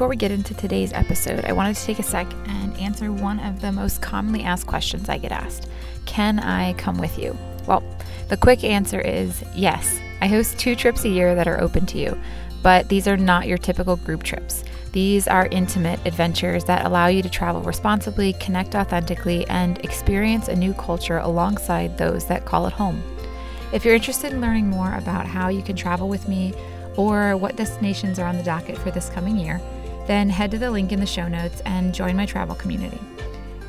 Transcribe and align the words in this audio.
Before 0.00 0.08
we 0.08 0.16
get 0.16 0.30
into 0.30 0.54
today's 0.54 0.94
episode, 0.94 1.44
I 1.44 1.52
wanted 1.52 1.76
to 1.76 1.84
take 1.84 1.98
a 1.98 2.02
sec 2.02 2.26
and 2.46 2.74
answer 2.78 3.12
one 3.12 3.38
of 3.38 3.60
the 3.60 3.70
most 3.70 4.00
commonly 4.00 4.42
asked 4.44 4.66
questions 4.66 5.10
I 5.10 5.18
get 5.18 5.30
asked 5.30 5.68
Can 6.06 6.38
I 6.38 6.72
come 6.72 6.96
with 6.96 7.18
you? 7.18 7.36
Well, 7.66 7.82
the 8.28 8.38
quick 8.38 8.64
answer 8.64 8.98
is 8.98 9.44
yes. 9.54 10.00
I 10.22 10.26
host 10.26 10.58
two 10.58 10.74
trips 10.74 11.04
a 11.04 11.10
year 11.10 11.34
that 11.34 11.46
are 11.46 11.60
open 11.60 11.84
to 11.84 11.98
you, 11.98 12.18
but 12.62 12.88
these 12.88 13.06
are 13.06 13.18
not 13.18 13.46
your 13.46 13.58
typical 13.58 13.96
group 13.96 14.22
trips. 14.22 14.64
These 14.92 15.28
are 15.28 15.48
intimate 15.48 16.00
adventures 16.06 16.64
that 16.64 16.86
allow 16.86 17.08
you 17.08 17.20
to 17.20 17.28
travel 17.28 17.60
responsibly, 17.60 18.32
connect 18.40 18.74
authentically, 18.74 19.46
and 19.48 19.84
experience 19.84 20.48
a 20.48 20.56
new 20.56 20.72
culture 20.72 21.18
alongside 21.18 21.98
those 21.98 22.24
that 22.24 22.46
call 22.46 22.66
it 22.66 22.72
home. 22.72 23.02
If 23.74 23.84
you're 23.84 23.96
interested 23.96 24.32
in 24.32 24.40
learning 24.40 24.66
more 24.66 24.94
about 24.94 25.26
how 25.26 25.48
you 25.48 25.60
can 25.60 25.76
travel 25.76 26.08
with 26.08 26.26
me 26.26 26.54
or 26.96 27.36
what 27.36 27.56
destinations 27.56 28.18
are 28.18 28.26
on 28.26 28.38
the 28.38 28.42
docket 28.42 28.78
for 28.78 28.90
this 28.90 29.10
coming 29.10 29.36
year, 29.36 29.60
then 30.10 30.28
head 30.28 30.50
to 30.50 30.58
the 30.58 30.68
link 30.68 30.90
in 30.90 30.98
the 30.98 31.06
show 31.06 31.28
notes 31.28 31.62
and 31.64 31.94
join 31.94 32.16
my 32.16 32.26
travel 32.26 32.56
community. 32.56 32.98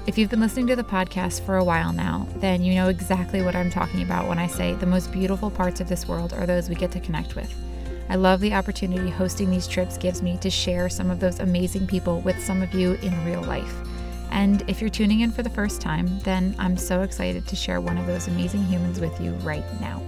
If 0.07 0.17
you've 0.17 0.31
been 0.31 0.39
listening 0.39 0.65
to 0.67 0.75
the 0.75 0.83
podcast 0.83 1.45
for 1.45 1.57
a 1.57 1.63
while 1.63 1.93
now, 1.93 2.27
then 2.37 2.63
you 2.63 2.73
know 2.73 2.87
exactly 2.87 3.43
what 3.43 3.55
I'm 3.55 3.69
talking 3.69 4.01
about 4.01 4.27
when 4.27 4.39
I 4.39 4.47
say 4.47 4.73
the 4.73 4.87
most 4.87 5.11
beautiful 5.11 5.51
parts 5.51 5.81
of 5.81 5.87
this 5.87 6.07
world 6.07 6.33
are 6.33 6.47
those 6.47 6.67
we 6.67 6.73
get 6.73 6.91
to 6.93 6.99
connect 6.99 7.35
with. 7.35 7.53
I 8.09 8.15
love 8.15 8.39
the 8.39 8.55
opportunity 8.55 9.11
hosting 9.11 9.51
these 9.51 9.67
trips 9.67 9.99
gives 9.99 10.23
me 10.23 10.39
to 10.39 10.49
share 10.49 10.89
some 10.89 11.11
of 11.11 11.19
those 11.19 11.39
amazing 11.39 11.85
people 11.85 12.21
with 12.21 12.43
some 12.43 12.63
of 12.63 12.73
you 12.73 12.93
in 13.03 13.23
real 13.23 13.43
life. 13.43 13.75
And 14.31 14.67
if 14.67 14.81
you're 14.81 14.89
tuning 14.89 15.19
in 15.19 15.29
for 15.29 15.43
the 15.43 15.49
first 15.51 15.79
time, 15.79 16.19
then 16.21 16.55
I'm 16.57 16.75
so 16.75 17.03
excited 17.03 17.47
to 17.47 17.55
share 17.55 17.81
one 17.81 17.99
of 17.99 18.07
those 18.07 18.27
amazing 18.27 18.63
humans 18.63 18.99
with 18.99 19.21
you 19.21 19.33
right 19.43 19.79
now. 19.79 20.01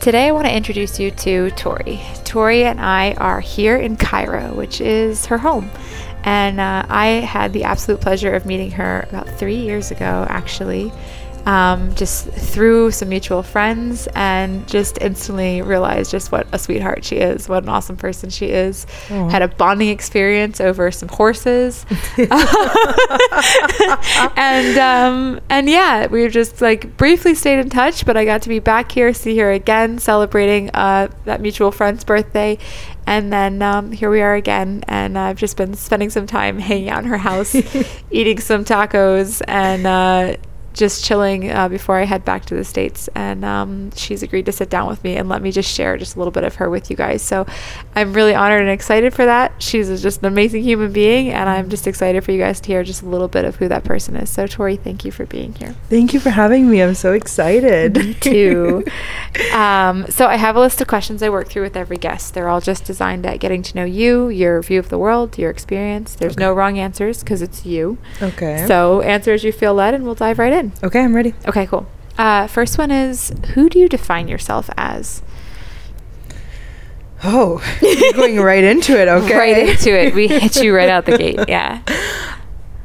Today, 0.00 0.28
I 0.28 0.30
want 0.30 0.46
to 0.46 0.54
introduce 0.54 1.00
you 1.00 1.10
to 1.10 1.50
Tori. 1.50 2.00
Tori 2.22 2.64
and 2.64 2.80
I 2.80 3.14
are 3.14 3.40
here 3.40 3.76
in 3.76 3.96
Cairo, 3.96 4.54
which 4.54 4.80
is 4.80 5.26
her 5.26 5.38
home. 5.38 5.68
And 6.22 6.60
uh, 6.60 6.86
I 6.88 7.06
had 7.06 7.52
the 7.52 7.64
absolute 7.64 8.00
pleasure 8.00 8.32
of 8.32 8.46
meeting 8.46 8.70
her 8.70 9.06
about 9.08 9.28
three 9.28 9.56
years 9.56 9.90
ago, 9.90 10.24
actually 10.28 10.92
um, 11.48 11.94
just 11.94 12.28
through 12.28 12.90
some 12.90 13.08
mutual 13.08 13.42
friends 13.42 14.06
and 14.14 14.68
just 14.68 14.98
instantly 15.00 15.62
realized 15.62 16.10
just 16.10 16.30
what 16.30 16.46
a 16.52 16.58
sweetheart 16.58 17.06
she 17.06 17.16
is, 17.16 17.48
what 17.48 17.62
an 17.62 17.70
awesome 17.70 17.96
person 17.96 18.28
she 18.28 18.50
is. 18.50 18.84
Aww. 19.06 19.30
Had 19.30 19.40
a 19.40 19.48
bonding 19.48 19.88
experience 19.88 20.60
over 20.60 20.90
some 20.90 21.08
horses, 21.08 21.86
and 24.36 24.78
um, 24.78 25.40
and 25.48 25.70
yeah, 25.70 26.06
we've 26.08 26.30
just 26.30 26.60
like 26.60 26.98
briefly 26.98 27.34
stayed 27.34 27.60
in 27.60 27.70
touch. 27.70 28.04
But 28.04 28.18
I 28.18 28.26
got 28.26 28.42
to 28.42 28.50
be 28.50 28.58
back 28.58 28.92
here, 28.92 29.14
see 29.14 29.38
her 29.38 29.50
again, 29.50 29.98
celebrating 29.98 30.68
uh, 30.74 31.08
that 31.24 31.40
mutual 31.40 31.72
friend's 31.72 32.04
birthday, 32.04 32.58
and 33.06 33.32
then 33.32 33.62
um, 33.62 33.92
here 33.92 34.10
we 34.10 34.20
are 34.20 34.34
again, 34.34 34.84
and 34.86 35.16
I've 35.18 35.38
just 35.38 35.56
been 35.56 35.72
spending 35.72 36.10
some 36.10 36.26
time 36.26 36.58
hanging 36.58 36.90
out 36.90 37.04
in 37.04 37.08
her 37.08 37.16
house, 37.16 37.54
eating 38.10 38.38
some 38.38 38.66
tacos, 38.66 39.40
and 39.48 39.86
uh, 39.86 40.36
just 40.78 41.04
chilling 41.04 41.50
uh, 41.50 41.68
before 41.68 41.96
I 41.96 42.04
head 42.04 42.24
back 42.24 42.46
to 42.46 42.54
the 42.54 42.64
States. 42.64 43.08
And 43.14 43.44
um, 43.44 43.90
she's 43.92 44.22
agreed 44.22 44.46
to 44.46 44.52
sit 44.52 44.70
down 44.70 44.88
with 44.88 45.02
me 45.04 45.16
and 45.16 45.28
let 45.28 45.42
me 45.42 45.50
just 45.50 45.70
share 45.70 45.96
just 45.96 46.14
a 46.14 46.18
little 46.18 46.30
bit 46.30 46.44
of 46.44 46.54
her 46.56 46.70
with 46.70 46.88
you 46.88 46.96
guys. 46.96 47.20
So 47.20 47.46
I'm 47.94 48.12
really 48.12 48.34
honored 48.34 48.60
and 48.60 48.70
excited 48.70 49.12
for 49.12 49.24
that. 49.24 49.60
She's 49.60 50.00
just 50.00 50.20
an 50.20 50.26
amazing 50.26 50.62
human 50.62 50.92
being, 50.92 51.30
and 51.30 51.48
I'm 51.48 51.68
just 51.68 51.86
excited 51.86 52.24
for 52.24 52.32
you 52.32 52.38
guys 52.38 52.60
to 52.60 52.68
hear 52.68 52.84
just 52.84 53.02
a 53.02 53.06
little 53.06 53.28
bit 53.28 53.44
of 53.44 53.56
who 53.56 53.68
that 53.68 53.84
person 53.84 54.16
is. 54.16 54.30
So, 54.30 54.46
Tori, 54.46 54.76
thank 54.76 55.04
you 55.04 55.10
for 55.10 55.26
being 55.26 55.54
here. 55.54 55.74
Thank 55.88 56.14
you 56.14 56.20
for 56.20 56.30
having 56.30 56.70
me. 56.70 56.80
I'm 56.80 56.94
so 56.94 57.12
excited. 57.12 57.96
Me 57.96 58.14
too. 58.14 58.84
um, 59.52 60.06
so, 60.08 60.26
I 60.26 60.36
have 60.36 60.54
a 60.54 60.60
list 60.60 60.80
of 60.80 60.86
questions 60.86 61.22
I 61.22 61.28
work 61.28 61.48
through 61.48 61.62
with 61.62 61.76
every 61.76 61.96
guest. 61.96 62.34
They're 62.34 62.48
all 62.48 62.60
just 62.60 62.84
designed 62.84 63.26
at 63.26 63.40
getting 63.40 63.62
to 63.64 63.76
know 63.76 63.84
you, 63.84 64.28
your 64.28 64.62
view 64.62 64.78
of 64.78 64.90
the 64.90 64.98
world, 64.98 65.36
your 65.38 65.50
experience. 65.50 66.14
There's 66.14 66.34
okay. 66.34 66.44
no 66.44 66.52
wrong 66.52 66.78
answers 66.78 67.20
because 67.20 67.42
it's 67.42 67.66
you. 67.66 67.98
Okay. 68.22 68.64
So, 68.68 69.00
answer 69.00 69.32
as 69.32 69.42
you 69.42 69.52
feel 69.52 69.74
led, 69.74 69.94
and 69.94 70.04
we'll 70.04 70.14
dive 70.14 70.38
right 70.38 70.52
in. 70.52 70.67
Okay, 70.82 71.00
I'm 71.00 71.14
ready. 71.14 71.34
Okay, 71.46 71.66
cool. 71.66 71.86
Uh, 72.16 72.46
first 72.46 72.78
one 72.78 72.90
is 72.90 73.32
Who 73.54 73.68
do 73.68 73.78
you 73.78 73.88
define 73.88 74.28
yourself 74.28 74.68
as? 74.76 75.22
Oh, 77.24 77.60
going 78.14 78.40
right 78.40 78.62
into 78.62 78.98
it. 78.98 79.08
Okay. 79.18 79.36
right 79.36 79.68
into 79.68 79.90
it. 79.90 80.14
We 80.14 80.28
hit 80.28 80.62
you 80.62 80.74
right 80.74 80.88
out 80.88 81.04
the 81.06 81.18
gate. 81.18 81.40
Yeah. 81.48 81.82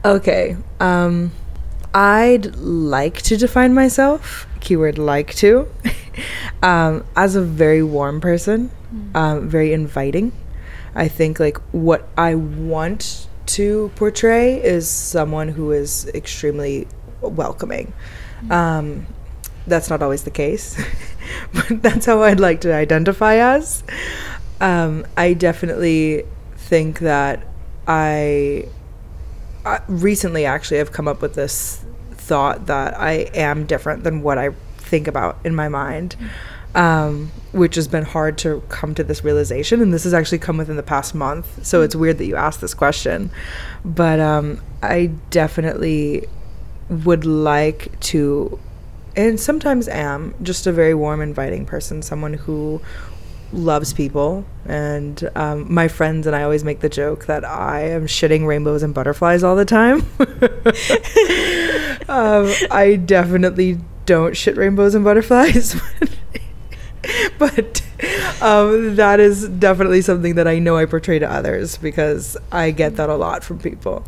Okay. 0.05 0.57
Um, 0.81 1.31
I'd 1.93 2.57
like 2.57 3.21
to 3.21 3.37
define 3.37 3.73
myself, 3.73 4.47
keyword 4.59 4.97
like 4.97 5.33
to, 5.35 5.69
um, 6.61 7.05
as 7.15 7.37
a 7.37 7.41
very 7.41 7.81
warm 7.81 8.19
person, 8.19 8.69
mm. 8.93 9.15
um, 9.15 9.47
very 9.47 9.71
inviting. 9.71 10.33
I 10.93 11.07
think 11.07 11.39
like 11.39 11.57
what 11.71 12.09
I 12.17 12.35
want 12.35 13.27
to 13.45 13.91
portray 13.95 14.61
is 14.61 14.89
someone 14.89 15.47
who 15.47 15.71
is 15.71 16.07
extremely 16.13 16.87
welcoming. 17.31 17.93
Um, 18.49 19.07
that's 19.65 19.89
not 19.89 20.01
always 20.01 20.23
the 20.23 20.31
case, 20.31 20.81
but 21.53 21.81
that's 21.81 22.05
how 22.05 22.23
I'd 22.23 22.39
like 22.39 22.61
to 22.61 22.73
identify 22.73 23.35
as. 23.35 23.83
Um, 24.59 25.05
I 25.17 25.33
definitely 25.33 26.25
think 26.55 26.99
that 26.99 27.45
I 27.87 28.67
uh, 29.65 29.79
recently 29.87 30.45
actually 30.45 30.77
have 30.77 30.91
come 30.91 31.07
up 31.07 31.21
with 31.21 31.35
this 31.35 31.83
thought 32.11 32.67
that 32.67 32.97
I 32.99 33.29
am 33.33 33.65
different 33.65 34.03
than 34.03 34.21
what 34.21 34.37
I 34.37 34.51
think 34.77 35.07
about 35.07 35.37
in 35.43 35.55
my 35.55 35.69
mind. 35.69 36.15
Um, 36.75 37.31
which 37.51 37.75
has 37.75 37.87
been 37.87 38.03
hard 38.03 38.35
to 38.39 38.63
come 38.67 38.95
to 38.95 39.03
this 39.03 39.23
realization. 39.23 39.79
And 39.79 39.93
this 39.93 40.05
has 40.05 40.13
actually 40.15 40.39
come 40.39 40.57
within 40.57 40.75
the 40.75 40.81
past 40.81 41.13
month. 41.13 41.63
So 41.63 41.83
it's 41.83 41.95
weird 41.95 42.17
that 42.17 42.25
you 42.25 42.35
asked 42.35 42.61
this 42.61 42.73
question. 42.73 43.29
But 43.85 44.19
um, 44.19 44.59
I 44.81 45.11
definitely 45.29 46.27
would 46.89 47.25
like 47.25 47.99
to 47.99 48.59
and 49.15 49.39
sometimes 49.39 49.87
am 49.87 50.33
just 50.41 50.65
a 50.65 50.71
very 50.71 50.93
warm 50.93 51.21
inviting 51.21 51.65
person 51.65 52.01
someone 52.01 52.33
who 52.33 52.81
loves 53.53 53.93
people. 53.93 54.43
And 54.65 55.29
um, 55.35 55.71
my 55.71 55.87
friends 55.87 56.25
and 56.25 56.35
i 56.35 56.43
always 56.43 56.63
make 56.63 56.79
the 56.79 56.89
joke 56.89 57.25
that 57.25 57.45
i 57.45 57.81
am 57.81 58.07
shitting 58.07 58.47
rainbows 58.47 58.81
and 58.83 58.93
butterflies 58.93 59.43
all 59.43 59.55
the 59.55 59.65
time. 59.65 60.05
Um, 62.09 62.51
i 62.69 62.97
definitely 62.97 63.79
don't 64.05 64.35
shit 64.35 64.57
rainbows 64.57 64.93
and 64.93 65.05
butterflies 65.05 65.79
but 67.39 67.81
um, 68.41 68.97
that 68.97 69.21
is 69.21 69.47
definitely 69.47 70.01
something 70.01 70.35
that 70.35 70.45
i 70.47 70.59
know 70.59 70.75
i 70.75 70.85
portray 70.85 71.17
to 71.17 71.31
others 71.31 71.77
because 71.77 72.35
i 72.51 72.71
get 72.71 72.97
that 72.97 73.09
a 73.09 73.15
lot 73.15 73.43
from 73.43 73.57
people 73.57 74.05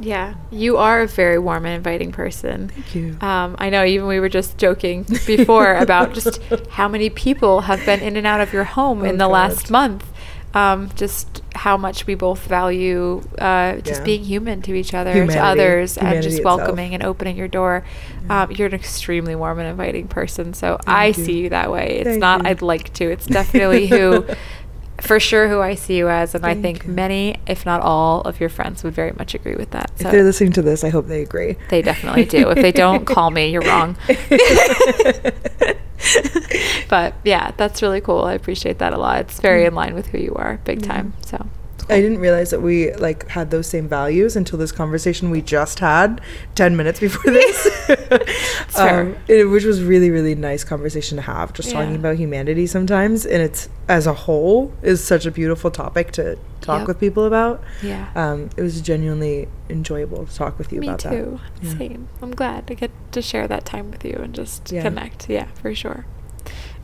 yeah, 0.00 0.34
you 0.50 0.78
are 0.78 1.02
a 1.02 1.06
very 1.06 1.38
warm 1.38 1.66
and 1.66 1.74
inviting 1.74 2.12
person. 2.12 2.68
Thank 2.68 2.94
you. 2.94 3.16
Um, 3.20 3.56
I 3.58 3.70
know. 3.70 3.84
Even 3.84 4.06
we 4.06 4.20
were 4.20 4.28
just 4.28 4.56
joking 4.58 5.02
before 5.26 5.74
about 5.74 6.14
just 6.14 6.40
how 6.70 6.88
many 6.88 7.10
people 7.10 7.62
have 7.62 7.84
been 7.84 8.00
in 8.00 8.16
and 8.16 8.26
out 8.26 8.40
of 8.40 8.52
your 8.52 8.64
home 8.64 9.02
oh 9.02 9.04
in 9.04 9.18
the 9.18 9.26
God. 9.26 9.32
last 9.32 9.70
month. 9.70 10.06
Um, 10.54 10.90
just 10.96 11.40
how 11.54 11.78
much 11.78 12.06
we 12.06 12.14
both 12.14 12.46
value 12.46 13.22
uh, 13.38 13.76
just 13.76 14.00
yeah. 14.00 14.04
being 14.04 14.22
human 14.22 14.60
to 14.62 14.74
each 14.74 14.92
other, 14.92 15.12
Humanity. 15.12 15.38
to 15.38 15.44
others, 15.44 15.94
Humanity 15.94 16.16
and 16.16 16.22
just 16.22 16.36
itself. 16.38 16.58
welcoming 16.58 16.92
and 16.92 17.02
opening 17.02 17.38
your 17.38 17.48
door. 17.48 17.86
Yeah. 18.26 18.42
Um, 18.42 18.50
you're 18.50 18.68
an 18.68 18.74
extremely 18.74 19.34
warm 19.34 19.58
and 19.60 19.68
inviting 19.68 20.08
person, 20.08 20.52
so 20.52 20.76
Thank 20.84 20.88
I 20.88 21.06
you. 21.06 21.12
see 21.14 21.38
you 21.38 21.48
that 21.48 21.72
way. 21.72 22.00
It's 22.00 22.08
Thank 22.08 22.20
not 22.20 22.42
you. 22.42 22.48
I'd 22.48 22.60
like 22.60 22.92
to. 22.94 23.10
It's 23.10 23.24
definitely 23.24 23.86
who 23.86 24.26
for 25.02 25.18
sure 25.18 25.48
who 25.48 25.60
I 25.60 25.74
see 25.74 25.96
you 25.96 26.08
as, 26.08 26.34
and 26.34 26.44
Thank 26.44 26.58
I 26.58 26.62
think 26.62 26.84
you. 26.84 26.92
many, 26.92 27.40
if 27.46 27.66
not 27.66 27.80
all, 27.80 28.20
of 28.20 28.38
your 28.38 28.48
friends 28.48 28.84
would 28.84 28.94
very 28.94 29.12
much 29.12 29.34
agree 29.34 29.56
with 29.56 29.72
that. 29.72 29.90
So 29.98 30.06
if 30.06 30.12
they're 30.12 30.22
listening 30.22 30.52
to 30.52 30.62
this, 30.62 30.84
I 30.84 30.90
hope 30.90 31.08
they 31.08 31.22
agree. 31.22 31.56
They 31.70 31.82
definitely 31.82 32.24
do. 32.24 32.50
if 32.50 32.58
they 32.58 32.70
don't, 32.70 33.04
call 33.06 33.30
me. 33.30 33.48
You're 33.48 33.62
wrong. 33.62 33.96
but 36.88 37.14
yeah, 37.24 37.50
that's 37.56 37.82
really 37.82 38.00
cool. 38.00 38.24
I 38.24 38.34
appreciate 38.34 38.78
that 38.78 38.92
a 38.92 38.98
lot. 38.98 39.22
It's 39.22 39.40
very 39.40 39.64
mm. 39.64 39.68
in 39.68 39.74
line 39.74 39.94
with 39.94 40.06
who 40.06 40.18
you 40.18 40.34
are, 40.36 40.60
big 40.64 40.80
mm-hmm. 40.80 40.90
time. 40.90 41.14
So. 41.26 41.46
I 41.92 42.00
didn't 42.00 42.18
realize 42.18 42.50
that 42.50 42.60
we 42.62 42.92
like 42.94 43.28
had 43.28 43.50
those 43.50 43.66
same 43.66 43.88
values 43.88 44.36
until 44.36 44.58
this 44.58 44.72
conversation 44.72 45.30
we 45.30 45.42
just 45.42 45.78
had 45.80 46.20
10 46.54 46.76
minutes 46.76 47.00
before 47.00 47.32
this. 47.32 47.66
um, 48.78 49.16
it, 49.28 49.44
which 49.44 49.64
was 49.64 49.82
really 49.82 50.10
really 50.10 50.34
nice 50.34 50.64
conversation 50.64 51.16
to 51.16 51.22
have 51.22 51.52
just 51.52 51.70
talking 51.70 51.94
about 51.96 52.16
humanity 52.16 52.66
sometimes 52.66 53.24
and 53.26 53.42
it's 53.42 53.68
as 53.88 54.06
a 54.06 54.14
whole 54.14 54.72
is 54.82 55.02
such 55.02 55.26
a 55.26 55.30
beautiful 55.30 55.70
topic 55.70 56.12
to 56.12 56.38
talk 56.60 56.80
Yep. 56.80 56.88
with 56.88 57.00
people 57.00 57.24
about. 57.24 57.60
Yeah. 57.82 58.08
Um, 58.14 58.48
it 58.56 58.62
was 58.62 58.80
genuinely 58.80 59.48
enjoyable 59.68 60.24
to 60.26 60.34
talk 60.34 60.58
with 60.58 60.72
you 60.72 60.80
Me 60.80 60.86
about 60.88 61.00
too. 61.00 61.40
that. 61.60 61.64
Yeah. 61.66 61.78
Same. 61.78 62.08
I'm 62.22 62.30
glad 62.30 62.66
to 62.68 62.74
get 62.76 62.90
to 63.12 63.20
share 63.20 63.48
that 63.48 63.64
time 63.64 63.90
with 63.90 64.04
you 64.04 64.14
and 64.22 64.32
just 64.32 64.70
Yeah. 64.70 64.82
connect. 64.82 65.28
Yeah, 65.28 65.46
for 65.60 65.74
sure. 65.74 66.06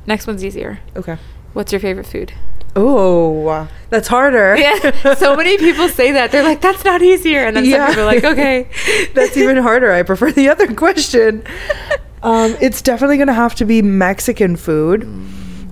Next 0.06 0.26
one's 0.26 0.44
easier. 0.44 0.81
Okay. 0.96 1.16
What's 1.52 1.72
your 1.72 1.81
favorite 1.81 2.06
food? 2.06 2.32
Oh, 2.76 3.69
that's 3.91 4.09
harder. 4.09 4.56
Yeah. 4.59 5.15
So 5.15 5.35
many 5.37 5.56
people 5.59 5.88
say 5.88 6.12
that. 6.12 6.31
They're 6.31 6.43
like, 6.44 6.61
that's 6.61 6.85
not 6.85 7.03
easier. 7.03 7.41
And 7.41 7.56
then 7.56 7.65
Yeah. 7.65 7.79
some 7.79 7.88
people 7.88 8.03
are 8.03 8.06
like, 8.06 8.25
okay. 8.25 8.69
That's 9.15 9.37
even 9.37 9.56
harder. 9.56 9.93
I 9.93 10.03
prefer 10.03 10.31
the 10.32 10.49
other 10.49 10.73
question. 10.75 11.44
Um, 12.20 12.56
it's 12.61 12.82
definitely 12.82 13.17
going 13.17 13.29
to 13.29 13.32
have 13.32 13.55
to 13.55 13.65
be 13.65 13.81
Mexican 13.81 14.56
food. 14.56 15.09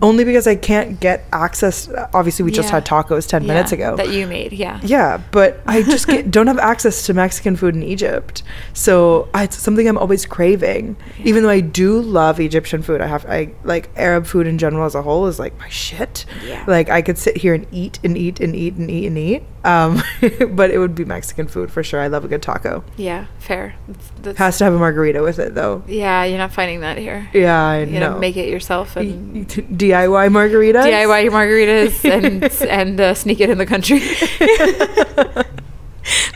Only 0.03 0.25
because 0.25 0.47
I 0.47 0.57
can't 0.57 1.01
get 1.01 1.25
access. 1.33 1.89
Obviously, 2.13 2.45
we 2.45 2.51
just 2.53 2.69
Yeah. 2.69 2.77
had 2.77 2.87
tacos 2.87 3.27
10 3.27 3.47
minutes 3.47 3.73
ago. 3.73 3.97
That 3.97 4.11
you 4.11 4.27
made. 4.27 4.53
Yeah. 4.53 4.81
yeah, 4.83 5.21
but 5.33 5.61
I 5.67 5.83
just 5.83 6.07
get, 6.07 6.31
don't 6.37 6.47
have 6.49 6.59
access 6.59 7.07
to 7.07 7.15
Mexican 7.15 7.57
food 7.57 7.75
in 7.75 7.83
Egypt. 7.83 8.43
So 8.73 9.29
I, 9.35 9.45
it's 9.45 9.57
something 9.57 9.89
I'm 9.89 9.99
always 9.99 10.27
craving. 10.27 10.97
Yeah. 11.19 11.27
Even 11.27 11.43
though 11.43 11.51
I 11.51 11.61
do 11.61 12.01
love 12.01 12.41
Egyptian 12.41 12.83
food, 12.83 13.01
I 13.01 13.07
have 13.07 13.25
I 13.27 13.53
like 13.65 13.91
Arab 13.97 14.27
food 14.27 14.47
in 14.47 14.59
general 14.59 14.85
as 14.85 14.95
a 14.95 15.03
whole 15.03 15.27
is 15.27 15.39
like 15.39 15.59
my 15.59 15.69
shit. 15.69 16.27
Yeah. 16.45 16.65
Like 16.67 16.89
I 16.91 17.03
could 17.03 17.19
sit 17.19 17.37
here 17.39 17.55
and 17.55 17.67
eat 17.73 17.99
and 18.05 18.17
eat 18.19 18.41
and 18.41 18.55
eat 18.55 18.75
and 18.75 18.91
eat 18.91 19.07
and 19.07 19.19
eat. 19.19 19.43
Um, 19.65 20.01
but 20.51 20.71
it 20.71 20.79
would 20.79 20.95
be 20.95 21.05
Mexican 21.05 21.49
food 21.49 21.73
for 21.73 21.83
sure. 21.83 22.01
I 22.01 22.07
love 22.07 22.25
a 22.25 22.29
good 22.29 22.43
taco. 22.43 22.85
Yeah. 22.97 23.27
Fair. 23.39 23.75
That's, 23.89 24.11
that's, 24.23 24.39
Has 24.39 24.59
to 24.59 24.65
have 24.65 24.75
a 24.75 24.79
margarita 24.79 25.23
with 25.23 25.39
it 25.41 25.55
though. 25.55 25.83
yeah, 25.89 26.23
you're 26.25 26.39
not 26.39 26.53
finding 26.53 26.81
that 26.81 26.99
here. 26.99 27.29
Yeah, 27.33 27.61
I 27.67 27.81
You 27.81 27.99
know. 27.99 28.09
gotta 28.11 28.21
make 28.21 28.37
it 28.37 28.49
yourself 28.49 28.95
and 28.97 29.49
DIY 29.91 30.31
margaritas. 30.31 30.85
DIY 30.85 31.31
margaritas 31.31 32.05
and 32.11 32.45
and 32.71 33.01
uh, 33.01 33.15
sneak 33.15 33.41
it 33.41 33.51
in 33.51 33.59
the 33.59 33.67
country. 33.67 33.99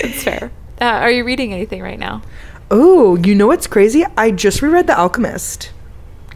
That's 0.02 0.22
fair. 0.22 0.50
Uh, 0.80 0.84
are 0.84 1.10
you 1.10 1.24
reading 1.24 1.52
anything 1.52 1.82
right 1.82 1.98
now? 1.98 2.22
Oh, 2.70 3.16
you 3.16 3.34
know 3.34 3.46
what's 3.46 3.66
crazy? 3.66 4.04
I 4.16 4.30
just 4.30 4.62
reread 4.62 4.86
The 4.86 4.98
Alchemist. 4.98 5.72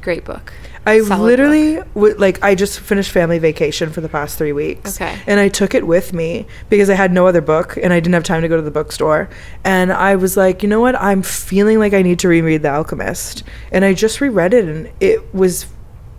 Great 0.02 0.25
book. 0.25 0.52
I 0.87 1.00
Solid 1.00 1.22
literally 1.22 1.76
w- 1.94 2.14
like 2.19 2.43
I 2.43 2.55
just 2.55 2.78
finished 2.78 3.11
family 3.11 3.38
vacation 3.38 3.90
for 3.90 4.02
the 4.02 4.08
past 4.08 4.37
three 4.37 4.52
weeks. 4.52 5.00
Okay. 5.00 5.19
And 5.26 5.40
I 5.40 5.49
took 5.49 5.75
it 5.75 5.87
with 5.87 6.12
me 6.12 6.46
because 6.69 6.90
I 6.90 6.94
had 6.94 7.11
no 7.11 7.26
other 7.26 7.40
book 7.40 7.78
and 7.82 7.93
I 7.93 8.00
didn't 8.00 8.12
have 8.14 8.25
time 8.25 8.43
to 8.43 8.49
go 8.49 8.56
to 8.56 8.62
the 8.62 8.70
bookstore. 8.70 9.31
And 9.64 9.93
I 9.93 10.16
was 10.16 10.37
like, 10.37 10.62
you 10.62 10.69
know 10.69 10.81
what? 10.81 10.94
I'm 11.00 11.22
feeling 11.22 11.78
like 11.78 11.94
I 11.94 12.02
need 12.02 12.19
to 12.19 12.28
reread 12.28 12.62
The 12.62 12.69
Alchemist. 12.70 13.44
And 13.72 13.82
I 13.84 13.94
just 13.94 14.20
reread 14.20 14.52
it 14.52 14.66
and 14.66 14.93
it 15.00 15.34
was 15.34 15.66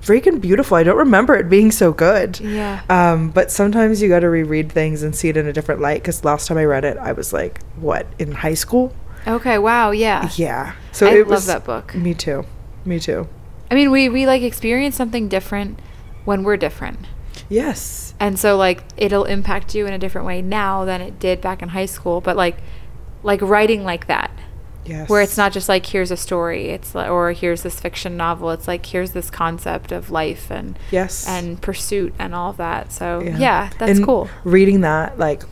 freaking 0.05 0.39
beautiful. 0.39 0.77
I 0.77 0.83
don't 0.83 0.97
remember 0.97 1.35
it 1.35 1.49
being 1.49 1.71
so 1.71 1.91
good. 1.91 2.39
Yeah. 2.39 2.83
Um, 2.89 3.31
but 3.31 3.51
sometimes 3.51 4.01
you 4.01 4.07
got 4.07 4.19
to 4.19 4.29
reread 4.29 4.71
things 4.71 5.01
and 5.01 5.15
see 5.15 5.29
it 5.29 5.37
in 5.37 5.47
a 5.47 5.53
different 5.53 5.81
light. 5.81 6.01
Because 6.01 6.23
last 6.23 6.47
time 6.47 6.57
I 6.57 6.65
read 6.65 6.85
it, 6.85 6.97
I 6.97 7.11
was 7.11 7.33
like, 7.33 7.63
what 7.75 8.05
in 8.19 8.31
high 8.31 8.53
school? 8.53 8.95
Okay. 9.27 9.57
Wow. 9.57 9.91
Yeah. 9.91 10.29
Yeah. 10.35 10.75
So 10.91 11.07
I 11.07 11.15
it 11.15 11.17
love 11.19 11.27
was 11.27 11.45
that 11.47 11.65
book. 11.65 11.95
Me 11.95 12.13
too. 12.13 12.45
Me 12.85 12.99
too. 12.99 13.27
I 13.71 13.75
mean, 13.75 13.89
we 13.89 14.09
we 14.09 14.27
like 14.27 14.43
experience 14.43 14.95
something 14.95 15.27
different 15.27 15.79
when 16.23 16.43
we're 16.43 16.57
different. 16.57 16.99
Yes. 17.49 18.13
And 18.19 18.39
so 18.39 18.55
like 18.57 18.83
it'll 18.97 19.25
impact 19.25 19.73
you 19.73 19.87
in 19.87 19.93
a 19.93 19.97
different 19.97 20.27
way 20.27 20.41
now 20.41 20.85
than 20.85 21.01
it 21.01 21.19
did 21.19 21.41
back 21.41 21.61
in 21.63 21.69
high 21.69 21.87
school, 21.87 22.21
but 22.21 22.37
like 22.37 22.57
like 23.23 23.41
writing 23.41 23.83
like 23.83 24.05
that 24.05 24.29
Yes. 24.85 25.09
where 25.09 25.21
it's 25.21 25.37
not 25.37 25.51
just 25.51 25.67
like 25.69 25.85
here's 25.87 26.11
a 26.11 26.17
story, 26.17 26.69
it's 26.69 26.93
li- 26.95 27.07
or 27.07 27.31
here's 27.31 27.63
this 27.63 27.79
fiction 27.79 28.15
novel, 28.17 28.51
it's 28.51 28.67
like 28.67 28.85
here's 28.85 29.11
this 29.11 29.29
concept 29.29 29.91
of 29.91 30.11
life 30.11 30.49
and 30.51 30.77
Yes. 30.91 31.27
and 31.27 31.59
pursuit 31.61 32.13
and 32.19 32.35
all 32.35 32.51
of 32.51 32.57
that. 32.57 32.91
So 32.91 33.21
Yeah. 33.21 33.37
yeah, 33.37 33.69
that's 33.79 33.97
And 33.97 34.05
cool. 34.05 34.29
Reading 34.43 34.81
that, 34.81 35.17
like, 35.19 35.43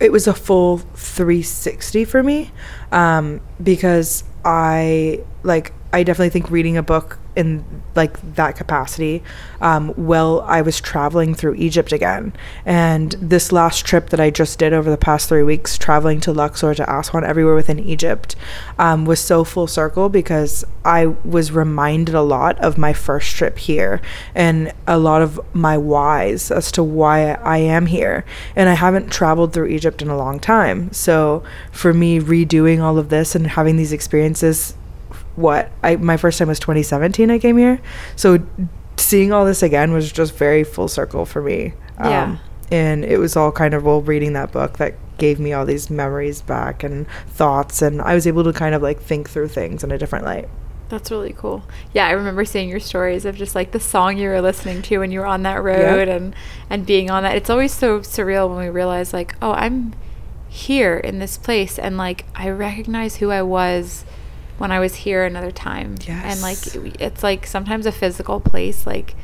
it 0.00 0.10
was 0.12 0.26
a 0.26 0.34
full 0.34 0.78
360 0.78 2.04
for 2.04 2.22
me 2.22 2.50
um, 2.90 3.40
because 3.62 4.24
I, 4.44 5.20
like, 5.42 5.72
I 5.92 6.02
definitely 6.02 6.30
think 6.30 6.50
reading 6.50 6.76
a 6.76 6.82
book 6.82 7.18
in 7.34 7.64
like 7.94 8.34
that 8.34 8.56
capacity 8.56 9.22
um, 9.60 9.90
while 9.90 10.40
I 10.42 10.62
was 10.62 10.80
traveling 10.80 11.34
through 11.34 11.54
Egypt 11.54 11.92
again. 11.92 12.32
And 12.64 13.12
this 13.12 13.52
last 13.52 13.84
trip 13.84 14.10
that 14.10 14.20
I 14.20 14.30
just 14.30 14.58
did 14.58 14.72
over 14.72 14.90
the 14.90 14.96
past 14.96 15.28
three 15.28 15.42
weeks, 15.42 15.78
traveling 15.78 16.20
to 16.20 16.32
Luxor, 16.32 16.74
to 16.74 16.90
Aswan, 16.90 17.24
everywhere 17.24 17.54
within 17.54 17.78
Egypt, 17.78 18.36
um, 18.78 19.04
was 19.04 19.20
so 19.20 19.44
full 19.44 19.66
circle 19.66 20.08
because 20.08 20.64
I 20.84 21.06
was 21.06 21.52
reminded 21.52 22.14
a 22.14 22.22
lot 22.22 22.58
of 22.58 22.78
my 22.78 22.92
first 22.92 23.34
trip 23.36 23.58
here 23.58 24.00
and 24.34 24.72
a 24.86 24.98
lot 24.98 25.22
of 25.22 25.40
my 25.54 25.76
whys 25.78 26.50
as 26.50 26.72
to 26.72 26.82
why 26.82 27.32
I 27.32 27.58
am 27.58 27.86
here. 27.86 28.24
And 28.56 28.68
I 28.68 28.74
haven't 28.74 29.10
traveled 29.12 29.52
through 29.52 29.66
Egypt 29.66 30.02
in 30.02 30.08
a 30.08 30.16
long 30.16 30.40
time. 30.40 30.92
So 30.92 31.42
for 31.70 31.92
me, 31.92 32.18
redoing 32.20 32.80
all 32.80 32.98
of 32.98 33.08
this 33.10 33.34
and 33.34 33.46
having 33.46 33.76
these 33.76 33.92
experiences 33.92 34.74
what 35.36 35.70
I 35.82 35.96
my 35.96 36.16
first 36.16 36.38
time 36.38 36.48
was 36.48 36.58
2017 36.60 37.30
I 37.30 37.38
came 37.38 37.56
here. 37.56 37.80
So 38.16 38.38
seeing 38.96 39.32
all 39.32 39.44
this 39.44 39.62
again 39.62 39.92
was 39.92 40.12
just 40.12 40.34
very 40.36 40.64
full 40.64 40.88
circle 40.88 41.24
for 41.24 41.42
me. 41.42 41.72
Um, 41.98 42.10
Yeah. 42.10 42.36
and 42.70 43.04
it 43.04 43.18
was 43.18 43.36
all 43.36 43.52
kind 43.52 43.74
of 43.74 43.84
while 43.84 44.00
reading 44.02 44.32
that 44.34 44.52
book 44.52 44.78
that 44.78 44.94
gave 45.18 45.38
me 45.38 45.52
all 45.52 45.64
these 45.64 45.88
memories 45.90 46.42
back 46.42 46.82
and 46.82 47.06
thoughts 47.28 47.80
and 47.82 48.02
I 48.02 48.14
was 48.14 48.26
able 48.26 48.44
to 48.44 48.52
kind 48.52 48.74
of 48.74 48.82
like 48.82 49.00
think 49.00 49.30
through 49.30 49.48
things 49.48 49.82
in 49.84 49.90
a 49.92 49.98
different 49.98 50.24
light. 50.24 50.48
That's 50.88 51.10
really 51.10 51.32
cool. 51.32 51.62
Yeah, 51.94 52.06
I 52.06 52.10
remember 52.10 52.44
seeing 52.44 52.68
your 52.68 52.80
stories 52.80 53.24
of 53.24 53.34
just 53.36 53.54
like 53.54 53.70
the 53.70 53.80
song 53.80 54.18
you 54.18 54.28
were 54.28 54.42
listening 54.42 54.82
to 54.82 54.98
when 54.98 55.10
you 55.10 55.20
were 55.20 55.26
on 55.26 55.42
that 55.44 55.62
road 55.62 56.06
and 56.08 56.34
and 56.68 56.84
being 56.84 57.10
on 57.10 57.22
that. 57.22 57.34
It's 57.34 57.48
always 57.48 57.72
so 57.72 58.00
surreal 58.00 58.48
when 58.50 58.58
we 58.58 58.68
realize 58.68 59.14
like, 59.14 59.34
oh, 59.40 59.52
I'm 59.52 59.94
here 60.50 60.98
in 60.98 61.18
this 61.18 61.38
place 61.38 61.78
and 61.78 61.96
like 61.96 62.26
I 62.34 62.50
recognize 62.50 63.16
who 63.16 63.30
I 63.30 63.40
was 63.40 64.04
when 64.62 64.70
I 64.72 64.78
was 64.78 64.94
here 64.94 65.24
another 65.24 65.50
time. 65.50 65.96
And 66.08 66.40
like 66.40 66.58
it- 66.74 66.96
it's 67.00 67.22
like 67.24 67.46
sometimes 67.46 67.84
a 67.84 67.92
physical 67.92 68.38
place 68.40 68.86
like 68.86 69.14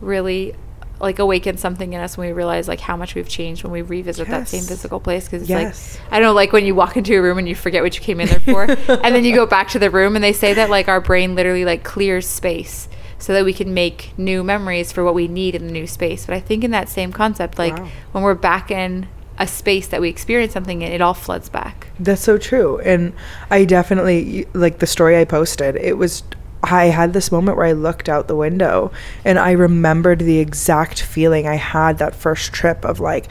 really 0.00 0.54
like 1.00 1.18
awakens 1.18 1.60
something 1.60 1.92
in 1.92 2.00
us 2.00 2.16
when 2.16 2.26
we 2.28 2.32
realize 2.32 2.68
like 2.68 2.80
how 2.80 2.96
much 2.96 3.14
we've 3.14 3.28
changed 3.28 3.62
when 3.64 3.72
we 3.72 3.82
revisit 3.82 4.28
that 4.28 4.48
same 4.48 4.62
physical 4.62 4.98
place 5.00 5.24
because 5.26 5.42
it's 5.42 5.50
Yes. 5.50 5.98
like 6.02 6.12
I 6.12 6.18
don't 6.18 6.28
know 6.28 6.32
like 6.32 6.52
when 6.52 6.64
you 6.64 6.74
walk 6.74 6.96
into 6.96 7.14
a 7.18 7.20
room 7.22 7.38
and 7.38 7.48
you 7.48 7.54
forget 7.54 7.82
what 7.82 7.94
you 7.96 8.02
came 8.02 8.20
in 8.20 8.28
there 8.28 8.40
for 8.40 8.62
and 9.04 9.14
then 9.14 9.24
you 9.24 9.34
go 9.34 9.44
back 9.46 9.68
to 9.70 9.78
the 9.78 9.90
room 9.90 10.14
and 10.14 10.24
they 10.24 10.32
say 10.32 10.54
that 10.54 10.70
like 10.70 10.88
our 10.88 11.00
brain 11.00 11.34
literally 11.34 11.64
like 11.66 11.84
clears 11.84 12.26
space 12.26 12.88
so 13.18 13.32
that 13.34 13.44
we 13.44 13.52
can 13.52 13.72
make 13.74 14.12
new 14.18 14.42
memories 14.44 14.90
for 14.92 15.04
what 15.04 15.14
we 15.14 15.26
need 15.28 15.54
in 15.54 15.66
the 15.66 15.72
new 15.72 15.86
space 15.86 16.24
but 16.26 16.34
I 16.34 16.40
think 16.40 16.64
in 16.64 16.70
that 16.70 16.88
same 16.88 17.12
concept 17.12 17.58
like 17.58 17.76
Wow. 17.78 17.88
when 18.12 18.24
we're 18.24 18.34
back 18.34 18.70
in 18.70 19.06
a 19.38 19.46
space 19.46 19.88
that 19.88 20.00
we 20.00 20.08
experience 20.08 20.52
something 20.52 20.82
in 20.82 20.92
it 20.92 21.00
all 21.00 21.14
floods 21.14 21.48
back 21.48 21.88
That's 21.98 22.22
so 22.22 22.38
true. 22.38 22.78
And 22.80 23.12
I 23.50 23.64
definitely 23.64 24.46
like 24.52 24.78
the 24.78 24.86
story 24.86 25.18
I 25.18 25.24
posted. 25.24 25.76
It 25.76 25.96
was 25.96 26.22
I 26.62 26.86
had 26.86 27.12
this 27.12 27.30
moment 27.30 27.56
where 27.56 27.66
I 27.66 27.72
looked 27.72 28.08
out 28.08 28.28
the 28.28 28.36
window 28.36 28.90
and 29.24 29.38
I 29.38 29.52
remembered 29.52 30.20
the 30.20 30.38
exact 30.38 31.00
feeling 31.02 31.46
I 31.46 31.54
had 31.54 31.98
that 31.98 32.14
first 32.14 32.52
trip 32.52 32.84
of 32.84 32.98
like 32.98 33.28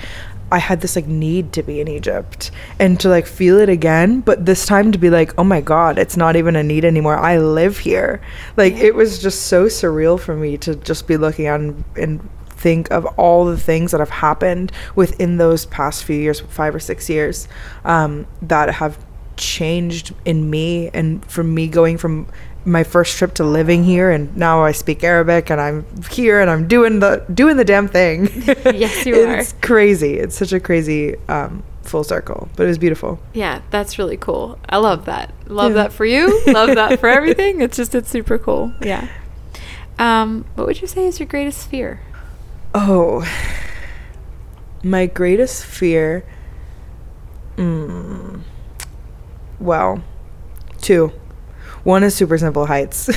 I 0.51 0.59
had 0.59 0.81
this 0.81 0.95
like 0.95 1.07
need 1.07 1.53
to 1.53 1.63
be 1.63 1.81
in 1.81 1.87
Egypt 1.87 2.51
and 2.79 2.99
to 2.99 3.09
like 3.09 3.25
feel 3.25 3.57
it 3.59 3.67
again, 3.67 4.21
but 4.21 4.45
this 4.45 4.65
time 4.65 4.91
to 4.91 4.97
be 4.97 5.09
like, 5.09 5.33
oh 5.39 5.43
my 5.43 5.59
God, 5.59 5.97
it's 5.97 6.15
not 6.15 6.35
even 6.35 6.55
a 6.55 6.63
need 6.63 6.85
anymore. 6.85 7.17
I 7.17 7.39
live 7.39 7.79
here. 7.79 8.21
Like 8.55 8.73
it 8.73 8.93
was 8.93 9.21
just 9.21 9.47
so 9.47 9.65
surreal 9.65 10.19
for 10.19 10.35
me 10.35 10.57
to 10.59 10.75
just 10.75 11.07
be 11.07 11.17
looking 11.17 11.47
out 11.47 11.61
and, 11.61 11.83
and 11.97 12.29
think 12.65 12.89
of 12.97 13.05
all 13.17 13.45
the 13.45 13.57
things 13.69 13.91
that 13.91 13.99
have 14.05 14.09
happened 14.27 14.71
within 14.95 15.37
those 15.37 15.65
past 15.67 16.03
few 16.03 16.15
years, 16.25 16.39
five 16.41 16.73
or 16.73 16.79
six 16.79 17.09
years, 17.09 17.47
um, 17.93 18.25
that 18.41 18.67
have 18.81 18.93
changed 19.37 20.13
in 20.25 20.49
me 20.49 20.89
and 20.93 21.23
from 21.33 21.53
me 21.53 21.67
going 21.67 21.97
from 21.97 22.25
my 22.67 22.83
first 22.83 23.17
trip 23.17 23.31
to 23.35 23.43
living 23.43 23.83
here 23.83 24.09
and 24.09 24.35
now 24.35 24.63
I 24.63 24.71
speak 24.71 25.03
Arabic 25.03 25.51
and 25.51 25.61
I'm 25.61 25.85
here 26.09 26.39
and 26.41 26.49
I'm 26.49 26.67
doing 26.67 26.99
the 26.99 27.23
doing 27.41 27.57
the 27.57 27.65
damn 27.73 27.87
thing. 27.87 28.17
Yes, 28.83 29.05
you 29.05 29.13
are. 29.15 29.37
it's 29.37 29.53
crazy. 29.61 30.13
It's 30.23 30.35
such 30.35 30.51
a 30.53 30.59
crazy 30.59 31.15
um, 31.29 31.61
full 31.83 32.03
circle, 32.03 32.47
but 32.55 32.63
it 32.63 32.67
was 32.73 32.79
beautiful. 32.79 33.19
yeah 33.33 33.61
that's 33.69 33.99
really 33.99 34.17
cool 34.17 34.57
I 34.67 34.77
love 34.77 35.05
that 35.05 35.27
love 35.47 35.71
Yeah. 35.73 35.83
that 35.83 35.93
for 35.93 36.05
you 36.05 36.25
love 36.47 36.73
that 36.81 36.99
for 36.99 37.09
everything 37.19 37.61
it's 37.61 37.77
just 37.77 37.93
it's 37.93 38.09
super 38.09 38.39
cool 38.39 38.73
yeah 38.81 39.07
um 39.99 40.43
what 40.55 40.65
would 40.67 40.81
you 40.81 40.87
say 40.87 41.05
is 41.05 41.19
your 41.19 41.27
greatest 41.27 41.69
fear 41.69 42.01
Oh, 42.77 43.23
my 44.83 45.05
greatest 45.05 45.63
fear. 45.63 46.25
Mm, 47.55 48.41
well, 49.61 50.03
two. 50.81 51.13
One 51.85 52.03
is 52.03 52.15
super 52.15 52.37
simple 52.37 52.65
heights. 52.65 53.05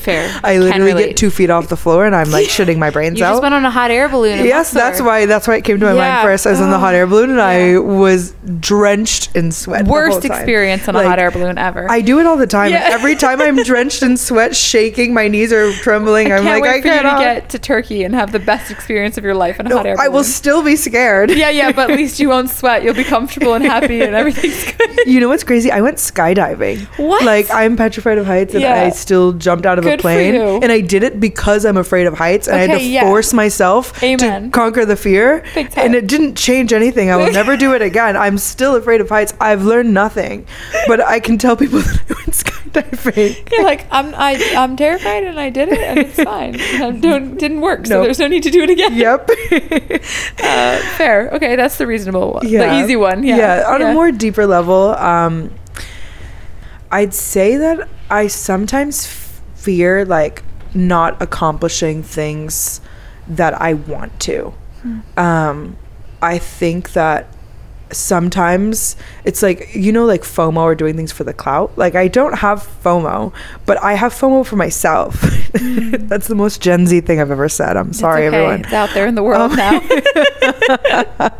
Fair. 0.00 0.40
I 0.42 0.56
literally 0.58 1.04
get 1.04 1.16
two 1.18 1.30
feet 1.30 1.50
off 1.50 1.68
the 1.68 1.76
floor 1.76 2.06
and 2.06 2.16
I'm 2.16 2.30
like 2.30 2.46
shitting 2.48 2.78
my 2.78 2.88
brains 2.90 3.18
You 3.18 3.26
out. 3.26 3.32
just 3.32 3.42
went 3.42 3.54
on 3.54 3.64
a 3.64 3.70
hot 3.70 3.90
air 3.90 4.08
balloon. 4.08 4.38
yes, 4.44 4.70
that's 4.70 5.02
why. 5.02 5.26
That's 5.26 5.46
why 5.46 5.56
it 5.56 5.64
came 5.64 5.78
to 5.80 5.84
my 5.86 5.92
Yeah. 5.92 6.14
mind 6.16 6.26
first. 6.26 6.46
I 6.46 6.50
was 6.52 6.60
in 6.60 6.70
the 6.70 6.78
hot 6.78 6.94
Oh, 6.94 6.96
air 6.96 7.06
balloon 7.06 7.28
and 7.30 7.38
yeah. 7.38 7.76
I 7.76 7.78
was 7.78 8.32
drenched 8.58 9.36
in 9.36 9.52
sweat. 9.52 9.84
Worst 9.86 10.24
experience 10.24 10.88
on 10.88 10.96
a 10.96 11.02
hot 11.06 11.18
air 11.18 11.30
balloon 11.30 11.58
ever. 11.58 11.90
I 11.90 12.00
do 12.00 12.20
it 12.20 12.26
all 12.26 12.38
the 12.38 12.46
time. 12.46 12.70
Yeah. 12.70 12.88
Every 12.90 13.14
time 13.16 13.40
I'm 13.42 13.62
drenched 13.64 14.02
in 14.02 14.16
sweat, 14.16 14.56
shaking, 14.56 15.12
my 15.12 15.28
knees 15.28 15.52
are 15.52 15.72
trembling. 15.74 16.32
I 16.32 16.36
I'm 16.36 16.42
can't 16.44 16.62
like, 16.62 16.62
wait 16.62 16.78
I 16.78 17.00
for 17.00 17.06
you 17.06 17.10
to 17.16 17.18
get 17.20 17.50
to 17.50 17.58
Turkey 17.58 18.02
and 18.04 18.14
have 18.14 18.32
the 18.32 18.38
best 18.38 18.70
experience 18.70 19.18
of 19.18 19.24
your 19.24 19.34
life 19.34 19.60
in 19.60 19.66
a 19.66 19.68
No, 19.68 19.76
hot 19.76 19.86
air 19.86 19.96
balloon. 19.96 20.06
I 20.06 20.08
will 20.08 20.24
still 20.24 20.62
be 20.62 20.74
scared. 20.74 21.30
yeah, 21.32 21.50
yeah, 21.50 21.70
but 21.72 21.90
at 21.90 21.96
least 21.98 22.18
you 22.18 22.30
won't 22.30 22.48
sweat. 22.48 22.82
You'll 22.82 22.94
be 22.94 23.04
comfortable 23.04 23.52
and 23.52 23.62
happy, 23.64 24.00
and 24.00 24.14
everything's 24.22 24.72
good. 24.72 25.06
You 25.06 25.20
know 25.20 25.28
what's 25.28 25.44
crazy? 25.44 25.70
I 25.70 25.82
went 25.82 25.98
skydiving. 25.98 26.80
What? 26.98 27.09
Like 27.24 27.50
I'm 27.50 27.76
petrified 27.76 28.18
of 28.18 28.26
heights, 28.26 28.54
and 28.54 28.62
Yeah. 28.62 28.82
I 28.84 28.90
still 28.90 29.32
jumped 29.32 29.66
out 29.66 29.78
of 29.78 29.84
Good 29.84 29.94
a 29.94 29.96
for 29.98 30.02
plane. 30.02 30.34
you. 30.34 30.40
And 30.62 30.70
I 30.72 30.80
did 30.80 31.02
it 31.02 31.18
because 31.20 31.64
I'm 31.64 31.76
afraid 31.76 32.06
of 32.06 32.14
heights, 32.14 32.46
and 32.48 32.56
I 32.56 32.60
had 32.60 32.70
Okay, 32.70 32.78
to 32.80 32.84
yeah. 32.84 33.02
force 33.02 33.32
myself 33.32 34.02
Amen. 34.02 34.44
to 34.44 34.50
conquer 34.50 34.84
the 34.84 34.96
fear. 34.96 35.44
Big 35.54 35.70
time. 35.70 35.86
And 35.86 35.94
it 35.94 36.06
didn't 36.06 36.36
change 36.36 36.72
anything. 36.72 37.10
I 37.10 37.16
will 37.16 37.32
never 37.32 37.56
do 37.56 37.74
it 37.74 37.82
again. 37.82 38.16
I'm 38.16 38.38
still 38.38 38.76
afraid 38.76 39.00
of 39.00 39.08
heights. 39.08 39.34
I've 39.40 39.64
learned 39.64 39.92
nothing, 39.94 40.46
but 40.86 41.00
I 41.00 41.20
can 41.20 41.38
tell 41.38 41.56
people 41.56 41.78
that 41.80 42.00
I 42.08 42.14
went 42.14 42.32
skydiving. 42.32 43.50
You're 43.52 43.64
like, 43.64 43.86
I'm, 43.90 44.14
I, 44.14 44.54
I'm 44.56 44.76
terrified, 44.76 45.24
and 45.24 45.38
I 45.40 45.50
did 45.50 45.68
it, 45.70 45.78
and 45.80 45.98
it's 45.98 46.22
fine. 46.22 46.58
And 46.60 47.02
don't, 47.02 47.36
didn't 47.36 47.60
work, 47.60 47.86
so 47.86 48.02
there's 48.02 48.18
no 48.18 48.28
need 48.28 48.42
to 48.44 48.50
do 48.50 48.62
it 48.62 48.70
again. 48.70 48.94
Yep. 48.94 49.30
Uh, 50.42 50.78
fair. 50.96 51.30
Okay, 51.32 51.56
that's 51.56 51.76
the 51.78 51.86
reasonable 51.86 52.32
one. 52.32 52.46
The 52.46 52.80
easy 52.82 52.96
one. 52.96 53.22
Yeah. 53.24 53.64
On 53.68 53.82
a 53.82 53.92
more 53.92 54.10
deeper 54.10 54.46
level, 54.46 54.94
um, 54.96 55.50
I'd 56.90 57.14
say 57.14 57.56
that 57.56 57.88
I 58.10 58.26
sometimes 58.26 59.06
f- 59.06 59.40
fear 59.54 60.04
like 60.04 60.42
not 60.74 61.20
accomplishing 61.22 62.02
things 62.02 62.80
that 63.28 63.60
I 63.60 63.74
want 63.74 64.18
to. 64.20 64.52
Um, 65.16 65.76
I 66.22 66.38
think 66.38 66.92
that 66.94 67.26
sometimes 67.92 68.94
it's 69.24 69.42
like 69.42 69.74
you 69.74 69.90
know 69.92 70.04
like 70.06 70.22
FOMO 70.22 70.58
or 70.62 70.74
doing 70.76 70.96
things 70.96 71.12
for 71.12 71.24
the 71.24 71.32
clout. 71.34 71.76
Like 71.76 71.94
I 71.94 72.08
don't 72.08 72.38
have 72.38 72.60
FOMO, 72.84 73.32
but 73.66 73.82
I 73.82 73.94
have 73.94 74.12
FOMO 74.14 74.46
for 74.46 74.56
myself. 74.56 75.20
That's 75.52 76.28
the 76.28 76.34
most 76.34 76.60
Gen 76.62 76.86
Z 76.86 77.00
thing 77.02 77.20
I've 77.20 77.30
ever 77.30 77.48
said. 77.48 77.76
I'm 77.76 77.92
sorry, 77.92 78.26
okay. 78.26 78.36
everyone. 78.36 78.60
It's 78.64 78.72
out 78.72 78.90
there 78.94 79.06
in 79.06 79.16
the 79.16 79.22
world 79.22 79.50
Um, 79.52 79.56
now. 79.56 79.80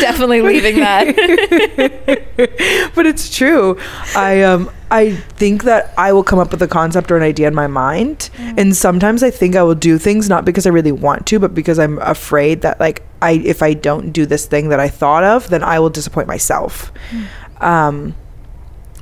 Definitely 0.00 0.42
leaving 0.42 0.76
that. 0.76 1.06
but 2.94 3.06
it's 3.06 3.34
true. 3.36 3.78
I 4.14 4.42
um 4.42 4.70
I 4.90 5.12
think 5.12 5.64
that 5.64 5.92
I 5.98 6.12
will 6.12 6.22
come 6.22 6.38
up 6.38 6.52
with 6.52 6.62
a 6.62 6.68
concept 6.68 7.10
or 7.10 7.16
an 7.16 7.22
idea 7.22 7.48
in 7.48 7.54
my 7.54 7.66
mind, 7.66 8.30
and 8.38 8.76
sometimes 8.76 9.22
I 9.22 9.30
think 9.30 9.56
I 9.56 9.62
will 9.62 9.74
do 9.74 9.98
things 9.98 10.28
not 10.28 10.44
because 10.44 10.66
I 10.66 10.70
really 10.70 10.92
want 10.92 11.26
to, 11.26 11.38
but 11.38 11.54
because 11.54 11.78
I'm 11.78 11.98
afraid 11.98 12.62
that 12.62 12.78
like 12.78 13.02
I 13.20 13.32
if 13.32 13.62
I 13.62 13.74
don't 13.74 14.12
do 14.12 14.26
this 14.26 14.46
thing 14.46 14.68
that 14.68 14.78
I 14.80 14.88
thought 14.88 15.24
of, 15.24 15.48
then 15.50 15.62
I 15.62 15.80
will 15.80 15.90
disappoint 15.90 16.28
myself. 16.28 16.92
Um 17.60 18.14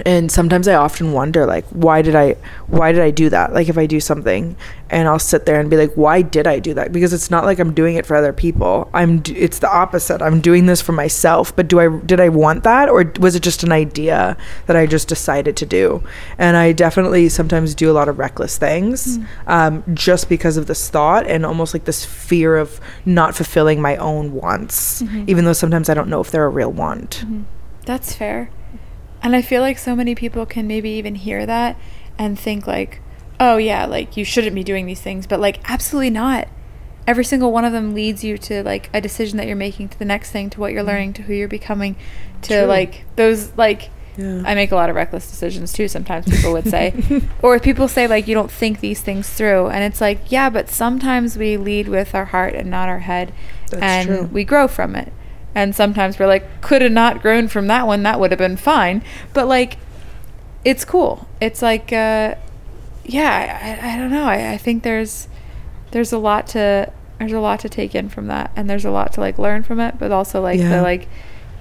and 0.04 0.30
sometimes 0.30 0.66
I 0.66 0.74
often 0.74 1.12
wonder 1.12 1.46
like 1.46 1.64
why 1.66 2.02
did 2.02 2.16
I 2.16 2.32
why 2.66 2.92
did 2.92 3.00
I 3.00 3.10
do 3.10 3.28
that? 3.30 3.52
Like 3.52 3.68
if 3.68 3.78
I 3.78 3.86
do 3.86 4.00
something 4.00 4.56
and 4.90 5.08
I'll 5.08 5.18
sit 5.18 5.46
there 5.46 5.60
and 5.60 5.70
be 5.70 5.76
like 5.76 5.92
why 5.94 6.22
did 6.22 6.46
I 6.46 6.58
do 6.58 6.74
that? 6.74 6.92
Because 6.92 7.12
it's 7.12 7.30
not 7.30 7.44
like 7.44 7.58
I'm 7.58 7.72
doing 7.72 7.96
it 7.96 8.04
for 8.04 8.16
other 8.16 8.32
people. 8.32 8.90
I'm 8.92 9.22
it's 9.26 9.60
the 9.60 9.72
opposite. 9.72 10.20
I'm 10.20 10.40
doing 10.40 10.66
this 10.66 10.80
for 10.80 10.92
myself. 10.92 11.54
But 11.54 11.68
do 11.68 11.78
I 11.78 12.00
did 12.00 12.20
I 12.20 12.28
want 12.28 12.64
that 12.64 12.88
or 12.88 13.12
was 13.20 13.36
it 13.36 13.42
just 13.42 13.62
an 13.62 13.72
idea 13.72 14.36
that 14.66 14.76
I 14.76 14.86
just 14.86 15.06
decided 15.08 15.56
to 15.58 15.66
do? 15.66 16.02
And 16.38 16.56
I 16.56 16.72
definitely 16.72 17.28
sometimes 17.28 17.74
do 17.74 17.90
a 17.90 17.94
lot 17.94 18.08
of 18.08 18.18
reckless 18.18 18.58
things 18.58 19.16
hmm. 19.16 19.24
um, 19.46 19.84
just 19.94 20.28
because 20.28 20.56
of 20.56 20.66
this 20.66 20.90
thought 20.90 21.26
and 21.26 21.46
almost 21.46 21.72
like 21.72 21.84
this 21.84 22.04
fear 22.04 22.56
of 22.56 22.80
not 23.04 23.34
fulfilling 23.34 23.80
my 23.80 23.96
own 23.96 24.32
wants, 24.32 25.02
mm-hmm. 25.02 25.24
even 25.28 25.44
though 25.44 25.52
sometimes 25.52 25.88
I 25.88 25.94
don't 25.94 26.08
know 26.08 26.20
if 26.20 26.30
they're 26.30 26.46
a 26.46 26.48
real 26.48 26.72
want. 26.72 27.22
Mm-hmm. 27.24 27.42
That's 27.84 28.14
fair. 28.14 28.50
And 29.24 29.34
I 29.34 29.40
feel 29.40 29.62
like 29.62 29.78
so 29.78 29.96
many 29.96 30.14
people 30.14 30.44
can 30.44 30.66
maybe 30.66 30.90
even 30.90 31.14
hear 31.14 31.46
that 31.46 31.78
and 32.18 32.38
think 32.38 32.66
like, 32.66 33.00
"Oh 33.40 33.56
yeah, 33.56 33.86
like 33.86 34.18
you 34.18 34.24
shouldn't 34.24 34.54
be 34.54 34.62
doing 34.62 34.84
these 34.84 35.00
things." 35.00 35.26
But 35.26 35.40
like 35.40 35.58
absolutely 35.68 36.10
not. 36.10 36.46
Every 37.06 37.24
single 37.24 37.50
one 37.50 37.64
of 37.64 37.72
them 37.72 37.94
leads 37.94 38.22
you 38.22 38.36
to 38.38 38.62
like 38.62 38.90
a 38.92 39.00
decision 39.00 39.38
that 39.38 39.46
you're 39.46 39.56
making 39.56 39.88
to 39.88 39.98
the 39.98 40.04
next 40.04 40.30
thing, 40.30 40.50
to 40.50 40.60
what 40.60 40.72
you're 40.72 40.82
mm-hmm. 40.82 40.90
learning, 40.90 41.12
to 41.14 41.22
who 41.22 41.32
you're 41.32 41.48
becoming, 41.48 41.96
to 42.42 42.58
True. 42.60 42.66
like 42.66 43.04
those 43.16 43.56
like 43.56 43.90
Yeah. 44.18 44.42
I 44.44 44.54
make 44.54 44.72
a 44.72 44.76
lot 44.76 44.90
of 44.90 44.96
reckless 44.96 45.28
decisions 45.28 45.72
too 45.72 45.88
sometimes 45.88 46.26
people 46.28 46.52
would 46.52 46.68
say. 46.68 46.94
or 47.42 47.56
if 47.56 47.62
people 47.62 47.88
say 47.88 48.06
like 48.06 48.28
you 48.28 48.34
don't 48.34 48.50
think 48.50 48.80
these 48.80 49.00
things 49.00 49.28
through 49.30 49.68
and 49.68 49.82
it's 49.84 50.02
like, 50.02 50.30
yeah, 50.30 50.50
but 50.50 50.68
sometimes 50.68 51.38
we 51.38 51.56
lead 51.56 51.88
with 51.88 52.14
our 52.14 52.26
heart 52.26 52.54
and 52.54 52.70
not 52.70 52.90
our 52.90 53.00
head 53.00 53.32
That's 53.70 53.82
and 53.82 54.06
true. 54.06 54.28
we 54.30 54.44
grow 54.44 54.68
from 54.68 54.94
it. 54.96 55.12
And 55.54 55.74
sometimes 55.74 56.18
we're 56.18 56.26
like, 56.26 56.60
could 56.62 56.82
have 56.82 56.92
not 56.92 57.22
grown 57.22 57.46
from 57.48 57.66
that 57.68 57.86
one, 57.86 58.02
that 58.02 58.18
would 58.18 58.30
have 58.32 58.38
been 58.38 58.56
fine. 58.56 59.02
But 59.32 59.46
like 59.46 59.78
it's 60.64 60.84
cool. 60.84 61.28
It's 61.40 61.62
like 61.62 61.92
uh 61.92 62.34
yeah, 63.04 63.78
I, 63.82 63.92
I 63.94 63.98
don't 63.98 64.10
know. 64.10 64.24
I, 64.24 64.52
I 64.52 64.56
think 64.56 64.82
there's 64.82 65.28
there's 65.90 66.12
a 66.12 66.18
lot 66.18 66.46
to 66.48 66.90
there's 67.18 67.32
a 67.32 67.40
lot 67.40 67.60
to 67.60 67.68
take 67.68 67.94
in 67.94 68.08
from 68.08 68.26
that 68.26 68.50
and 68.56 68.68
there's 68.68 68.84
a 68.84 68.90
lot 68.90 69.12
to 69.12 69.20
like 69.20 69.38
learn 69.38 69.62
from 69.62 69.78
it, 69.80 69.98
but 69.98 70.10
also 70.10 70.40
like 70.40 70.58
Yeah. 70.58 70.76
the 70.76 70.82
like 70.82 71.08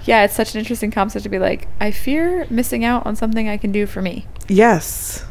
yeah, 0.04 0.24
it's 0.24 0.34
such 0.34 0.54
an 0.54 0.58
interesting 0.58 0.90
concept 0.90 1.22
to 1.22 1.28
be 1.30 1.38
like, 1.38 1.66
I 1.80 1.90
fear 1.90 2.46
missing 2.50 2.84
out 2.84 3.06
on 3.06 3.16
something 3.16 3.48
I 3.48 3.56
can 3.56 3.72
do 3.72 3.86
for 3.86 4.02
me. 4.02 4.26
Yes. 4.48 5.24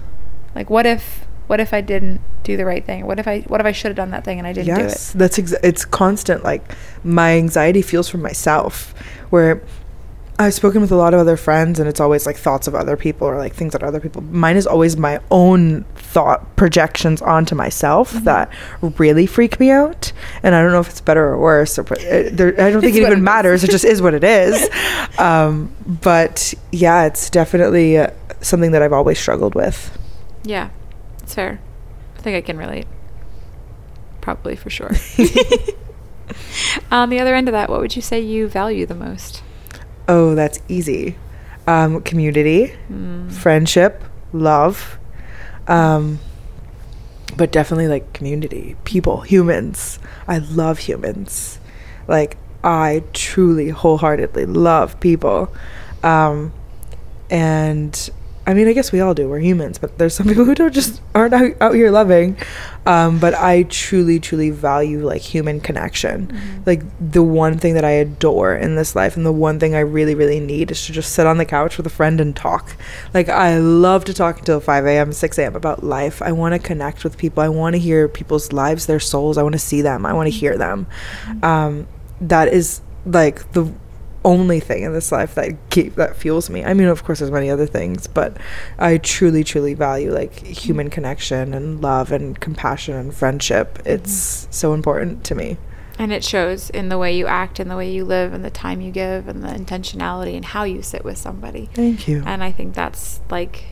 Like 0.55 0.69
what 0.69 0.85
if 0.85 1.25
what 1.47 1.59
if 1.59 1.73
I 1.73 1.81
didn't 1.81 2.21
do 2.43 2.57
the 2.57 2.65
right 2.65 2.85
thing? 2.85 3.05
What 3.05 3.19
if 3.19 3.27
I 3.27 3.41
what 3.41 3.59
if 3.59 3.65
I 3.65 3.71
should 3.71 3.89
have 3.89 3.95
done 3.97 4.11
that 4.11 4.23
thing 4.23 4.37
and 4.39 4.47
I 4.47 4.53
didn't 4.53 4.75
do 4.75 4.81
it? 4.81 4.87
yes, 4.89 5.11
that's 5.13 5.37
exa- 5.37 5.59
it's 5.63 5.85
constant. 5.85 6.43
Like 6.43 6.63
my 7.03 7.33
anxiety 7.37 7.81
feels 7.81 8.09
for 8.09 8.17
myself, 8.17 8.93
where 9.29 9.61
I've 10.39 10.53
spoken 10.55 10.81
with 10.81 10.91
a 10.91 10.95
lot 10.95 11.13
of 11.13 11.19
other 11.19 11.37
friends, 11.37 11.79
and 11.79 11.87
it's 11.87 11.99
always 11.99 12.25
like 12.25 12.37
thoughts 12.37 12.67
of 12.67 12.73
other 12.73 12.97
people 12.97 13.27
or 13.27 13.37
like 13.37 13.53
things 13.53 13.73
that 13.73 13.83
other 13.83 13.99
people. 13.99 14.21
Mine 14.23 14.55
is 14.57 14.65
always 14.65 14.97
my 14.97 15.19
own 15.29 15.83
thought 15.95 16.55
projections 16.55 17.21
onto 17.21 17.53
myself 17.55 18.11
Mm-hmm. 18.13 18.25
that 18.25 18.49
really 18.97 19.27
freak 19.27 19.59
me 19.59 19.69
out. 19.69 20.11
And 20.41 20.55
I 20.55 20.61
don't 20.63 20.71
know 20.71 20.79
if 20.79 20.89
it's 20.89 21.01
better 21.01 21.23
or 21.27 21.37
worse, 21.37 21.77
or 21.77 21.83
uh, 21.83 22.29
there, 22.31 22.49
I 22.59 22.71
don't 22.71 22.81
think 22.81 22.95
it 22.95 23.01
what 23.03 23.09
it 23.11 23.11
even 23.13 23.23
matters. 23.23 23.63
It 23.63 23.69
just 23.69 23.85
is 23.85 24.01
what 24.01 24.13
it 24.13 24.23
is. 24.23 24.69
Um, 25.19 25.71
but 25.85 26.55
yeah, 26.71 27.05
it's 27.05 27.29
definitely 27.29 27.99
uh, 27.99 28.07
something 28.41 28.71
that 28.71 28.81
I've 28.81 28.91
always 28.93 29.19
struggled 29.19 29.53
with. 29.53 29.95
Yeah. 30.43 30.69
It's 31.23 31.33
fair. 31.35 31.59
I 32.17 32.21
think 32.21 32.35
I 32.37 32.41
can 32.41 32.57
relate. 32.57 32.87
Probably 34.21 34.55
for 34.55 34.69
sure. 34.69 34.91
On 36.91 37.09
the 37.09 37.19
other 37.19 37.35
end 37.35 37.47
of 37.47 37.53
that, 37.53 37.69
what 37.69 37.79
would 37.81 37.95
you 37.95 38.01
say 38.01 38.19
you 38.19 38.47
value 38.47 38.85
the 38.85 38.95
most? 38.95 39.43
Oh, 40.07 40.35
that's 40.35 40.59
easy. 40.67 41.15
Um, 41.67 42.01
community, 42.01 42.73
Mm. 42.91 43.31
friendship, 43.31 44.03
love, 44.33 44.99
um, 45.67 46.19
but 47.37 47.51
definitely 47.51 47.87
like 47.87 48.11
community, 48.13 48.75
people, 48.83 49.21
humans. 49.21 49.99
I 50.27 50.39
love 50.39 50.79
humans. 50.79 51.59
Like 52.07 52.37
I 52.63 53.03
truly, 53.13 53.69
wholeheartedly 53.69 54.45
love 54.45 54.99
people, 54.99 55.53
um, 56.03 56.51
and 57.29 58.09
I 58.45 58.53
mean, 58.53 58.67
I 58.67 58.73
guess 58.73 58.91
we 58.91 58.99
all 58.99 59.13
do. 59.13 59.29
We're 59.29 59.39
humans, 59.39 59.77
but 59.77 59.97
there's 59.97 60.13
some 60.13 60.27
people 60.29 60.45
who 60.45 60.55
don't 60.55 60.73
just 60.73 61.01
aren't 61.15 61.33
out, 61.33 61.53
out 61.61 61.75
here 61.75 61.91
loving. 61.91 62.37
Um, 62.85 63.19
but 63.19 63.33
I 63.33 63.63
truly, 63.63 64.19
truly 64.19 64.49
value 64.49 65.05
like 65.05 65.21
human 65.21 65.61
connection. 65.61 66.61
Like 66.65 66.83
the 66.99 67.23
one 67.23 67.57
thing 67.57 67.75
that 67.75 67.85
I 67.85 67.91
adore 67.91 68.55
in 68.55 68.75
this 68.75 68.95
life, 68.95 69.15
and 69.15 69.25
the 69.25 69.31
one 69.31 69.59
thing 69.59 69.75
I 69.75 69.79
really, 69.79 70.15
really 70.15 70.39
need 70.39 70.71
is 70.71 70.85
to 70.87 70.91
just 70.91 71.13
sit 71.13 71.25
on 71.25 71.37
the 71.37 71.45
couch 71.45 71.77
with 71.77 71.87
a 71.87 71.89
friend 71.91 72.19
and 72.19 72.35
talk. 72.35 72.75
Like 73.13 73.29
I 73.29 73.57
love 73.57 74.03
to 74.05 74.13
talk 74.13 74.39
until 74.39 74.59
5 74.59 74.85
a.m., 74.85 75.13
6 75.13 75.37
a.m. 75.37 75.55
about 75.55 75.83
life. 75.83 76.21
I 76.21 76.33
want 76.33 76.53
to 76.53 76.59
connect 76.59 77.03
with 77.03 77.17
people. 77.17 77.41
I 77.41 77.49
want 77.49 77.75
to 77.75 77.79
hear 77.79 78.09
people's 78.09 78.51
lives, 78.51 78.85
their 78.85 78.99
souls. 78.99 79.37
I 79.37 79.43
want 79.43 79.53
to 79.53 79.59
see 79.59 79.81
them. 79.81 80.05
I 80.05 80.13
want 80.13 80.27
to 80.27 80.37
hear 80.37 80.57
them. 80.57 80.87
Um, 81.41 81.87
that 82.19 82.49
is 82.49 82.81
like 83.05 83.51
the 83.53 83.71
only 84.25 84.59
thing 84.59 84.83
in 84.83 84.93
this 84.93 85.11
life 85.11 85.35
that 85.35 85.51
keep 85.69 85.95
that 85.95 86.15
fuels 86.15 86.49
me. 86.49 86.63
I 86.63 86.73
mean, 86.73 86.87
of 86.87 87.03
course, 87.03 87.19
there's 87.19 87.31
many 87.31 87.49
other 87.49 87.65
things, 87.65 88.07
but 88.07 88.37
I 88.79 88.97
truly, 88.97 89.43
truly 89.43 89.73
value 89.73 90.13
like 90.13 90.33
human 90.39 90.89
connection 90.89 91.53
and 91.53 91.81
love 91.81 92.11
and 92.11 92.39
compassion 92.39 92.95
and 92.95 93.13
friendship. 93.13 93.79
Mm-hmm. 93.79 93.89
It's 93.89 94.47
so 94.49 94.73
important 94.73 95.23
to 95.25 95.35
me. 95.35 95.57
And 95.99 96.11
it 96.11 96.23
shows 96.23 96.69
in 96.71 96.89
the 96.89 96.97
way 96.97 97.15
you 97.15 97.27
act 97.27 97.59
and 97.59 97.69
the 97.69 97.75
way 97.75 97.91
you 97.91 98.03
live 98.03 98.33
and 98.33 98.43
the 98.43 98.49
time 98.49 98.81
you 98.81 98.91
give 98.91 99.27
and 99.27 99.43
the 99.43 99.49
intentionality 99.49 100.35
and 100.35 100.43
how 100.43 100.63
you 100.63 100.81
sit 100.81 101.03
with 101.03 101.17
somebody. 101.17 101.69
Thank 101.73 102.07
you. 102.07 102.23
And 102.25 102.43
I 102.43 102.51
think 102.51 102.73
that's 102.73 103.21
like 103.29 103.65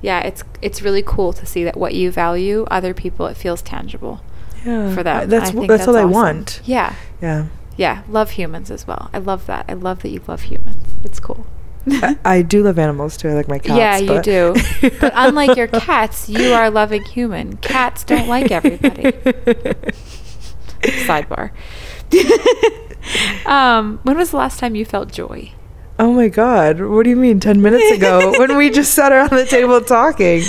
yeah, 0.00 0.20
it's 0.20 0.44
it's 0.62 0.82
really 0.82 1.02
cool 1.02 1.32
to 1.32 1.44
see 1.44 1.64
that 1.64 1.76
what 1.76 1.94
you 1.94 2.10
value, 2.10 2.64
other 2.70 2.94
people 2.94 3.26
it 3.26 3.36
feels 3.36 3.62
tangible 3.62 4.20
yeah, 4.64 4.94
for 4.94 5.02
them. 5.02 5.22
I- 5.22 5.26
That's 5.26 5.50
I 5.50 5.52
think 5.52 5.68
that's, 5.68 5.86
what 5.86 5.96
I 5.96 6.02
awesome. 6.02 6.12
want. 6.12 6.60
Yeah. 6.64 6.94
Yeah. 7.20 7.48
Yeah, 7.78 8.02
love 8.08 8.32
humans 8.32 8.72
as 8.72 8.86
well. 8.88 9.08
I 9.14 9.18
love 9.18 9.46
that. 9.46 9.64
I 9.68 9.74
love 9.74 10.02
that 10.02 10.08
you 10.08 10.20
love 10.26 10.42
humans. 10.42 10.96
It's 11.04 11.20
cool. 11.20 11.46
I, 11.86 12.18
I 12.24 12.42
do 12.42 12.64
love 12.64 12.76
animals 12.76 13.16
too. 13.16 13.28
I 13.28 13.34
like 13.34 13.46
my 13.48 13.60
cats. 13.60 13.78
yeah, 13.78 13.96
you 13.98 14.20
do. 14.20 14.54
but 15.00 15.12
unlike 15.14 15.56
your 15.56 15.68
cats, 15.68 16.28
you 16.28 16.52
are 16.52 16.64
a 16.64 16.70
loving 16.70 17.04
human. 17.04 17.56
Cats 17.58 18.02
don't 18.02 18.28
like 18.28 18.50
everybody. 18.50 19.12
Sidebar. 20.82 21.52
um, 23.46 24.00
when 24.02 24.18
was 24.18 24.32
the 24.32 24.36
last 24.36 24.58
time 24.58 24.74
you 24.74 24.84
felt 24.84 25.12
joy? 25.12 25.52
Oh 26.00 26.12
my 26.12 26.28
god, 26.28 26.80
what 26.80 27.04
do 27.04 27.10
you 27.10 27.16
mean 27.16 27.38
10 27.38 27.62
minutes 27.62 27.90
ago 27.92 28.32
when 28.38 28.56
we 28.56 28.70
just 28.70 28.92
sat 28.92 29.12
around 29.12 29.30
the 29.30 29.46
table 29.46 29.80
talking? 29.80 30.42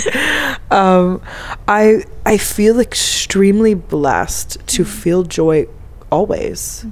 Um 0.70 1.22
I 1.66 2.04
I 2.26 2.38
feel 2.38 2.80
extremely 2.80 3.74
blessed 3.74 4.58
to 4.68 4.84
feel 4.84 5.22
joy 5.24 5.66
always. 6.10 6.84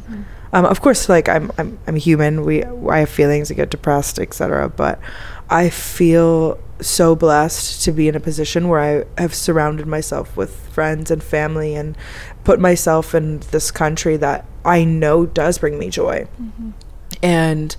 Um 0.52 0.64
of 0.64 0.80
course 0.80 1.08
like 1.08 1.28
I'm 1.28 1.50
I'm 1.58 1.78
I'm 1.87 1.96
human. 1.96 2.44
We 2.44 2.64
I 2.64 3.00
have 3.00 3.10
feelings, 3.10 3.50
I 3.50 3.54
get 3.54 3.70
depressed, 3.70 4.18
etc. 4.18 4.68
but 4.68 4.98
I 5.50 5.70
feel 5.70 6.58
so 6.80 7.16
blessed 7.16 7.82
to 7.84 7.92
be 7.92 8.06
in 8.08 8.14
a 8.14 8.20
position 8.20 8.68
where 8.68 8.80
I 8.80 9.20
have 9.20 9.34
surrounded 9.34 9.87
myself 9.87 10.37
with 10.37 10.54
friends 10.70 11.10
and 11.10 11.22
family 11.22 11.75
and 11.75 11.96
put 12.44 12.60
myself 12.60 13.14
in 13.14 13.40
this 13.50 13.70
country 13.70 14.16
that 14.18 14.44
I 14.64 14.84
know 14.84 15.26
does 15.26 15.58
bring 15.58 15.78
me 15.78 15.90
joy. 15.90 16.28
And 17.22 17.75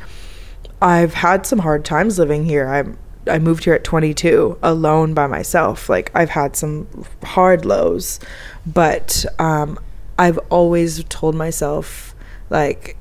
I've 0.82 1.14
had 1.14 1.46
some 1.46 1.60
hard 1.60 1.86
times 1.86 2.20
living 2.20 2.46
here. 2.46 2.68
I'm 2.68 2.98
I 3.28 3.38
moved 3.38 3.66
here 3.66 3.74
at 3.74 3.84
22 3.84 4.58
alone 4.64 5.14
by 5.14 5.28
myself. 5.28 5.88
Like 5.90 6.12
I've 6.16 6.32
had 6.32 6.56
some 6.56 6.88
hard 7.24 7.66
lows, 7.66 8.20
but 8.66 9.26
um 9.38 9.80
I've 10.20 10.38
always 10.50 11.04
told 11.06 11.34
myself 11.34 12.14
like 12.50 12.98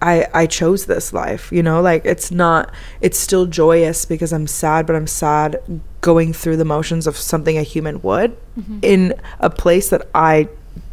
I 0.00 0.26
I 0.34 0.46
chose 0.46 0.86
this 0.86 1.12
life, 1.12 1.52
you 1.52 1.62
know? 1.62 1.80
Like 1.80 2.04
it's 2.04 2.32
not 2.32 2.72
it's 3.00 3.18
still 3.18 3.46
joyous 3.46 4.04
because 4.04 4.32
I'm 4.32 4.46
sad, 4.46 4.86
but 4.86 4.96
I'm 4.96 5.06
sad 5.06 5.60
going 6.00 6.32
through 6.32 6.56
the 6.56 6.64
motions 6.64 7.06
of 7.06 7.16
something 7.16 7.56
a 7.56 7.62
human 7.62 8.02
would 8.02 8.36
in 8.82 9.14
a 9.38 9.50
place 9.50 9.90
that 9.90 10.08
I 10.14 10.48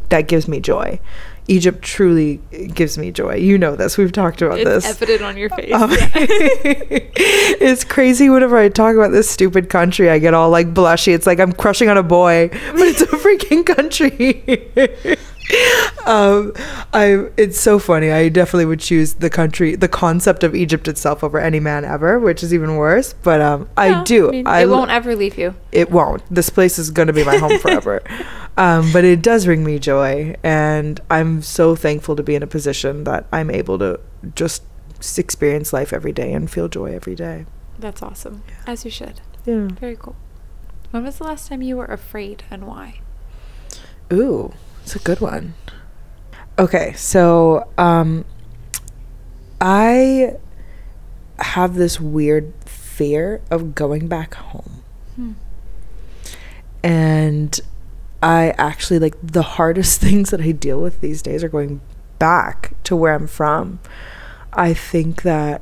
that 0.10 0.28
gives 0.28 0.48
me 0.48 0.60
joy. 0.60 1.00
Egypt 1.48 1.82
truly 1.82 2.40
gives 2.76 2.96
me 3.00 3.10
joy. 3.12 3.36
You 3.36 3.58
know 3.58 3.76
this. 3.76 3.98
We've 3.98 4.12
talked 4.12 4.44
about 4.44 4.58
this. 4.58 4.86
It's 4.88 5.02
evident 5.02 5.24
on 5.24 5.36
your 5.36 5.50
face. 5.50 5.74
Um, 5.74 5.90
it's 5.92 7.84
crazy 7.84 8.30
whenever 8.30 8.56
I 8.56 8.70
talk 8.70 8.94
about 8.94 9.12
this 9.12 9.28
stupid 9.28 9.68
country, 9.68 10.12
I 10.12 10.20
get 10.20 10.36
all 10.36 10.52
like 10.52 10.76
blushy. 10.76 11.12
It's 11.12 11.26
like 11.26 11.40
I'm 11.40 11.52
crushing 11.52 11.90
on 11.90 11.98
a 11.98 12.04
boy, 12.04 12.50
but 12.50 12.82
it's 12.82 13.02
a 13.02 13.08
freaking 13.08 13.66
country. 13.66 15.18
um, 16.06 16.54
I 16.94 17.28
it's 17.38 17.60
so 17.60 17.80
funny. 17.80 18.12
I 18.12 18.30
definitely 18.30 18.66
would 18.66 18.80
choose 18.80 19.16
the 19.16 19.30
country, 19.30 19.76
the 19.76 19.88
concept 19.88 20.44
of 20.44 20.56
Egypt 20.56 20.88
itself 20.88 21.24
over 21.24 21.40
any 21.40 21.60
man 21.60 21.86
ever, 21.86 22.20
which 22.20 22.44
is 22.44 22.54
even 22.54 22.76
worse. 22.76 23.14
But 23.14 23.42
um, 23.42 23.70
I 23.78 23.90
No, 23.90 24.04
do. 24.04 24.32
mean, 24.32 24.48
I 24.48 24.62
it 24.62 24.70
won't 24.70 24.92
ever 24.92 25.16
leave 25.16 25.38
you. 25.38 25.56
it 25.72 25.92
won't. 25.92 26.24
This 26.34 26.50
place 26.50 26.78
is 26.80 26.92
going 26.92 27.08
to 27.08 27.14
be 27.14 27.24
my 27.24 27.38
home 27.38 27.58
forever. 27.62 28.02
um, 28.58 28.92
but 28.94 29.04
it 29.04 29.22
does 29.22 29.46
bring 29.46 29.64
me 29.64 29.80
joy. 29.80 30.36
And 30.44 31.00
I'm 31.10 31.42
so 31.42 31.76
thankful 31.76 32.16
to 32.16 32.24
be 32.24 32.36
in 32.36 32.44
a 32.44 32.48
position 32.48 33.04
that 33.06 33.26
I'm 33.32 33.50
able 33.50 33.80
to 33.80 34.00
just 34.36 34.64
experience 35.18 35.72
life 35.74 35.94
every 35.94 36.12
day 36.12 36.34
and 36.34 36.50
feel 36.50 36.68
joy 36.68 36.94
every 36.94 37.16
day. 37.16 37.46
That's 37.78 38.02
awesome. 38.04 38.44
As 38.68 38.84
you 38.86 38.92
should. 38.92 39.22
Yeah. 39.46 39.68
Very 39.80 39.96
cool. 39.96 40.16
When 40.92 41.04
was 41.04 41.18
the 41.20 41.24
last 41.24 41.48
time 41.48 41.62
you 41.62 41.78
were 41.78 41.86
afraid 41.86 42.44
and 42.52 42.68
why? 42.68 43.00
Ooh, 44.12 44.54
it's 44.84 44.96
a 44.96 45.00
good 45.00 45.20
one. 45.22 45.54
Okay, 46.58 46.94
so 46.94 47.70
um, 47.78 48.26
I 49.62 50.34
have 51.40 51.76
this 51.76 52.00
weird 52.00 52.54
fear 52.66 53.42
of 53.50 53.76
going 53.76 54.08
back 54.08 54.34
home. 54.36 54.84
Hmm. 55.16 55.32
and 56.84 57.60
I 58.22 58.54
actually 58.58 59.00
like 59.00 59.16
the 59.22 59.42
hardest 59.42 60.02
things 60.02 60.30
that 60.30 60.42
I 60.42 60.52
deal 60.52 60.82
with 60.82 61.02
these 61.02 61.22
days 61.22 61.44
are 61.44 61.50
going 61.50 61.82
back 62.20 62.74
to 62.84 62.96
where 62.96 63.14
I'm 63.16 63.28
from. 63.28 63.80
I 64.54 64.74
think 64.74 65.22
that 65.24 65.62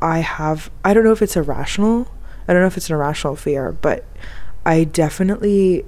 I 0.00 0.20
have 0.20 0.70
I 0.84 0.94
don't 0.94 1.04
know 1.04 1.12
if 1.12 1.22
it's 1.22 1.36
irrational. 1.36 2.08
I 2.46 2.52
don't 2.52 2.62
know 2.62 2.66
if 2.68 2.76
it's 2.76 2.88
an 2.88 2.96
irrational 2.96 3.36
fear, 3.36 3.72
but 3.72 4.04
I 4.64 4.84
definitely 4.84 5.84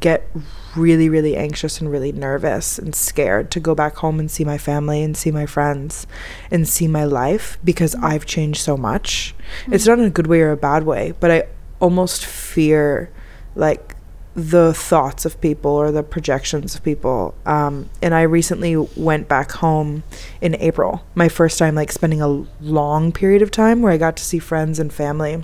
get 0.00 0.28
really 0.74 1.08
really 1.08 1.36
anxious 1.36 1.80
and 1.80 1.90
really 1.90 2.10
nervous 2.10 2.78
and 2.78 2.94
scared 2.94 3.50
to 3.50 3.60
go 3.60 3.74
back 3.74 3.96
home 3.96 4.18
and 4.18 4.30
see 4.30 4.44
my 4.44 4.58
family 4.58 5.02
and 5.02 5.16
see 5.16 5.30
my 5.30 5.46
friends 5.46 6.06
and 6.50 6.68
see 6.68 6.88
my 6.88 7.04
life 7.04 7.58
because 7.62 7.94
I've 7.96 8.26
changed 8.26 8.60
so 8.60 8.76
much. 8.76 9.34
It's 9.68 9.86
not 9.86 9.98
in 9.98 10.04
a 10.06 10.10
good 10.10 10.26
way 10.26 10.40
or 10.40 10.50
a 10.50 10.56
bad 10.56 10.84
way, 10.84 11.12
but 11.20 11.30
I 11.30 11.44
almost 11.80 12.26
fear 12.26 13.10
like 13.54 13.94
the 14.34 14.72
thoughts 14.72 15.24
of 15.24 15.40
people 15.40 15.72
or 15.72 15.90
the 15.90 16.02
projections 16.02 16.74
of 16.76 16.84
people. 16.84 17.34
Um, 17.44 17.90
and 18.00 18.14
I 18.14 18.22
recently 18.22 18.76
went 18.76 19.28
back 19.28 19.50
home 19.52 20.04
in 20.40 20.54
April, 20.56 21.04
my 21.14 21.28
first 21.28 21.58
time 21.58 21.74
like 21.74 21.90
spending 21.90 22.22
a 22.22 22.46
long 22.60 23.10
period 23.10 23.42
of 23.42 23.50
time 23.50 23.82
where 23.82 23.92
I 23.92 23.96
got 23.96 24.16
to 24.16 24.24
see 24.24 24.38
friends 24.38 24.78
and 24.78 24.92
family, 24.92 25.42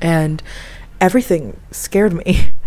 and 0.00 0.42
everything 1.00 1.60
scared 1.70 2.14
me. 2.14 2.50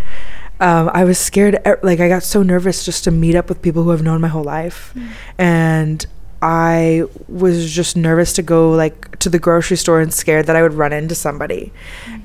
Um, 0.59 0.89
I 0.93 1.03
was 1.03 1.17
scared, 1.17 1.59
like 1.83 1.99
I 1.99 2.07
got 2.07 2.23
so 2.23 2.41
nervous 2.43 2.85
just 2.85 3.03
to 3.05 3.11
meet 3.11 3.35
up 3.35 3.49
with 3.49 3.61
people 3.61 3.83
who 3.83 3.91
I've 3.91 4.03
known 4.03 4.21
my 4.21 4.27
whole 4.29 4.43
life, 4.43 4.93
and 5.37 6.05
I 6.41 7.03
was 7.27 7.71
just 7.71 7.97
nervous 7.97 8.33
to 8.33 8.41
go 8.43 8.71
like 8.71 9.17
to 9.19 9.29
the 9.29 9.39
grocery 9.39 9.77
store 9.77 9.99
and 9.99 10.13
scared 10.13 10.45
that 10.45 10.55
I 10.55 10.61
would 10.61 10.73
run 10.73 10.93
into 10.93 11.15
somebody, 11.15 11.73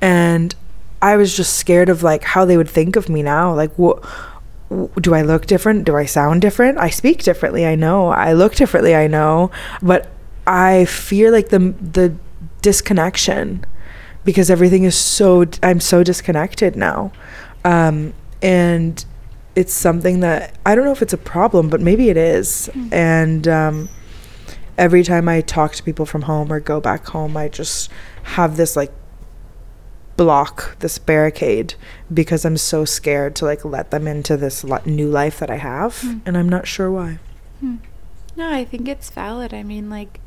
and 0.01 0.55
I 1.01 1.17
was 1.17 1.37
just 1.37 1.57
scared 1.57 1.88
of 1.88 2.03
like 2.03 2.25
how 2.25 2.45
they 2.45 2.57
would 2.57 2.69
think 2.69 2.97
of 2.97 3.09
me 3.09 3.23
now. 3.23 3.55
Like, 3.55 3.73
what 3.77 4.05
do 5.01 5.14
I 5.14 5.23
look 5.23 5.47
different? 5.47 5.85
Do 5.85 5.97
I 5.97 6.05
sound 6.05 6.43
different? 6.43 6.79
I 6.79 6.91
speak 6.91 7.23
differently. 7.23 7.67
I 7.67 7.75
know. 7.75 8.09
I 8.09 8.33
look 8.35 8.55
differently. 8.55 8.95
I 8.95 9.07
know. 9.07 9.51
But 9.83 10.11
I 10.47 10.85
fear 10.85 11.31
like 11.31 11.49
the 11.49 11.75
the 11.81 12.14
disconnection 12.62 13.64
because 14.25 14.51
everything 14.51 14.85
is 14.85 14.97
so. 14.97 15.47
I'm 15.62 15.81
so 15.81 16.03
disconnected 16.03 16.77
now, 16.77 17.12
um, 17.64 18.14
and 18.42 19.05
it's 19.57 19.73
something 19.73 20.21
that 20.21 20.57
I 20.64 20.75
don't 20.75 20.85
know 20.85 20.92
if 20.92 21.03
it's 21.03 21.12
a 21.12 21.18
problem, 21.18 21.68
but 21.68 21.81
maybe 21.81 22.09
it 22.11 22.16
is. 22.16 22.71
And 22.92 23.49
um, 23.49 23.88
every 24.77 25.03
time 25.03 25.29
I 25.29 25.40
talk 25.40 25.73
to 25.75 25.83
people 25.83 26.07
from 26.07 26.23
home 26.23 26.53
or 26.53 26.61
go 26.61 26.81
back 26.81 27.07
home, 27.07 27.37
I 27.37 27.49
just 27.49 27.90
have 28.23 28.57
this 28.57 28.77
like 28.77 28.92
block 30.16 30.77
this 30.81 30.99
barricade 30.99 31.75
because 32.12 32.44
I'm 32.44 32.57
so 32.57 32.85
scared 32.85 33.37
to 33.37 33.44
like 33.44 33.64
let 33.64 33.90
them 33.92 34.09
into 34.09 34.37
this 34.37 34.64
li- 34.64 34.79
new 34.85 35.09
life 35.09 35.38
that 35.38 35.49
I 35.51 35.57
have 35.57 36.01
Hmm. 36.01 36.18
and 36.27 36.37
I'm 36.37 36.49
not 36.49 36.66
sure 36.66 36.90
why. 36.90 37.18
No, 38.37 38.53
I 38.53 38.64
think 38.64 38.87
it's 38.87 39.11
valid. 39.11 39.53
I 39.53 39.64
mean, 39.64 39.90
like, 39.90 40.21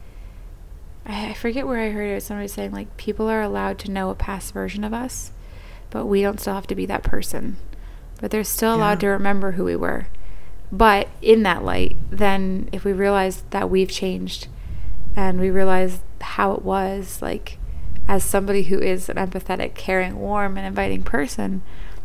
I, 1.06 1.30
I 1.30 1.34
forget 1.34 1.66
where 1.66 1.80
I 1.80 1.92
heard 1.92 2.18
it. 2.18 2.24
Somebody 2.24 2.50
saying, 2.50 2.72
like, 2.74 2.98
people 2.98 3.30
are 3.30 3.42
allowed 3.42 3.80
to 3.80 3.92
know 3.92 4.10
a 4.10 4.16
past 4.16 4.54
version 4.54 4.84
of 4.84 4.94
us, 4.94 5.32
but 5.92 6.08
we 6.08 6.22
don't 6.22 6.40
still 6.40 6.56
have 6.56 6.68
to 6.68 6.76
be 6.76 6.88
that 6.88 7.04
person. 7.04 7.58
But 8.20 8.32
they're 8.32 8.44
still 8.44 8.76
allowed 8.76 9.00
to 9.02 9.08
remember 9.08 9.52
who 9.52 9.66
we 9.66 9.76
were. 9.76 10.08
But 10.72 11.10
in 11.22 11.44
that 11.44 11.64
light, 11.64 11.98
then 12.10 12.70
if 12.72 12.84
we 12.84 12.94
realize 12.94 13.44
that 13.52 13.70
we've 13.70 13.90
changed 13.90 14.48
and 15.16 15.40
we 15.40 15.50
realize 15.50 16.00
how 16.22 16.54
it 16.54 16.64
was, 16.64 17.22
like, 17.22 17.58
as 18.08 18.24
somebody 18.24 18.64
who 18.64 18.80
is 18.80 19.10
an 19.10 19.18
empathetic, 19.18 19.76
caring, 19.76 20.18
warm, 20.20 20.58
and 20.58 20.66
inviting 20.66 21.04
person, 21.04 21.62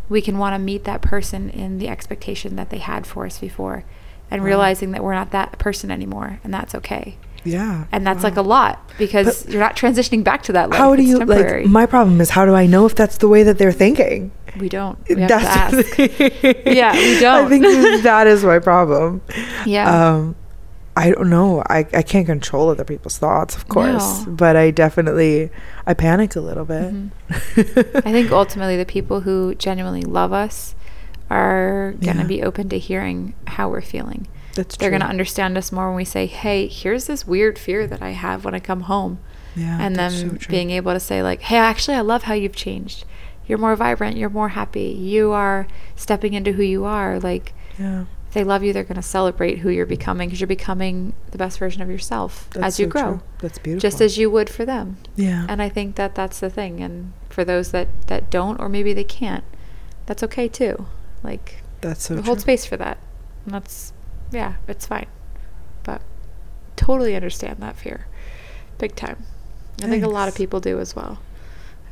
we 0.08 0.20
can 0.20 0.38
want 0.38 0.54
to 0.54 0.58
meet 0.58 0.84
that 0.84 1.02
person 1.02 1.50
in 1.50 1.78
the 1.78 1.88
expectation 1.88 2.56
that 2.56 2.70
they 2.70 2.78
had 2.78 3.06
for 3.06 3.26
us 3.26 3.38
before 3.38 3.84
and 4.30 4.42
realizing 4.42 4.90
that 4.90 5.04
we're 5.04 5.14
not 5.14 5.30
that 5.30 5.58
person 5.58 5.90
anymore 5.90 6.40
and 6.42 6.52
that's 6.52 6.74
okay. 6.74 7.16
Yeah. 7.46 7.84
And 7.92 8.06
that's 8.06 8.22
like 8.24 8.36
a 8.36 8.42
lot 8.42 8.80
because 8.98 9.44
But 9.44 9.52
you're 9.52 9.60
not 9.62 9.76
transitioning 9.76 10.22
back 10.24 10.42
to 10.44 10.52
that 10.52 10.70
life. 10.70 10.78
How 10.78 10.94
do 10.96 11.02
It's 11.02 11.10
you 11.10 11.18
temporary. 11.18 11.62
like 11.62 11.70
my 11.72 11.86
problem 11.86 12.20
is 12.20 12.30
how 12.30 12.44
do 12.44 12.54
I 12.54 12.66
know 12.66 12.84
if 12.86 12.94
that's 12.94 13.18
the 13.18 13.28
way 13.28 13.42
that 13.44 13.58
they're 13.58 13.72
thinking? 13.72 14.32
we 14.58 14.68
don't. 14.70 14.98
We 15.08 15.20
have 15.20 15.28
to 15.28 15.34
ask. 15.34 15.98
Yeah, 16.66 16.92
we 16.94 17.20
don't. 17.20 17.46
I 17.46 17.48
think 17.48 18.02
that 18.02 18.26
is 18.26 18.42
my 18.44 18.58
problem. 18.58 19.20
Yeah. 19.66 19.86
Um 20.14 20.36
I 20.98 21.10
don't 21.10 21.28
know. 21.28 21.62
I, 21.68 21.80
I 21.92 22.00
can't 22.00 22.24
control 22.24 22.70
other 22.70 22.82
people's 22.84 23.18
thoughts, 23.18 23.54
of 23.54 23.68
course, 23.68 24.24
No. 24.24 24.32
but 24.32 24.56
I 24.56 24.70
definitely 24.70 25.50
I 25.86 25.92
panic 25.92 26.36
a 26.36 26.40
little 26.40 26.64
bit. 26.64 26.90
Mhm. 26.94 27.10
I 28.06 28.12
think 28.12 28.30
ultimately 28.32 28.78
the 28.78 28.86
people 28.86 29.20
who 29.20 29.54
genuinely 29.56 30.00
love 30.02 30.32
us 30.32 30.74
are 31.28 31.92
going 32.00 32.16
to 32.16 32.22
Yeah. 32.22 32.26
be 32.28 32.42
open 32.42 32.68
to 32.70 32.78
hearing 32.78 33.34
how 33.46 33.68
we're 33.68 33.82
feeling. 33.82 34.26
That's 34.56 34.76
They're 34.76 34.90
going 34.90 35.02
to 35.02 35.06
understand 35.08 35.56
us 35.56 35.70
more 35.70 35.86
when 35.88 35.96
we 35.96 36.04
say, 36.04 36.26
"Hey, 36.26 36.66
here's 36.66 37.06
this 37.06 37.26
weird 37.26 37.58
fear 37.58 37.86
that 37.86 38.02
I 38.02 38.10
have 38.10 38.44
when 38.44 38.54
I 38.54 38.60
come 38.60 38.82
home." 38.82 39.18
Yeah, 39.54 39.78
and 39.80 39.96
then 39.96 40.10
so 40.40 40.48
being 40.48 40.70
able 40.70 40.92
to 40.92 41.00
say 41.00 41.22
like, 41.22 41.40
"Hey, 41.42 41.56
actually 41.56 41.96
I 41.96 42.00
love 42.02 42.24
how 42.24 42.34
you've 42.34 42.56
changed. 42.56 43.04
You're 43.46 43.58
more 43.58 43.76
vibrant, 43.76 44.16
you're 44.16 44.28
more 44.30 44.50
happy. 44.50 44.88
You 44.88 45.30
are 45.32 45.66
stepping 45.94 46.34
into 46.34 46.52
who 46.52 46.62
you 46.62 46.84
are." 46.84 47.18
Like 47.20 47.54
yeah. 47.78 48.04
they 48.32 48.42
love 48.44 48.62
you, 48.62 48.72
they're 48.72 48.84
going 48.84 48.96
to 48.96 49.02
celebrate 49.02 49.58
who 49.58 49.70
you're 49.70 49.86
becoming 49.86 50.28
because 50.28 50.40
you're 50.40 50.46
becoming 50.48 51.14
the 51.30 51.38
best 51.38 51.58
version 51.58 51.80
of 51.80 51.88
yourself 51.88 52.48
That's 52.52 52.66
as 52.66 52.80
you 52.80 52.86
so 52.86 52.90
grow. 52.90 53.02
true. 53.02 53.22
That's 53.38 53.58
beautiful. 53.58 53.88
Just 53.88 54.00
as 54.02 54.18
you 54.18 54.30
would 54.30 54.50
for 54.50 54.64
them. 54.64 54.96
yeah. 55.14 55.46
And 55.48 55.62
I 55.62 55.68
think 55.68 55.96
that 55.96 56.14
that's 56.14 56.40
the 56.40 56.50
thing. 56.50 56.80
And 56.80 57.12
for 57.30 57.44
those 57.44 57.70
that, 57.72 57.88
that 58.08 58.30
don't, 58.30 58.58
or 58.60 58.68
maybe 58.68 58.92
they 58.92 59.04
can't, 59.04 59.44
that's 60.06 60.22
okay 60.22 60.48
too. 60.48 60.86
Like, 61.22 61.62
That's 61.80 62.04
so 62.04 62.14
hold 62.22 62.38
true. 62.38 62.42
space 62.42 62.64
for 62.66 62.76
that. 62.78 62.98
And 63.44 63.54
that's, 63.54 63.92
yeah, 64.30 64.54
it's 64.68 64.86
fine. 64.86 65.06
But 65.84 66.02
totally 66.76 67.14
understand 67.14 67.58
that 67.60 67.76
fear. 67.76 68.06
Big 68.78 68.94
time. 68.96 69.24
I 69.82 69.88
think 69.88 70.04
a 70.04 70.08
lot 70.08 70.28
of 70.28 70.34
people 70.34 70.60
do 70.60 70.80
as 70.80 70.96
well. 70.96 71.18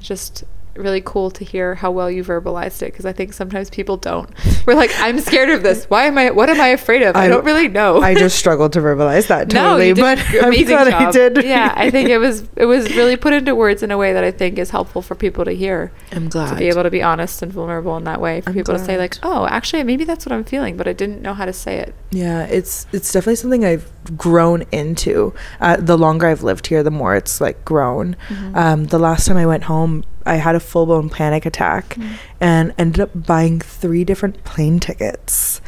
Just 0.00 0.44
really 0.76 1.00
cool 1.04 1.30
to 1.30 1.44
hear 1.44 1.74
how 1.74 1.90
well 1.90 2.10
you 2.10 2.24
verbalized 2.24 2.82
it 2.82 2.86
because 2.92 3.06
I 3.06 3.12
think 3.12 3.32
sometimes 3.32 3.70
people 3.70 3.96
don't. 3.96 4.30
We're 4.66 4.74
like, 4.74 4.90
I'm 4.96 5.20
scared 5.20 5.50
of 5.50 5.62
this. 5.62 5.84
Why 5.86 6.04
am 6.04 6.18
I, 6.18 6.30
what 6.30 6.48
am 6.50 6.60
I 6.60 6.68
afraid 6.68 7.02
of? 7.02 7.16
I, 7.16 7.24
I- 7.24 7.28
don't 7.28 7.44
really 7.44 7.68
know. 7.68 8.00
I 8.00 8.14
just 8.14 8.38
struggled 8.38 8.72
to 8.74 8.80
verbalize 8.80 9.28
that 9.28 9.48
no, 9.52 9.62
totally, 9.62 9.92
did 9.92 10.00
but 10.00 10.18
I'm 10.42 10.44
amazing 10.48 10.66
glad 10.66 10.90
job. 10.90 11.08
I 11.08 11.10
did. 11.12 11.44
Yeah, 11.44 11.72
I 11.76 11.90
think 11.90 12.08
it 12.08 12.18
was 12.18 12.44
it 12.56 12.66
was 12.66 12.94
really 12.96 13.16
put 13.16 13.32
into 13.32 13.54
words 13.54 13.82
in 13.82 13.90
a 13.90 13.98
way 13.98 14.12
that 14.12 14.24
I 14.24 14.30
think 14.30 14.58
is 14.58 14.70
helpful 14.70 15.02
for 15.02 15.14
people 15.14 15.44
to 15.44 15.52
hear 15.52 15.92
I'm 16.12 16.28
glad 16.28 16.50
to 16.50 16.56
be 16.56 16.68
able 16.68 16.82
to 16.82 16.90
be 16.90 17.02
honest 17.02 17.42
and 17.42 17.52
vulnerable 17.52 17.96
in 17.96 18.04
that 18.04 18.20
way 18.20 18.40
for 18.40 18.50
I'm 18.50 18.54
people 18.54 18.74
to 18.74 18.84
say 18.84 18.96
like, 18.98 19.16
oh, 19.22 19.46
actually, 19.46 19.82
maybe 19.84 20.04
that's 20.04 20.26
what 20.26 20.32
I'm 20.32 20.44
feeling, 20.44 20.76
but 20.76 20.88
I 20.88 20.92
didn't 20.92 21.22
know 21.22 21.34
how 21.34 21.44
to 21.44 21.52
say 21.52 21.78
it. 21.78 21.94
Yeah, 22.10 22.44
it's 22.44 22.86
it's 22.92 23.12
definitely 23.12 23.36
something 23.36 23.64
I've 23.64 23.90
grown 24.16 24.62
into. 24.72 25.34
Uh, 25.60 25.76
the 25.76 25.96
longer 25.96 26.26
I've 26.26 26.42
lived 26.42 26.66
here, 26.66 26.82
the 26.82 26.90
more 26.90 27.14
it's 27.16 27.40
like 27.40 27.64
grown. 27.64 28.16
Mm-hmm. 28.28 28.56
Um, 28.56 28.84
the 28.86 28.98
last 28.98 29.26
time 29.26 29.36
I 29.36 29.46
went 29.46 29.64
home, 29.64 30.04
I 30.26 30.36
had 30.36 30.54
a 30.54 30.60
full 30.60 30.86
blown 30.86 31.08
panic 31.10 31.44
attack 31.46 31.94
Mm. 31.96 32.10
and 32.40 32.74
ended 32.78 33.00
up 33.00 33.26
buying 33.26 33.60
three 33.60 34.04
different 34.04 34.42
plane 34.44 34.80
tickets 34.80 35.60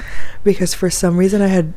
because 0.44 0.74
for 0.74 0.90
some 0.90 1.16
reason 1.18 1.42
I 1.42 1.48
had 1.48 1.72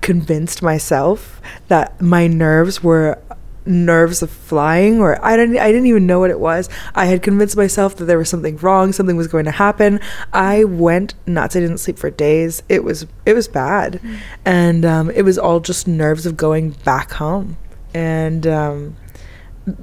convinced 0.00 0.62
myself 0.62 1.40
that 1.68 2.00
my 2.00 2.26
nerves 2.26 2.82
were 2.82 3.18
nerves 3.66 4.22
of 4.22 4.30
flying 4.30 4.98
or 4.98 5.22
I 5.22 5.36
didn't 5.36 5.58
I 5.58 5.68
didn't 5.70 5.86
even 5.86 6.06
know 6.06 6.20
what 6.20 6.30
it 6.30 6.40
was. 6.40 6.70
I 6.94 7.04
had 7.06 7.22
convinced 7.22 7.54
myself 7.56 7.96
that 7.96 8.04
there 8.06 8.16
was 8.16 8.28
something 8.30 8.56
wrong, 8.58 8.92
something 8.94 9.16
was 9.16 9.26
going 9.28 9.44
to 9.44 9.50
happen. 9.50 10.00
I 10.32 10.64
went 10.64 11.14
nuts. 11.26 11.54
I 11.54 11.60
didn't 11.60 11.78
sleep 11.78 11.98
for 11.98 12.10
days. 12.10 12.62
It 12.70 12.82
was 12.84 13.06
it 13.26 13.34
was 13.34 13.46
bad. 13.48 14.00
And 14.44 14.84
um, 14.86 15.10
it 15.10 15.22
was 15.22 15.36
all 15.38 15.60
just 15.60 15.86
nerves 15.86 16.24
of 16.24 16.36
going 16.36 16.70
back 16.84 17.12
home. 17.12 17.58
And 17.92 18.46
um, 18.46 18.96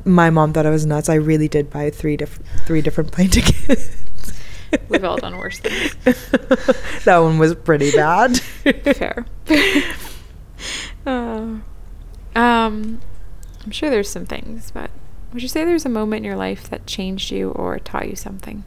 my 0.06 0.30
mom 0.30 0.54
thought 0.54 0.66
I 0.66 0.70
was 0.70 0.86
nuts. 0.86 1.10
I 1.10 1.16
really 1.16 1.48
did 1.48 1.70
buy 1.70 1.90
three 1.90 2.18
different 2.18 2.48
three 2.66 2.82
different 2.82 3.12
plane 3.12 3.30
tickets. 3.32 4.04
We've 4.90 5.04
all 5.04 5.18
done 5.18 5.38
worse 5.38 5.60
things. 5.60 5.96
that 7.06 7.18
one 7.18 7.38
was 7.38 7.56
pretty 7.56 7.92
bad. 7.92 8.38
Fair. 8.40 9.26
Uh, 11.06 11.60
um, 12.36 13.02
I'm 13.64 13.72
sure 13.72 13.90
there's 13.90 14.10
some 14.10 14.26
things, 14.26 14.72
but 14.72 14.90
would 15.32 15.42
you 15.42 15.48
say 15.48 15.64
there's 15.66 15.86
a 15.86 15.90
moment 15.90 16.20
in 16.20 16.24
your 16.24 16.36
life 16.36 16.70
that 16.70 16.86
changed 16.88 17.32
you 17.32 17.52
or 17.52 17.80
taught 17.80 18.10
you 18.10 18.16
something? 18.16 18.64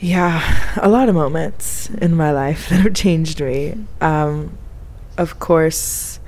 Yeah, 0.00 0.74
a 0.76 0.88
lot 0.88 1.08
of 1.08 1.14
moments 1.14 1.90
in 1.90 2.14
my 2.14 2.32
life 2.32 2.68
that 2.68 2.80
have 2.80 2.94
changed 2.94 3.40
me. 3.40 3.74
Um, 4.00 4.56
of 5.18 5.38
course, 5.38 6.20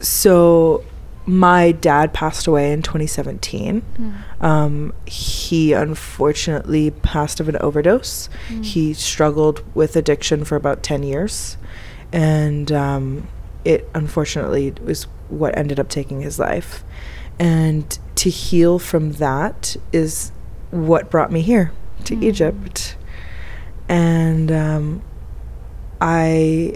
so 0.00 0.84
my 1.26 1.72
dad 1.72 2.12
passed 2.12 2.46
away 2.46 2.72
in 2.72 2.82
2017. 2.82 3.82
Um, 4.40 4.92
he 5.06 5.72
unfortunately 5.72 6.90
passed 6.90 7.40
of 7.40 7.48
an 7.48 7.56
overdose. 7.60 8.28
Mm. 8.48 8.64
He 8.64 8.92
struggled 8.94 9.64
with 9.74 9.96
addiction 9.96 10.44
for 10.44 10.56
about 10.56 10.82
10 10.82 11.02
years. 11.02 11.56
And 12.12 12.70
um, 12.70 13.28
it 13.64 13.88
unfortunately 13.94 14.74
was 14.82 15.04
what 15.28 15.56
ended 15.56 15.80
up 15.80 15.88
taking 15.88 16.20
his 16.20 16.38
life. 16.38 16.84
And 17.38 17.98
to 18.16 18.28
heal 18.30 18.78
from 18.78 19.12
that 19.12 19.76
is 19.92 20.30
what 20.70 21.10
brought 21.10 21.32
me 21.32 21.40
here 21.40 21.72
to 22.04 22.14
Mm. 22.16 22.22
Egypt. 22.22 22.96
And 23.88 24.52
um, 24.52 25.02
I 26.00 26.74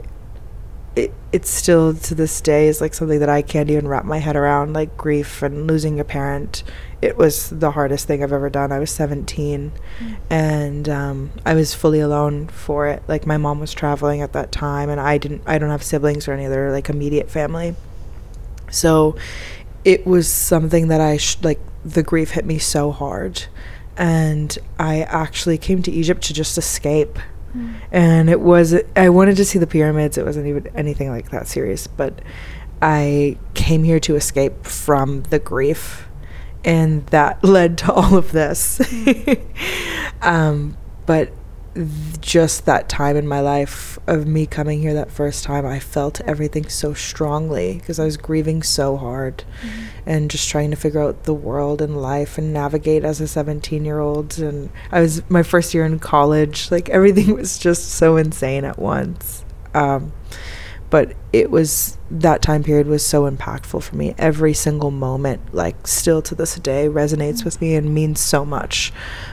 it, 0.99 1.13
it's 1.33 1.49
still 1.51 1.95
to 1.95 2.15
this 2.15 2.41
day 2.41 2.67
is 2.69 2.81
like 2.81 2.93
something 2.93 3.21
that 3.21 3.29
I 3.29 3.43
can't 3.43 3.71
even 3.71 3.87
wrap 3.87 4.05
my 4.05 4.19
head 4.19 4.35
around 4.37 4.73
like 4.73 4.97
grief 4.97 5.43
and 5.43 5.67
losing 5.67 6.01
a 6.01 6.05
parent. 6.05 6.65
It 7.01 7.17
was 7.17 7.51
the 7.51 7.71
hardest 7.71 8.07
thing 8.09 8.23
I've 8.23 8.33
ever 8.33 8.51
done. 8.51 8.73
I 8.73 8.79
was 8.81 8.91
17 8.91 9.73
Mm. 10.01 10.17
and 10.31 10.89
um, 10.89 11.31
I 11.45 11.55
was 11.55 11.75
fully 11.75 12.01
alone 12.01 12.49
for 12.49 12.87
it. 12.89 13.03
Like 13.09 13.27
my 13.27 13.37
mom 13.37 13.61
was 13.61 13.73
traveling 13.73 14.21
at 14.23 14.33
that 14.33 14.51
time 14.53 14.91
and 14.91 15.01
I 15.01 15.19
didn't 15.19 15.43
I 15.47 15.59
don't 15.59 15.71
have 15.71 15.83
siblings 15.83 16.27
or 16.29 16.33
any 16.33 16.47
other 16.47 16.71
like 16.73 16.89
immediate 16.89 17.31
family. 17.31 17.75
So 18.71 19.17
it 19.85 20.07
was 20.07 20.29
something 20.29 20.89
that 20.89 21.01
I 21.01 21.17
sh- 21.17 21.39
like 21.43 21.61
the 21.85 22.03
grief 22.03 22.31
hit 22.33 22.45
me 22.45 22.59
so 22.59 22.91
hard 22.93 23.45
and 23.97 24.57
I 24.79 25.03
actually 25.03 25.59
came 25.59 25.83
to 25.83 25.91
Egypt 25.91 26.23
to 26.25 26.35
just 26.35 26.59
escape 26.59 27.19
Mm. 27.57 27.75
and 27.91 28.31
it 28.31 28.41
was 28.41 28.75
I 28.95 29.09
wanted 29.09 29.37
to 29.37 29.45
see 29.45 29.59
the 29.59 29.67
pyramids. 29.67 30.19
It 30.19 30.25
wasn't 30.25 30.47
even 30.47 30.67
anything 30.77 31.09
like 31.11 31.31
that 31.31 31.49
serious, 31.49 31.87
but 31.87 32.21
I 32.81 33.39
came 33.55 33.85
here 33.85 34.01
to 34.01 34.17
escape 34.17 34.65
from 34.65 35.23
the 35.25 35.39
grief, 35.39 36.09
and 36.65 37.07
that 37.07 37.43
led 37.45 37.79
to 37.79 37.93
all 37.93 38.17
of 38.17 38.33
this. 38.33 38.81
um, 40.23 40.77
but 41.07 41.33
just 42.21 42.67
that 42.67 42.89
time 42.89 43.17
in 43.17 43.27
my 43.27 43.41
life 43.41 43.99
of 44.07 44.27
me 44.27 44.47
coming 44.47 44.81
here 44.81 44.95
that 44.95 45.11
first 45.11 45.45
time, 45.45 45.65
I 45.67 45.79
felt 45.79 46.21
everything 46.23 46.69
so 46.69 46.95
strongly 46.95 47.75
because 47.75 47.99
I 47.99 48.05
was 48.05 48.17
grieving 48.17 48.63
so 48.63 48.97
hard 48.97 49.45
Mm-hmm. 49.63 49.85
and 50.07 50.31
just 50.31 50.49
trying 50.49 50.71
to 50.71 50.77
figure 50.77 51.01
out 51.01 51.25
the 51.25 51.35
world 51.35 51.83
and 51.83 52.01
life 52.01 52.39
and 52.39 52.53
navigate 52.53 53.05
as 53.05 53.21
a 53.21 53.27
17 53.29 53.85
year 53.85 53.99
old 53.99 54.39
and 54.39 54.71
i 54.93 55.01
was 55.01 55.23
my 55.29 55.43
first 55.43 55.75
year 55.75 55.85
in 55.85 55.99
college 55.99 56.71
like 56.71 56.89
everything 56.91 57.35
was 57.41 57.59
just 57.59 57.89
so 57.91 58.17
insane 58.17 58.65
at 58.65 58.79
once 58.79 59.45
um, 59.75 60.13
but 60.91 61.13
it 61.33 61.51
was 61.51 61.99
that 62.11 62.41
time 62.41 62.63
period 62.65 62.87
was 62.87 63.05
so 63.05 63.31
impactful 63.31 63.83
for 63.83 63.95
me 63.97 64.15
every 64.19 64.55
single 64.55 64.91
moment 64.91 65.41
like 65.55 65.87
still 65.87 66.23
to 66.23 66.35
this 66.35 66.55
day 66.57 66.89
resonates 66.89 67.45
with 67.45 67.61
me 67.61 67.75
and 67.75 67.93
means 67.95 68.19
so 68.21 68.45
much 68.45 68.93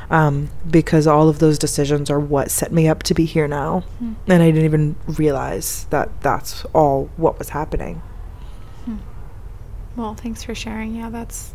um, 0.09 0.49
because 0.69 1.07
all 1.07 1.29
of 1.29 1.39
those 1.39 1.57
decisions 1.57 2.09
are 2.09 2.19
what 2.19 2.51
set 2.51 2.71
me 2.71 2.87
up 2.87 3.01
to 3.03 3.13
be 3.13 3.25
here 3.25 3.47
now 3.47 3.83
Mm. 4.01 4.15
and 4.27 4.43
i 4.43 4.47
didn't 4.51 4.65
even 4.65 4.95
realize 5.07 5.85
that 5.91 6.09
that's 6.21 6.65
all 6.73 7.09
what 7.17 7.37
was 7.39 7.49
happening 7.49 8.01
Hmm. 8.85 8.97
Well, 9.95 10.13
thanks 10.13 10.43
for 10.43 10.53
sharing. 10.53 10.95
Yeah, 10.95 11.09
that's 11.09 11.53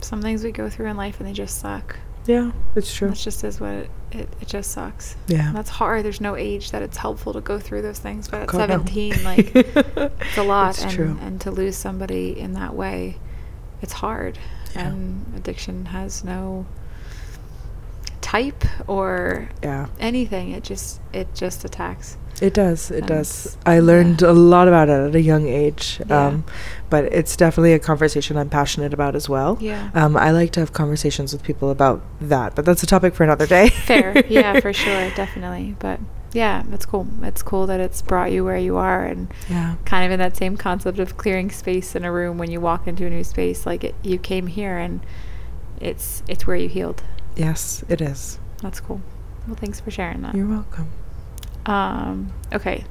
some 0.00 0.22
things 0.22 0.42
we 0.44 0.50
go 0.52 0.70
through 0.70 0.86
in 0.86 0.96
life 0.96 1.18
and 1.20 1.28
they 1.28 1.32
just 1.34 1.58
suck. 1.60 1.96
Yeah 2.26 2.52
it's 2.76 2.94
true 2.94 3.08
That 3.08 3.16
just 3.16 3.42
is 3.44 3.60
what 3.60 3.70
it, 3.72 3.90
it, 4.12 4.28
it 4.40 4.48
just 4.48 4.70
sucks. 4.72 5.16
yeah 5.26 5.48
And 5.48 5.56
that's 5.56 5.70
hard. 5.70 6.04
There's 6.04 6.20
no 6.20 6.36
age 6.36 6.70
that 6.72 6.82
it's 6.82 6.96
helpful 6.96 7.32
to 7.32 7.40
go 7.40 7.58
through 7.58 7.82
those 7.82 7.98
things. 7.98 8.28
But 8.28 8.42
at 8.42 8.48
God, 8.48 8.68
no. 8.68 8.84
17, 8.84 9.24
like, 9.24 9.52
it's 9.54 10.36
a 10.38 10.42
lot. 10.42 10.70
It's 10.74 10.82
and, 10.82 10.92
true. 10.92 11.18
and 11.20 11.40
to 11.42 11.50
lose 11.50 11.76
somebody 11.76 12.38
in 12.38 12.52
that 12.54 12.74
way, 12.74 13.16
it's 13.82 13.92
hard. 13.92 14.38
Yeah. 14.74 14.88
And 14.88 15.32
addiction 15.36 15.86
has 15.86 16.24
no 16.24 16.66
type 18.20 18.64
or 18.88 19.48
yeah 19.62 19.86
anything. 19.98 20.50
It 20.52 20.62
just, 20.64 21.00
it 21.12 21.34
just 21.34 21.64
attacks. 21.64 22.16
It 22.40 22.54
does. 22.54 22.90
It 22.90 22.98
And 23.00 23.06
does. 23.06 23.58
I 23.66 23.80
learned 23.80 24.22
yeah. 24.22 24.30
a 24.30 24.32
lot 24.32 24.66
about 24.68 24.88
it 24.88 24.92
at 25.08 25.14
a 25.14 25.20
young 25.20 25.46
age. 25.46 26.00
Yeah. 26.08 26.26
Um, 26.28 26.44
but 26.88 27.04
it's 27.04 27.36
definitely 27.36 27.72
a 27.74 27.78
conversation 27.78 28.36
I'm 28.36 28.48
passionate 28.48 28.92
about 28.94 29.14
as 29.14 29.28
well. 29.28 29.58
Yeah. 29.60 29.90
Um, 29.94 30.16
I 30.16 30.30
like 30.30 30.50
to 30.52 30.60
have 30.60 30.72
conversations 30.72 31.32
with 31.32 31.42
people 31.42 31.70
about 31.70 32.02
that, 32.20 32.54
but 32.56 32.64
that's 32.64 32.82
a 32.82 32.86
topic 32.86 33.14
for 33.14 33.24
another 33.24 33.46
day. 33.46 33.68
Fair. 33.68 34.24
Yeah, 34.26 34.58
for 34.64 34.72
sure. 34.72 35.10
Definitely. 35.14 35.76
But 35.78 36.00
yeah, 36.32 36.62
it's 36.72 36.86
cool. 36.86 37.06
It's 37.22 37.42
cool 37.42 37.66
that 37.66 37.80
it's 37.80 38.02
brought 38.02 38.32
you 38.32 38.44
where 38.44 38.56
you 38.56 38.76
are 38.76 39.04
and 39.04 39.28
Yeah. 39.48 39.74
kind 39.84 40.06
of 40.06 40.12
in 40.12 40.18
that 40.20 40.36
same 40.36 40.56
concept 40.56 40.98
of 40.98 41.16
clearing 41.16 41.50
space 41.50 41.94
in 41.94 42.04
a 42.04 42.12
room 42.12 42.38
when 42.38 42.50
you 42.50 42.60
walk 42.60 42.86
into 42.86 43.04
a 43.06 43.10
new 43.10 43.24
space 43.24 43.66
like 43.66 43.84
it, 43.84 43.94
you 44.02 44.16
came 44.18 44.46
here 44.46 44.78
and 44.78 45.00
it's 45.80 46.22
it's 46.28 46.46
where 46.46 46.56
you 46.56 46.68
healed 46.68 47.02
Yes, 47.36 47.84
it 47.88 48.00
is. 48.00 48.38
that's 48.62 48.80
cool 48.80 49.00
well 49.46 49.56
thanks 49.56 49.80
for 49.80 49.90
sharing 49.90 50.22
that 50.22 50.34
You're 50.34 50.46
welcome. 50.46 50.90
Um 51.66 52.32
okay 52.52 52.84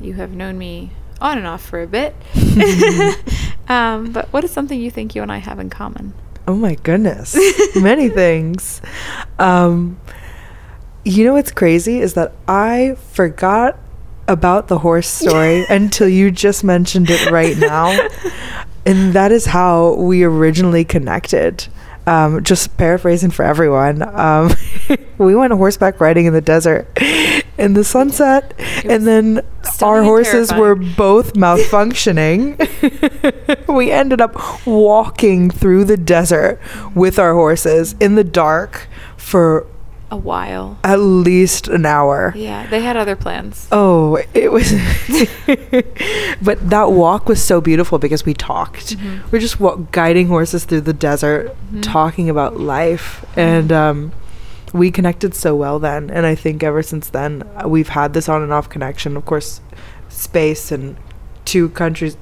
you 0.00 0.14
have 0.14 0.32
known 0.32 0.58
me 0.58 0.90
on 1.20 1.38
and 1.38 1.46
off 1.46 1.62
for 1.64 1.82
a 1.82 1.86
bit 1.86 2.14
um 3.68 4.12
but 4.12 4.32
what 4.32 4.44
is 4.44 4.50
something 4.50 4.80
you 4.80 4.90
think 4.90 5.14
you 5.14 5.22
and 5.22 5.30
i 5.30 5.38
have 5.38 5.58
in 5.58 5.70
common 5.70 6.12
Oh 6.48 6.56
my 6.56 6.74
goodness. 6.74 7.36
Many 7.76 8.08
things. 8.08 8.82
Um, 9.38 10.00
you 11.04 11.24
know 11.24 11.34
what's 11.34 11.52
crazy 11.52 12.00
is 12.00 12.14
that 12.14 12.32
I 12.48 12.96
forgot 13.12 13.78
about 14.28 14.68
the 14.68 14.78
horse 14.78 15.08
story 15.08 15.64
until 15.68 16.08
you 16.08 16.30
just 16.30 16.64
mentioned 16.64 17.08
it 17.10 17.30
right 17.30 17.56
now. 17.56 18.08
And 18.84 19.12
that 19.12 19.30
is 19.30 19.46
how 19.46 19.94
we 19.94 20.24
originally 20.24 20.84
connected. 20.84 21.66
Um, 22.06 22.42
just 22.42 22.76
paraphrasing 22.76 23.30
for 23.30 23.44
everyone, 23.44 24.02
um, 24.02 24.50
we 25.18 25.36
went 25.36 25.52
horseback 25.52 26.00
riding 26.00 26.26
in 26.26 26.32
the 26.32 26.40
desert 26.40 26.88
in 27.58 27.74
the 27.74 27.84
sunset, 27.84 28.54
and 28.84 29.06
then 29.06 29.40
our 29.82 30.02
horses 30.02 30.52
were 30.52 30.74
both 30.74 31.32
malfunctioning. 31.44 32.56
we 33.68 33.90
ended 33.90 34.20
up 34.20 34.66
walking 34.66 35.50
through 35.50 35.84
the 35.84 35.96
desert 35.96 36.58
with 36.94 37.18
our 37.18 37.34
horses 37.34 37.94
in 38.00 38.14
the 38.14 38.24
dark 38.24 38.88
for 39.16 39.66
a 40.10 40.16
while. 40.16 40.78
at 40.84 40.96
least 41.00 41.68
an 41.68 41.86
hour. 41.86 42.34
Yeah, 42.36 42.66
they 42.66 42.80
had 42.82 42.96
other 42.98 43.16
plans. 43.16 43.66
Oh, 43.72 44.16
it 44.34 44.52
was. 44.52 44.70
but 46.42 46.68
that 46.70 46.92
walk 46.92 47.28
was 47.28 47.42
so 47.42 47.60
beautiful 47.60 47.98
because 47.98 48.24
we 48.26 48.34
talked. 48.34 48.96
Mhm. 48.98 49.20
We're 49.30 49.38
just 49.38 49.58
wa- 49.60 49.76
guiding 49.90 50.28
horses 50.28 50.64
through 50.64 50.82
the 50.82 50.92
desert, 50.92 51.56
Mhm. 51.72 51.82
talking 51.82 52.28
about 52.28 52.60
life, 52.60 53.24
and 53.36 53.72
um, 53.72 54.12
we 54.72 54.90
connected 54.90 55.34
so 55.34 55.54
well 55.54 55.78
then. 55.78 56.10
And 56.10 56.24
I 56.26 56.34
think 56.34 56.62
ever 56.62 56.82
since 56.82 57.10
then, 57.10 57.42
uh, 57.56 57.68
we've 57.68 57.88
had 57.90 58.14
this 58.14 58.28
on 58.28 58.42
and 58.42 58.52
off 58.52 58.68
connection. 58.68 59.16
Of 59.16 59.24
course, 59.26 59.60
space 60.08 60.72
and 60.72 60.96
two 61.44 61.68
countries, 61.70 62.16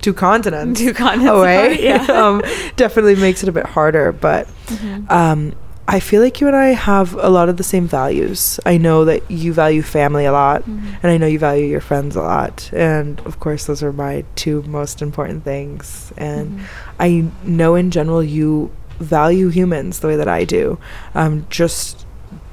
two 0.00 0.12
continents 0.14 0.80
Two 0.80 0.92
continents 0.94 1.30
away, 1.32 1.66
apart, 1.66 1.80
yeah. 2.08 2.26
um, 2.26 2.42
definitely 2.76 3.16
makes 3.16 3.42
it 3.42 3.48
a 3.48 3.52
bit 3.52 3.66
harder. 3.66 4.12
But 4.12 4.46
Mhm. 4.66 5.10
um, 5.10 5.52
I 5.90 6.00
feel 6.00 6.20
like 6.20 6.38
you 6.38 6.46
and 6.46 6.54
I 6.56 6.68
have 6.74 7.14
a 7.14 7.30
lot 7.30 7.48
of 7.48 7.56
the 7.56 7.62
same 7.64 7.86
values. 7.88 8.60
I 8.66 8.76
know 8.76 9.06
that 9.06 9.22
you 9.30 9.54
value 9.54 9.80
family 9.80 10.26
a 10.26 10.32
lot, 10.32 10.62
Mhm. 10.68 10.80
and 11.02 11.10
I 11.12 11.16
know 11.16 11.26
you 11.26 11.38
value 11.38 11.64
your 11.64 11.80
friends 11.80 12.14
a 12.14 12.20
lot. 12.20 12.68
And 12.74 13.20
of 13.24 13.40
course, 13.40 13.64
those 13.64 13.82
are 13.82 13.92
my 13.92 14.24
two 14.36 14.62
most 14.66 15.00
important 15.00 15.44
things. 15.44 16.12
And 16.18 16.50
Mhm. 16.50 16.62
I 17.00 17.24
know 17.42 17.74
in 17.74 17.90
general 17.90 18.22
you 18.22 18.70
value 19.00 19.48
humans 19.48 20.00
the 20.00 20.06
way 20.08 20.16
that 20.16 20.28
I 20.28 20.44
do. 20.44 20.78
Um, 21.14 21.46
just 21.50 22.04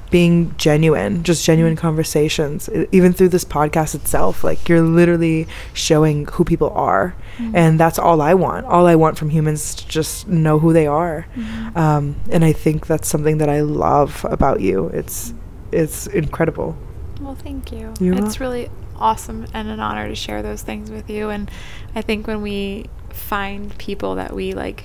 being 0.08 0.54
genuine, 0.56 1.24
just 1.24 1.44
genuine 1.44 1.74
Mhm. 1.74 1.80
conversations, 1.80 2.70
even 2.92 3.12
through 3.12 3.28
this 3.30 3.44
podcast 3.44 3.92
itself. 3.94 4.44
Like 4.44 4.68
you're 4.68 4.80
literally 4.80 5.48
showing 5.74 6.26
who 6.32 6.44
people 6.44 6.70
are, 6.76 7.14
Mhm. 7.38 7.50
and 7.54 7.80
that's 7.80 7.98
all 7.98 8.22
I 8.22 8.32
want. 8.32 8.66
All 8.66 8.86
I 8.86 8.94
want 8.94 9.18
from 9.18 9.30
humans 9.30 9.60
is 9.64 9.74
to 9.74 9.88
just 9.88 10.28
know 10.28 10.60
who 10.60 10.72
they 10.72 10.86
are. 10.86 11.26
Mhm. 11.36 11.76
Um, 11.76 12.16
and 12.30 12.44
I 12.44 12.52
think 12.52 12.86
that's 12.86 13.08
something 13.08 13.38
that 13.38 13.48
I 13.48 13.60
love 13.62 14.24
about 14.30 14.60
you. 14.60 14.90
It's 14.94 15.34
it's 15.72 16.06
incredible. 16.06 16.76
Well, 17.20 17.34
thank 17.42 17.72
you. 17.72 17.92
You're 17.98 18.14
it's 18.14 18.22
welcome. 18.38 18.40
really 18.42 18.68
awesome 18.98 19.46
and 19.52 19.68
an 19.68 19.80
honor 19.80 20.08
to 20.08 20.14
share 20.14 20.40
those 20.40 20.62
things 20.62 20.88
with 20.90 21.10
you. 21.10 21.28
And 21.28 21.50
I 21.96 22.00
think 22.00 22.28
when 22.28 22.40
we 22.40 22.86
find 23.10 23.76
people 23.76 24.14
that 24.14 24.32
we 24.34 24.54
like 24.54 24.84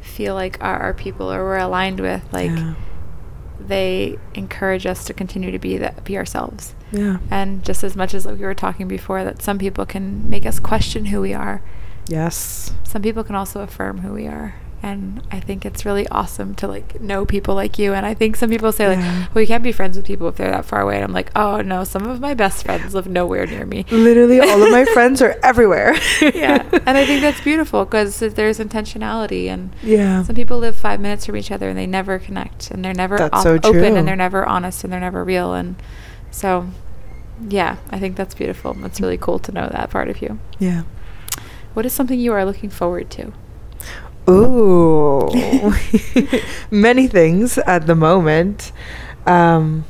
feel 0.00 0.34
like 0.34 0.58
are 0.60 0.78
our 0.78 0.94
people 0.94 1.30
or 1.30 1.44
we're 1.44 1.58
aligned 1.58 2.00
with, 2.00 2.22
like 2.32 2.50
yeah. 2.50 2.74
they 3.58 4.18
encourage 4.34 4.86
us 4.86 5.04
to 5.04 5.14
continue 5.14 5.50
to 5.50 5.58
be 5.58 5.76
that 5.78 6.04
be 6.04 6.16
ourselves. 6.16 6.74
yeah. 6.92 7.18
And 7.30 7.64
just 7.64 7.84
as 7.84 7.96
much 7.96 8.14
as 8.14 8.26
like 8.26 8.38
we 8.38 8.44
were 8.44 8.54
talking 8.54 8.88
before, 8.88 9.24
that 9.24 9.42
some 9.42 9.58
people 9.58 9.86
can 9.86 10.28
make 10.28 10.46
us 10.46 10.58
question 10.58 11.06
who 11.06 11.20
we 11.20 11.34
are. 11.34 11.62
Yes. 12.08 12.72
Some 12.84 13.02
people 13.02 13.22
can 13.22 13.34
also 13.34 13.60
affirm 13.60 13.98
who 13.98 14.12
we 14.12 14.26
are. 14.26 14.54
And 14.82 15.20
I 15.30 15.40
think 15.40 15.66
it's 15.66 15.84
really 15.84 16.08
awesome 16.08 16.54
to 16.54 16.66
like 16.66 17.02
know 17.02 17.26
people 17.26 17.54
like 17.54 17.78
you. 17.78 17.92
And 17.92 18.06
I 18.06 18.14
think 18.14 18.34
some 18.36 18.48
people 18.48 18.72
say 18.72 18.88
like, 18.88 18.98
Yeah. 18.98 19.26
well, 19.34 19.42
you 19.42 19.46
can't 19.46 19.62
be 19.62 19.72
friends 19.72 19.94
with 19.96 20.06
people 20.06 20.26
if 20.28 20.36
they're 20.36 20.50
that 20.50 20.64
far 20.64 20.80
away. 20.80 20.94
And 20.94 21.04
I'm 21.04 21.12
like, 21.12 21.30
oh 21.36 21.60
no, 21.60 21.84
some 21.84 22.06
of 22.08 22.18
my 22.18 22.32
best 22.32 22.64
friends 22.64 22.94
live 22.94 23.06
nowhere 23.06 23.46
near 23.46 23.66
me. 23.66 23.84
Literally, 23.90 24.40
all 24.40 24.62
of 24.62 24.70
my 24.70 24.84
friends 24.94 25.20
are 25.20 25.36
everywhere. 25.42 25.94
yeah, 26.22 26.62
and 26.86 26.96
I 26.96 27.04
think 27.04 27.20
that's 27.20 27.42
beautiful 27.42 27.84
because 27.84 28.20
there's 28.20 28.58
intentionality, 28.58 29.48
and 29.48 29.70
Yeah. 29.82 30.22
some 30.22 30.34
people 30.34 30.58
live 30.58 30.76
five 30.76 30.98
minutes 30.98 31.26
from 31.26 31.36
each 31.36 31.50
other 31.50 31.68
and 31.68 31.76
they 31.78 31.86
never 31.86 32.18
connect, 32.18 32.70
and 32.70 32.82
they're 32.82 32.94
never 32.94 33.20
op- 33.20 33.42
so 33.42 33.58
open, 33.62 33.96
and 33.98 34.08
they're 34.08 34.16
never 34.16 34.46
honest, 34.46 34.82
and 34.82 34.90
they're 34.90 34.98
never 35.00 35.22
real, 35.24 35.52
and 35.52 35.76
so 36.30 36.68
yeah, 37.48 37.76
I 37.90 37.98
think 37.98 38.16
that's 38.16 38.34
beautiful. 38.34 38.76
It's 38.84 39.00
really 39.00 39.18
cool 39.18 39.38
to 39.40 39.52
know 39.52 39.68
that 39.70 39.90
part 39.90 40.08
of 40.08 40.22
you. 40.22 40.38
Yeah. 40.58 40.82
What 41.74 41.84
is 41.86 41.92
something 41.92 42.18
you 42.18 42.32
are 42.32 42.44
looking 42.46 42.70
forward 42.70 43.10
to? 43.10 43.32
Ooh. 44.28 45.28
Many 46.70 47.08
things 47.08 47.58
at 47.58 47.86
the 47.86 47.94
moment. 47.94 48.72
Um, 49.26 49.84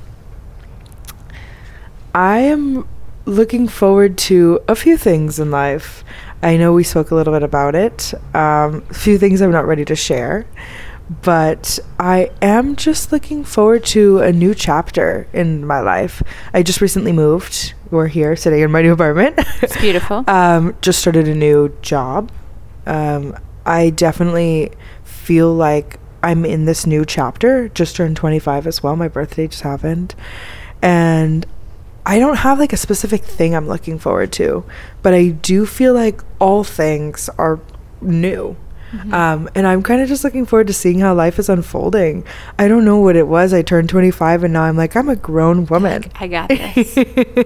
I 2.15 2.39
am 2.41 2.87
looking 3.25 3.69
forward 3.69 4.19
to 4.19 4.61
a 4.67 4.75
few 4.75 4.97
things 4.97 5.39
in 5.39 5.51
life. 5.51 6.05
I 6.43 6.57
know 6.57 6.73
we 6.73 6.85
spoke 6.85 7.11
a 7.11 7.15
little 7.15 7.33
bit 7.33 7.43
about 7.43 7.75
it. 7.75 8.15
Um, 8.35 8.85
a 8.91 8.95
few 8.95 9.19
things 9.19 9.41
I'm 9.41 9.53
not 9.53 9.67
ready 9.67 9.85
to 9.85 9.97
share. 9.97 10.47
But 11.23 11.81
I 11.99 12.31
am 12.41 12.77
just 12.77 13.11
looking 13.11 13.43
forward 13.43 13.85
to 13.87 14.21
a 14.21 14.31
new 14.31 14.55
chapter 14.55 15.27
in 15.33 15.67
my 15.67 15.81
life. 15.81 16.23
I 16.55 16.63
just 16.63 16.81
recently 16.81 17.11
moved. 17.11 17.75
We're 17.91 18.07
here 18.07 18.37
sitting 18.37 18.61
in 18.61 18.71
my 18.71 18.83
new 18.83 18.93
apartment. 18.93 19.35
It's 19.61 19.77
beautiful. 19.77 20.25
um, 20.29 20.77
just 20.81 21.01
started 21.01 21.27
a 21.27 21.35
new 21.35 21.77
job. 21.83 22.31
Um, 22.87 23.37
I 23.67 23.91
definitely 23.91 24.73
feel 25.05 25.55
like 25.55 25.99
I'm 26.23 26.45
in 26.45 26.65
this 26.65 26.87
new 26.87 27.05
chapter. 27.05 27.69
Just 27.69 27.97
turned 27.97 28.17
25 28.17 28.67
as 28.67 28.83
well. 28.83 28.97
My 28.97 29.09
birthday 29.09 29.47
just 29.49 29.63
happened. 29.63 30.15
And 30.83 31.47
I 32.07 32.19
don't 32.19 32.37
have 32.37 32.59
like 32.59 32.73
a 32.73 32.79
specific 32.79 33.23
thing 33.23 33.55
I'm 33.55 33.69
looking 33.69 33.99
forward 33.99 34.33
to, 34.33 34.65
but 35.03 35.15
I 35.15 35.29
do 35.29 35.67
feel 35.67 35.95
like 35.95 36.23
all 36.39 36.65
things 36.65 37.29
are 37.39 37.61
new. 38.01 38.57
Mhm. 38.93 39.13
Um, 39.13 39.49
and 39.55 39.67
I'm 39.67 39.83
kind 39.83 40.01
of 40.03 40.09
just 40.09 40.25
looking 40.25 40.45
forward 40.47 40.67
to 40.67 40.73
seeing 40.73 40.99
how 41.01 41.15
life 41.15 41.39
is 41.39 41.49
unfolding. 41.49 42.25
I 42.59 42.67
don't 42.69 42.85
know 42.85 42.97
what 42.99 43.15
it 43.17 43.29
was. 43.29 43.53
I 43.55 43.63
turned 43.63 43.89
25 43.89 44.43
and 44.45 44.53
now 44.53 44.63
I'm 44.63 44.77
like, 44.77 44.97
I'm 44.97 45.09
a 45.09 45.17
grown 45.17 45.67
woman. 45.67 46.05
I 46.19 46.27
got 46.27 46.49
this. 46.49 46.97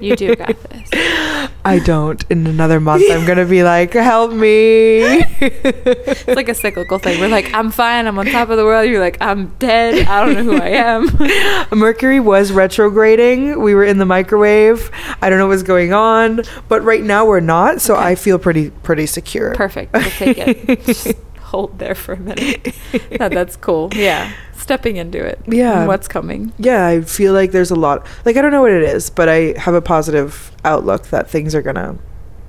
You 0.00 0.16
do 0.16 0.34
got 0.36 0.56
this. 0.70 1.50
I 1.66 1.78
don't. 1.78 2.22
In 2.30 2.46
another 2.46 2.78
month, 2.80 3.04
I'm 3.10 3.24
going 3.24 3.38
to 3.38 3.46
be 3.46 3.62
like, 3.62 3.92
help 3.94 4.32
me. 4.32 4.98
It's 5.00 6.26
like 6.28 6.48
a 6.48 6.54
cyclical 6.54 6.98
thing. 6.98 7.20
We're 7.20 7.28
like, 7.28 7.52
I'm 7.54 7.70
fine. 7.70 8.06
I'm 8.06 8.18
on 8.18 8.26
top 8.26 8.50
of 8.50 8.56
the 8.58 8.64
world. 8.64 8.88
You're 8.88 9.00
like, 9.00 9.16
I'm 9.20 9.46
dead. 9.58 10.06
I 10.06 10.24
don't 10.24 10.34
know 10.34 10.44
who 10.44 10.60
I 10.60 10.68
am. 10.68 11.08
Mercury 11.78 12.20
was 12.20 12.52
retrograding. 12.52 13.60
We 13.60 13.74
were 13.74 13.84
in 13.84 13.98
the 13.98 14.04
microwave. 14.06 14.90
I 15.22 15.30
don't 15.30 15.38
know 15.38 15.46
what's 15.48 15.62
going 15.62 15.92
on, 15.92 16.42
but 16.68 16.82
right 16.82 17.02
now 17.02 17.24
we're 17.26 17.40
not. 17.40 17.80
So 17.80 17.94
Okay. 17.94 18.02
I 18.04 18.14
feel 18.16 18.38
pretty 18.38 18.70
pretty 18.70 19.06
secure. 19.06 19.54
Perfect. 19.54 19.92
We'll 19.92 20.02
take 20.02 20.36
it. 20.38 21.16
Hold 21.54 21.78
there 21.78 21.94
for 21.94 22.14
a 22.14 22.18
minute. 22.18 22.74
No, 23.20 23.28
that's 23.28 23.54
cool. 23.56 23.90
Yeah. 23.94 24.32
Stepping 24.54 24.96
into 24.96 25.24
it. 25.24 25.38
Yeah. 25.46 25.80
And 25.80 25.88
what's 25.88 26.08
coming. 26.08 26.52
yeah, 26.58 26.84
I 26.84 27.02
feel 27.02 27.32
like 27.32 27.52
there's 27.52 27.70
a 27.70 27.76
lot. 27.76 28.04
Like 28.24 28.36
I 28.36 28.42
don't 28.42 28.50
know 28.50 28.62
what 28.62 28.72
it 28.72 28.82
is, 28.82 29.08
but 29.08 29.28
I 29.28 29.54
have 29.56 29.74
a 29.74 29.80
positive 29.80 30.50
outlook 30.64 31.10
that 31.10 31.30
things 31.30 31.54
are 31.54 31.62
gonna 31.62 31.96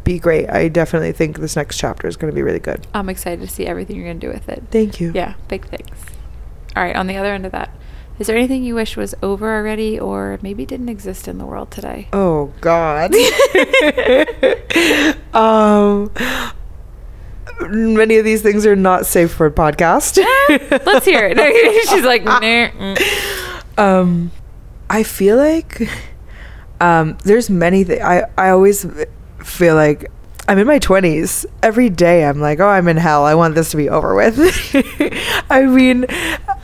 be 0.04 0.18
great. 0.18 0.50
I 0.50 0.70
definitely 0.70 1.12
think 1.12 1.38
this 1.38 1.56
next 1.56 1.78
chapter 1.78 2.08
is 2.08 2.18
gonna 2.18 2.34
be 2.34 2.42
really 2.42 2.60
good. 2.60 2.88
I'm 2.96 3.10
excited 3.10 3.48
to 3.48 3.50
see 3.54 3.68
everything 3.68 3.96
you're 3.96 4.06
going 4.06 4.20
to 4.20 4.28
do 4.28 4.34
with 4.34 4.50
it. 4.50 4.64
Thank 4.72 5.00
you. 5.00 5.12
Yeah. 5.14 5.36
Big 5.50 5.68
things. 5.68 5.96
All 6.76 6.84
right. 6.84 6.96
On 6.96 7.06
the 7.06 7.16
other 7.16 7.32
end 7.32 7.46
of 7.46 7.52
that, 7.52 7.70
is 8.18 8.26
there 8.26 8.36
anything 8.36 8.64
you 8.64 8.74
wish 8.74 8.98
was 8.98 9.14
over 9.22 9.56
already 9.56 10.00
or 10.00 10.40
maybe 10.42 10.66
didn't 10.66 10.90
exist 10.90 11.28
in 11.28 11.38
the 11.38 11.46
world 11.46 11.70
today? 11.70 12.08
Oh 12.12 12.52
God. 12.62 13.14
um, 15.36 16.10
many 17.62 18.18
of 18.18 18.26
these 18.26 18.42
things 18.42 18.66
are 18.66 18.76
not 18.76 19.06
safe 19.06 19.32
for 19.32 19.46
a 19.46 19.52
podcast. 19.52 20.24
Let's 20.86 21.06
hear 21.06 21.28
it. 21.32 21.38
She's 21.90 22.04
like, 22.04 22.24
nah, 22.24 22.40
mm. 22.40 23.80
um, 23.80 24.32
I 24.90 25.04
feel 25.04 25.38
like 25.38 25.90
um, 26.82 27.18
there's 27.24 27.50
many. 27.50 27.84
things. 27.84 28.02
I 28.02 28.24
I 28.38 28.50
always 28.50 28.86
feel 29.44 29.76
like 29.76 30.12
I'm 30.48 30.60
in 30.60 30.68
my 30.68 30.80
20s. 30.80 31.46
Every 31.64 31.90
day 31.90 32.26
I'm 32.26 32.40
like, 32.40 32.60
oh, 32.60 32.68
I'm 32.68 32.88
in 32.88 32.98
hell. 32.98 33.26
I 33.26 33.34
want 33.34 33.56
this 33.56 33.72
to 33.72 33.78
be 33.78 33.90
over 33.90 34.14
with. 34.14 34.38
I 35.50 35.66
mean, 35.66 36.06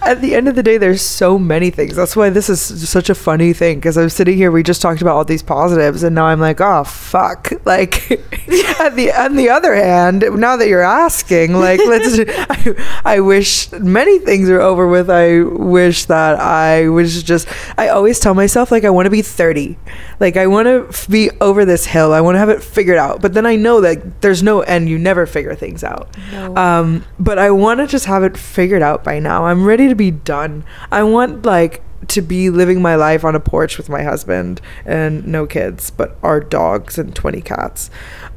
at 0.01 0.21
the 0.21 0.35
end 0.35 0.47
of 0.47 0.55
the 0.55 0.63
day, 0.63 0.77
there's 0.77 1.01
so 1.01 1.39
many 1.39 1.69
things. 1.69 1.95
That's 1.95 2.15
why 2.15 2.29
this 2.29 2.49
is 2.49 2.89
such 2.89 3.09
a 3.09 3.15
funny 3.15 3.53
thing 3.53 3.77
because 3.79 3.97
I'm 3.97 4.09
sitting 4.09 4.35
here. 4.35 4.51
We 4.51 4.63
just 4.63 4.81
talked 4.81 5.01
about 5.01 5.15
all 5.15 5.25
these 5.25 5.43
positives, 5.43 6.03
and 6.03 6.15
now 6.15 6.25
I'm 6.25 6.39
like, 6.39 6.59
oh 6.61 6.83
fuck. 6.83 7.51
Like 7.63 8.11
at 8.11 8.95
the 8.95 9.13
on 9.17 9.35
the 9.35 9.49
other 9.49 9.75
hand, 9.75 10.25
now 10.33 10.57
that 10.57 10.67
you're 10.67 10.81
asking, 10.81 11.53
like 11.53 11.79
let's. 11.79 12.19
I, 12.49 13.01
I 13.05 13.19
wish 13.19 13.71
many 13.71 14.19
things 14.19 14.49
are 14.49 14.59
over 14.59 14.87
with. 14.87 15.09
I 15.09 15.43
wish 15.43 16.05
that 16.05 16.39
I 16.39 16.89
was 16.89 17.21
just. 17.23 17.47
I 17.77 17.89
always 17.89 18.19
tell 18.19 18.33
myself 18.33 18.71
like 18.71 18.83
I 18.83 18.89
want 18.89 19.05
to 19.05 19.09
be 19.11 19.21
30. 19.21 19.77
Like 20.19 20.37
I 20.37 20.47
want 20.47 20.65
to 20.65 20.87
f- 20.89 21.07
be 21.07 21.29
over 21.39 21.63
this 21.63 21.85
hill. 21.85 22.13
I 22.13 22.19
want 22.19 22.35
to 22.35 22.39
have 22.39 22.49
it 22.49 22.63
figured 22.63 22.97
out. 22.97 23.21
But 23.21 23.35
then 23.35 23.45
I 23.45 23.55
know 23.55 23.70
that 23.79 24.21
there's 24.21 24.43
no 24.43 24.61
end. 24.61 24.89
You 24.89 24.99
never 24.99 25.25
figure 25.25 25.55
things 25.55 25.83
out. 25.83 26.13
No. 26.31 26.55
Um, 26.57 27.05
but 27.17 27.39
I 27.39 27.51
want 27.51 27.79
to 27.79 27.87
just 27.87 28.05
have 28.05 28.23
it 28.23 28.37
figured 28.37 28.81
out 28.81 29.03
by 29.03 29.19
now. 29.19 29.45
I'm 29.45 29.63
ready 29.63 29.87
to 29.87 29.95
be 29.95 30.11
done. 30.11 30.65
I 30.91 31.03
want 31.03 31.45
like 31.45 31.81
to 32.07 32.21
be 32.21 32.49
living 32.49 32.81
my 32.81 32.95
life 32.95 33.23
on 33.23 33.35
a 33.35 33.39
porch 33.39 33.77
with 33.77 33.87
my 33.87 34.03
husband 34.03 34.59
and 34.85 35.25
no 35.25 35.45
kids, 35.45 35.91
but 35.91 36.17
our 36.23 36.39
dogs 36.39 36.97
and 36.97 37.15
20 37.15 37.41
cats. 37.41 37.89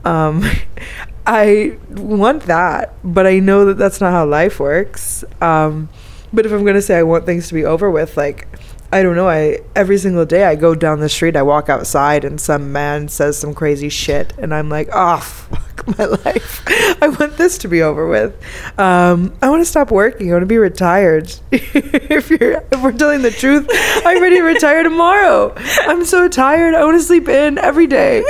Um, 0.04 0.44
I 1.26 1.78
want 1.90 2.42
that, 2.42 2.94
but 3.02 3.26
I 3.26 3.38
know 3.38 3.64
that 3.64 3.78
that's 3.78 4.00
not 4.00 4.12
how 4.12 4.26
life 4.26 4.60
works. 4.60 5.24
Um, 5.40 5.88
but 6.34 6.44
if 6.44 6.52
I'm 6.52 6.64
gonna 6.64 6.82
say 6.82 6.98
I 6.98 7.02
want 7.02 7.24
things 7.24 7.48
to 7.48 7.54
be 7.54 7.64
over 7.64 7.90
with, 7.90 8.16
like 8.16 8.46
I 8.94 9.02
don't 9.02 9.16
know. 9.16 9.28
I 9.28 9.58
every 9.74 9.98
single 9.98 10.24
day 10.24 10.44
I 10.44 10.54
go 10.54 10.76
down 10.76 11.00
the 11.00 11.08
street, 11.08 11.34
I 11.34 11.42
walk 11.42 11.68
outside, 11.68 12.24
and 12.24 12.40
some 12.40 12.70
man 12.70 13.08
says 13.08 13.36
some 13.36 13.52
crazy 13.52 13.88
shit, 13.88 14.32
and 14.38 14.54
I'm 14.54 14.68
like, 14.68 14.88
oh 14.92 15.18
fuck 15.18 15.98
my 15.98 16.04
life. 16.04 16.62
I 17.02 17.08
want 17.08 17.36
this 17.36 17.58
to 17.58 17.68
be 17.68 17.82
over 17.82 18.06
with. 18.06 18.40
Um, 18.78 19.34
I 19.42 19.50
want 19.50 19.62
to 19.62 19.64
stop 19.64 19.90
working. 19.90 20.30
I 20.30 20.34
want 20.34 20.42
to 20.42 20.46
be 20.46 20.58
retired. 20.58 21.34
if 21.50 22.30
you're 22.30 22.62
if 22.70 22.82
we're 22.84 22.92
telling 22.92 23.22
the 23.22 23.32
truth, 23.32 23.66
I'm 24.06 24.22
ready 24.22 24.36
to 24.36 24.42
retire 24.42 24.84
tomorrow. 24.84 25.52
I'm 25.56 26.04
so 26.04 26.28
tired. 26.28 26.76
I 26.76 26.84
want 26.84 26.96
to 26.96 27.04
sleep 27.04 27.28
in 27.28 27.58
every 27.58 27.88
day. 27.88 28.22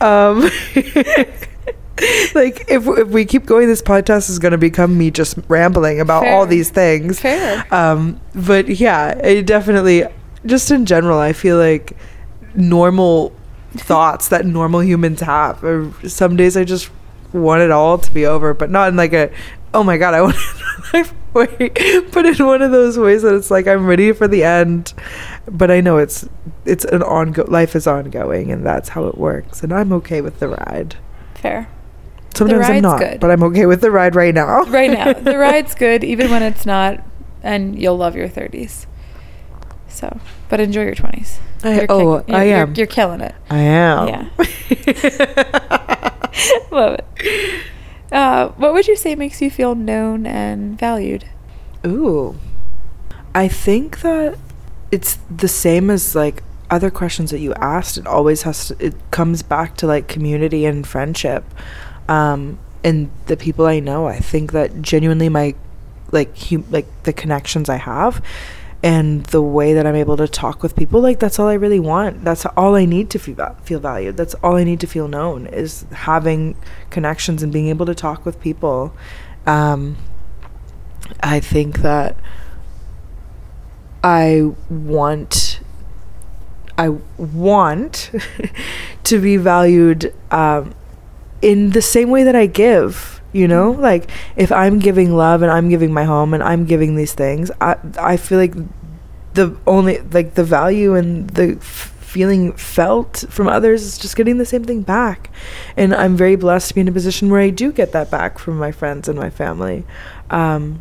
Um, 0.00 0.50
like 2.34 2.64
if 2.68 2.86
if 2.86 3.08
we 3.08 3.24
keep 3.24 3.46
going, 3.46 3.68
this 3.68 3.82
podcast 3.82 4.30
is 4.30 4.38
going 4.38 4.52
to 4.52 4.58
become 4.58 4.96
me 4.96 5.10
just 5.10 5.38
rambling 5.48 6.00
about 6.00 6.26
all 6.26 6.46
these 6.46 6.70
things. 6.70 7.20
Fair. 7.20 7.66
Um, 7.74 8.20
but 8.34 8.68
yeah, 8.68 9.10
it 9.18 9.46
definitely, 9.46 10.04
just 10.46 10.70
in 10.70 10.86
general, 10.86 11.18
I 11.18 11.32
feel 11.32 11.56
like 11.56 11.96
normal 12.54 13.32
thoughts 13.72 14.28
that 14.28 14.46
normal 14.46 14.82
humans 14.82 15.20
have. 15.20 15.62
Or 15.64 15.92
some 16.06 16.36
days 16.36 16.56
I 16.56 16.64
just 16.64 16.90
want 17.32 17.62
it 17.62 17.70
all 17.70 17.98
to 17.98 18.12
be 18.12 18.26
over, 18.26 18.54
but 18.54 18.70
not 18.70 18.88
in 18.88 18.96
like 18.96 19.12
a, 19.12 19.30
oh 19.74 19.82
my 19.82 19.96
god, 19.96 20.14
I 20.14 20.22
want 20.22 20.36
life 20.92 21.14
way, 21.34 21.70
but 22.12 22.26
in 22.26 22.46
one 22.46 22.62
of 22.62 22.70
those 22.70 22.98
ways 22.98 23.22
that 23.22 23.34
it's 23.34 23.50
like 23.50 23.66
I'm 23.66 23.86
ready 23.86 24.12
for 24.12 24.28
the 24.28 24.44
end. 24.44 24.94
But 25.46 25.70
I 25.70 25.80
know 25.80 25.98
it's 25.98 26.28
it's 26.64 26.84
an 26.86 27.02
ongoing 27.02 27.50
life 27.50 27.74
is 27.74 27.86
ongoing, 27.86 28.50
and 28.50 28.64
that's 28.64 28.90
how 28.90 29.06
it 29.06 29.18
works, 29.18 29.62
and 29.62 29.72
I'm 29.72 29.92
okay 29.94 30.20
with 30.20 30.40
the 30.40 30.48
ride. 30.48 30.96
Fair. 31.34 31.68
Sometimes 32.38 32.68
I'm 32.68 32.82
not, 32.82 32.98
good. 33.00 33.20
but 33.20 33.30
I'm 33.30 33.42
okay 33.44 33.66
with 33.66 33.80
the 33.80 33.90
ride 33.90 34.14
right 34.14 34.34
now. 34.34 34.64
Right 34.64 34.90
now, 34.90 35.12
the 35.12 35.36
ride's 35.48 35.74
good, 35.74 36.04
even 36.04 36.30
when 36.30 36.42
it's 36.42 36.66
not, 36.66 37.02
and 37.42 37.80
you'll 37.80 37.96
love 37.96 38.14
your 38.16 38.28
30s. 38.28 38.86
So, 39.88 40.20
but 40.48 40.60
enjoy 40.60 40.84
your 40.84 40.94
20s. 40.94 41.38
I- 41.64 41.74
You're 41.74 41.86
oh, 41.88 42.20
kick- 42.20 42.34
I 42.34 42.44
you're- 42.44 42.60
am. 42.60 42.68
You're, 42.68 42.76
you're 42.76 42.86
killing 42.86 43.20
it. 43.20 43.34
I 43.50 43.58
am. 43.58 44.08
Yeah. 44.08 44.28
love 46.70 46.98
it. 47.00 47.04
Uh, 48.12 48.48
what 48.50 48.72
would 48.72 48.86
you 48.86 48.96
say 48.96 49.14
makes 49.14 49.42
you 49.42 49.50
feel 49.50 49.74
known 49.74 50.26
and 50.26 50.78
valued? 50.78 51.24
Ooh. 51.86 52.36
I 53.34 53.48
think 53.48 54.00
that 54.00 54.38
it's 54.90 55.18
the 55.34 55.48
same 55.48 55.90
as 55.90 56.14
like 56.14 56.42
other 56.70 56.90
questions 56.90 57.30
that 57.30 57.40
you 57.40 57.52
asked. 57.54 57.98
It 57.98 58.06
always 58.06 58.42
has 58.42 58.68
to, 58.68 58.84
it 58.84 58.94
comes 59.10 59.42
back 59.42 59.76
to 59.78 59.86
like 59.86 60.08
community 60.08 60.64
and 60.64 60.86
friendship. 60.86 61.44
Um, 62.08 62.58
and 62.84 63.10
the 63.26 63.36
people 63.36 63.66
I 63.66 63.80
know, 63.80 64.06
I 64.06 64.18
think 64.18 64.52
that 64.52 64.80
genuinely 64.80 65.28
my 65.28 65.54
like 66.10 66.36
hum- 66.38 66.64
like 66.70 66.86
the 67.02 67.12
connections 67.12 67.68
I 67.68 67.76
have 67.76 68.22
and 68.82 69.24
the 69.26 69.42
way 69.42 69.74
that 69.74 69.86
I'm 69.86 69.96
able 69.96 70.16
to 70.16 70.28
talk 70.28 70.62
with 70.62 70.76
people, 70.76 71.00
like 71.00 71.18
that's 71.18 71.38
all 71.38 71.48
I 71.48 71.54
really 71.54 71.80
want. 71.80 72.24
That's 72.24 72.46
all 72.46 72.76
I 72.76 72.84
need 72.84 73.10
to 73.10 73.18
feel 73.18 73.56
feel 73.62 73.80
valued. 73.80 74.16
That's 74.16 74.34
all 74.34 74.56
I 74.56 74.64
need 74.64 74.80
to 74.80 74.86
feel 74.86 75.08
known 75.08 75.46
is 75.48 75.84
having 75.92 76.56
connections 76.90 77.42
and 77.42 77.52
being 77.52 77.68
able 77.68 77.86
to 77.86 77.94
talk 77.94 78.24
with 78.24 78.40
people. 78.40 78.94
Um, 79.46 79.96
I 81.20 81.40
think 81.40 81.80
that 81.80 82.16
I 84.04 84.52
want 84.70 85.60
I 86.76 86.90
want 87.16 88.12
to 89.04 89.20
be 89.20 89.36
valued 89.36 90.14
um, 90.30 90.72
in 91.42 91.70
the 91.70 91.82
same 91.82 92.10
way 92.10 92.24
that 92.24 92.36
I 92.36 92.46
give. 92.46 93.20
You 93.32 93.46
know, 93.46 93.72
like 93.72 94.10
if 94.36 94.50
I'm 94.50 94.78
giving 94.78 95.14
love 95.14 95.42
and 95.42 95.50
I'm 95.50 95.68
giving 95.68 95.92
my 95.92 96.04
home 96.04 96.32
and 96.32 96.42
I'm 96.42 96.64
giving 96.64 96.96
these 96.96 97.12
things, 97.12 97.50
I 97.60 97.76
I 97.98 98.16
feel 98.16 98.38
like 98.38 98.54
the 99.34 99.54
only 99.66 99.98
like 99.98 100.34
the 100.34 100.44
value 100.44 100.94
and 100.94 101.28
the 101.30 101.56
f- 101.60 101.94
feeling 102.00 102.52
felt 102.54 103.24
from 103.28 103.46
others 103.48 103.82
is 103.82 103.98
just 103.98 104.16
getting 104.16 104.38
the 104.38 104.46
same 104.46 104.64
thing 104.64 104.80
back 104.80 105.30
and 105.76 105.94
i'm 105.94 106.16
very 106.16 106.34
blessed 106.36 106.68
to 106.68 106.74
be 106.74 106.80
in 106.80 106.88
a 106.88 106.92
position 106.92 107.28
where 107.30 107.42
i 107.42 107.50
do 107.50 107.70
get 107.70 107.92
that 107.92 108.10
back 108.10 108.38
from 108.38 108.56
my 108.58 108.72
friends 108.72 109.06
and 109.08 109.18
my 109.18 109.28
family 109.28 109.84
um, 110.30 110.80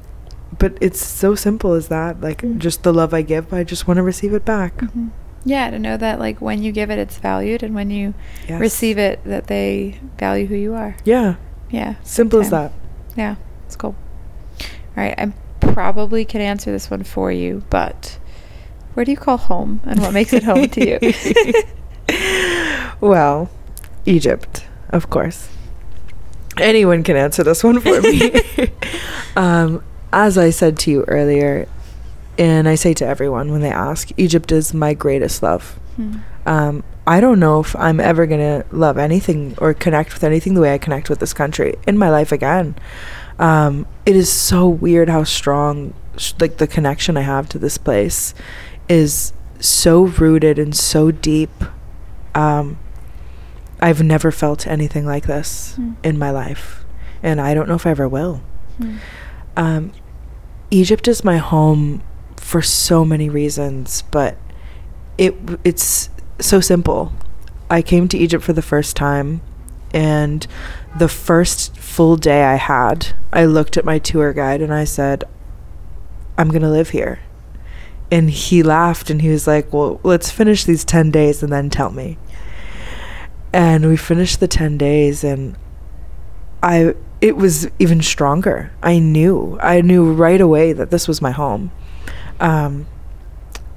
but 0.57 0.77
it's 0.79 1.05
so 1.05 1.35
simple 1.35 1.73
as 1.73 1.89
that 1.89 2.21
like 2.21 2.41
Mm. 2.41 2.57
just 2.59 2.83
the 2.83 2.93
love 2.93 3.13
i 3.13 3.21
give 3.21 3.53
i 3.53 3.63
just 3.65 3.87
want 3.89 3.97
to 3.97 4.03
receive 4.03 4.33
it 4.33 4.45
back 4.45 4.77
Mm-hmm. 4.77 5.07
Yeah, 5.47 5.69
to 5.71 5.79
know 5.79 5.97
that 5.97 6.19
like 6.19 6.39
when 6.41 6.61
you 6.61 6.71
give 6.71 6.91
it, 6.91 6.99
it's 6.99 7.17
valued, 7.17 7.63
and 7.63 7.73
when 7.73 7.89
you 7.89 8.13
Yes. 8.47 8.59
receive 8.59 8.97
it, 8.97 9.23
that 9.23 9.47
they 9.47 9.99
value 10.19 10.45
who 10.47 10.55
you 10.55 10.73
are. 10.75 10.95
yeah 11.05 11.35
Yeah. 11.71 11.95
simple 12.03 12.41
as 12.41 12.49
that 12.51 12.71
Yeah, 13.15 13.35
it's 13.65 13.75
cool. 13.75 13.95
All 14.61 14.67
right, 15.03 15.15
I 15.17 15.31
probably 15.59 16.25
could 16.25 16.41
answer 16.41 16.71
this 16.71 16.89
one 16.91 17.03
for 17.03 17.31
you, 17.31 17.63
but 17.69 18.17
where 18.93 19.05
do 19.05 19.11
you 19.11 19.17
call 19.17 19.37
home, 19.37 19.79
and 19.85 20.01
what 20.01 20.11
makes 20.13 20.33
it 20.33 20.43
home 20.43 20.69
to 20.69 20.89
you? 20.89 20.99
well 23.01 23.49
egypt 24.05 24.65
of 24.89 25.09
course 25.09 25.49
anyone 26.57 27.03
can 27.03 27.15
answer 27.15 27.43
this 27.43 27.63
one 27.63 27.79
for 27.79 28.01
me 28.01 28.31
um, 29.35 29.83
as 30.13 30.37
i 30.37 30.49
said 30.49 30.77
to 30.79 30.89
you 30.89 31.03
earlier 31.07 31.67
and 32.37 32.67
i 32.67 32.75
say 32.75 32.93
to 32.93 33.05
everyone 33.05 33.51
when 33.51 33.61
they 33.61 33.71
ask 33.71 34.09
egypt 34.17 34.51
is 34.51 34.73
my 34.73 34.93
greatest 34.93 35.41
love 35.43 35.79
Hmm. 35.97 36.17
um, 36.45 36.83
I 37.07 37.19
don't 37.19 37.39
know 37.39 37.59
if 37.61 37.75
I'm 37.75 37.99
ever 37.99 38.27
gonna 38.27 38.65
love 38.71 38.99
anything 38.99 39.55
or 39.57 39.73
connect 39.73 40.13
with 40.13 40.23
anything 40.23 40.53
the 40.53 40.61
way 40.61 40.71
I 40.71 40.77
connect 40.77 41.09
with 41.09 41.17
this 41.17 41.33
country 41.33 41.73
in 41.87 41.97
my 41.97 42.09
life 42.11 42.31
again. 42.31 42.75
Um, 43.39 43.87
it 44.05 44.15
is 44.15 44.29
so 44.31 44.67
weird 44.67 45.09
how 45.09 45.23
strong, 45.23 45.95
sh- 46.17 46.33
like 46.39 46.57
the 46.57 46.67
connection 46.67 47.17
I 47.17 47.21
have 47.21 47.49
to 47.49 47.57
this 47.57 47.79
place, 47.79 48.35
is 48.87 49.33
so 49.59 50.03
rooted 50.03 50.59
and 50.59 50.75
so 50.75 51.09
deep. 51.09 51.49
Um, 52.35 52.77
I've 53.79 54.03
never 54.03 54.29
felt 54.29 54.67
anything 54.67 55.03
like 55.05 55.25
this 55.25 55.73
Hmm. 55.77 55.93
in 56.03 56.19
my 56.19 56.29
life, 56.29 56.85
and 57.23 57.41
I 57.41 57.55
don't 57.55 57.67
know 57.67 57.75
if 57.75 57.87
I 57.87 57.91
ever 57.91 58.07
will. 58.07 58.41
Hmm. 58.77 58.95
Um, 59.55 59.91
Egypt 60.69 61.07
is 61.07 61.23
my 61.23 61.37
home 61.37 62.03
for 62.47 62.61
so 62.61 63.03
many 63.03 63.27
reasons, 63.27 64.03
but 64.09 64.37
it 65.17 65.35
it's 65.65 66.09
so 66.39 66.61
simple. 66.61 67.11
I 67.69 67.81
came 67.81 68.07
to 68.07 68.17
Egypt 68.17 68.41
for 68.41 68.53
the 68.53 68.61
first 68.61 68.95
time, 68.95 69.41
and 69.93 70.47
the 70.97 71.09
first 71.09 71.75
full 71.75 72.15
day 72.15 72.45
I 72.45 72.55
had, 72.55 73.07
I 73.33 73.43
looked 73.43 73.75
at 73.75 73.83
my 73.83 73.99
tour 73.99 74.31
guide 74.31 74.61
and 74.61 74.73
I 74.73 74.85
said, 74.85 75.25
"I'm 76.37 76.47
gonna 76.47 76.71
live 76.71 76.91
here." 76.91 77.19
And 78.09 78.29
he 78.29 78.63
laughed 78.63 79.09
and 79.09 79.21
he 79.21 79.27
was 79.27 79.45
like, 79.45 79.73
"Well, 79.73 79.99
let's 80.03 80.31
finish 80.31 80.63
these 80.63 80.85
ten 80.85 81.11
days 81.11 81.43
and 81.43 81.51
then 81.51 81.69
tell 81.69 81.91
me." 81.91 82.17
And 83.51 83.89
we 83.89 83.97
finished 83.97 84.39
the 84.39 84.47
ten 84.47 84.77
days, 84.77 85.21
and 85.21 85.57
I 86.63 86.95
it 87.19 87.35
was 87.35 87.67
even 87.77 88.01
stronger. 88.01 88.71
I 88.81 88.99
knew. 88.99 89.57
I 89.59 89.81
knew 89.81 90.13
right 90.13 90.39
away 90.39 90.71
that 90.71 90.91
this 90.91 91.09
was 91.09 91.21
my 91.21 91.31
home. 91.31 91.71
Um 92.39 92.87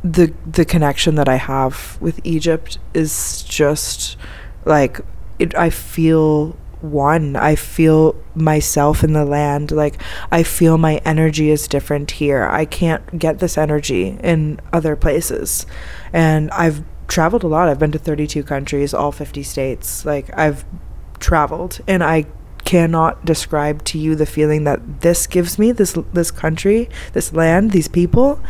the 0.03 0.33
the 0.51 0.64
connection 0.64 1.14
that 1.16 1.29
I 1.29 1.37
have 1.37 1.99
with 2.01 2.20
Egypt 2.25 2.79
is 2.94 3.42
just 3.42 4.16
like 4.64 5.01
it 5.38 5.55
I 5.55 5.70
feel 5.70 6.57
one. 6.81 7.37
I 7.37 7.57
feel 7.57 8.16
myself 8.35 9.05
in 9.05 9.12
the 9.12 9.25
land. 9.25 9.70
Like 9.70 10.01
I 10.31 10.42
feel 10.42 10.79
my 10.79 10.96
energy 11.05 11.51
is 11.51 11.68
different 11.68 12.12
here. 12.12 12.44
I 12.44 12.64
can't 12.64 13.18
get 13.18 13.38
this 13.38 13.59
energy 13.59 14.18
in 14.23 14.61
other 14.73 14.96
places. 14.96 15.66
And 16.12 16.51
I've 16.53 16.83
traveled 17.09 17.44
a 17.44 17.49
lot. 17.49 17.68
I've 17.68 17.79
been 17.79 17.92
to 17.92 17.99
32 17.99 18.42
countries, 18.42 18.94
all 18.94 19.12
50 19.12 19.42
states. 19.42 20.05
Like 20.05 20.31
I've 20.37 20.64
traveled 21.18 21.81
and 21.87 22.03
I 22.03 22.27
cannot 22.71 23.25
describe 23.25 23.83
to 23.83 23.99
you 23.99 24.15
the 24.15 24.25
feeling 24.25 24.63
that 24.63 25.01
this 25.01 25.27
gives 25.27 25.59
me 25.59 25.73
this 25.73 25.99
this 26.13 26.31
country, 26.31 26.89
this 27.15 27.33
land, 27.33 27.73
these 27.73 27.89
people. 27.89 28.41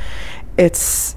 It's 0.58 1.16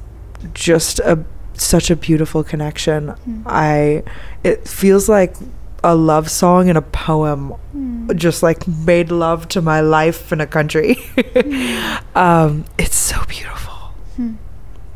just 0.54 1.00
a 1.00 1.26
such 1.54 1.92
a 1.92 1.98
beautiful 1.98 2.46
connection. 2.46 3.10
Hmm. 3.10 3.42
I 3.46 4.04
it 4.42 4.70
feels 4.70 5.10
like 5.10 5.36
a 5.84 5.96
love 5.96 6.32
song 6.32 6.70
and 6.70 6.78
a 6.78 6.82
poem 6.82 7.52
Hmm. 7.74 8.08
just 8.16 8.42
like 8.42 8.66
made 8.68 9.12
love 9.12 9.50
to 9.50 9.62
my 9.62 9.82
life 9.82 10.32
in 10.32 10.40
a 10.40 10.48
country. 10.48 10.96
um, 12.16 12.64
it's 12.78 12.96
so 12.96 13.18
beautiful. 13.28 13.80
Hmm. 14.16 14.36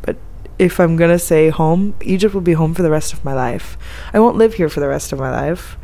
But 0.01 0.15
if 0.57 0.79
I'm 0.79 0.95
gonna 0.95 1.19
say 1.19 1.49
home, 1.49 1.93
Egypt 1.99 2.33
will 2.33 2.47
be 2.53 2.53
home 2.53 2.73
for 2.73 2.83
the 2.83 2.93
rest 2.97 3.11
of 3.11 3.25
my 3.25 3.33
life. 3.33 3.77
I 4.13 4.21
won't 4.21 4.37
live 4.37 4.53
here 4.53 4.69
for 4.69 4.79
the 4.79 4.87
rest 4.87 5.11
of 5.11 5.19
my 5.19 5.29
life, 5.29 5.75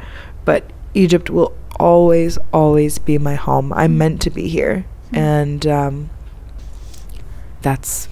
but 0.46 0.72
Egypt 0.94 1.30
will 1.30 1.52
always, 1.80 2.38
always 2.52 2.98
be 3.00 3.18
my 3.18 3.36
home. 3.36 3.74
I'm 3.74 3.98
meant 3.98 4.22
to 4.22 4.30
be 4.30 4.48
here, 4.48 4.86
Hmm. 5.10 5.16
and 5.18 5.68
um, 5.68 6.10
that's 7.62 8.08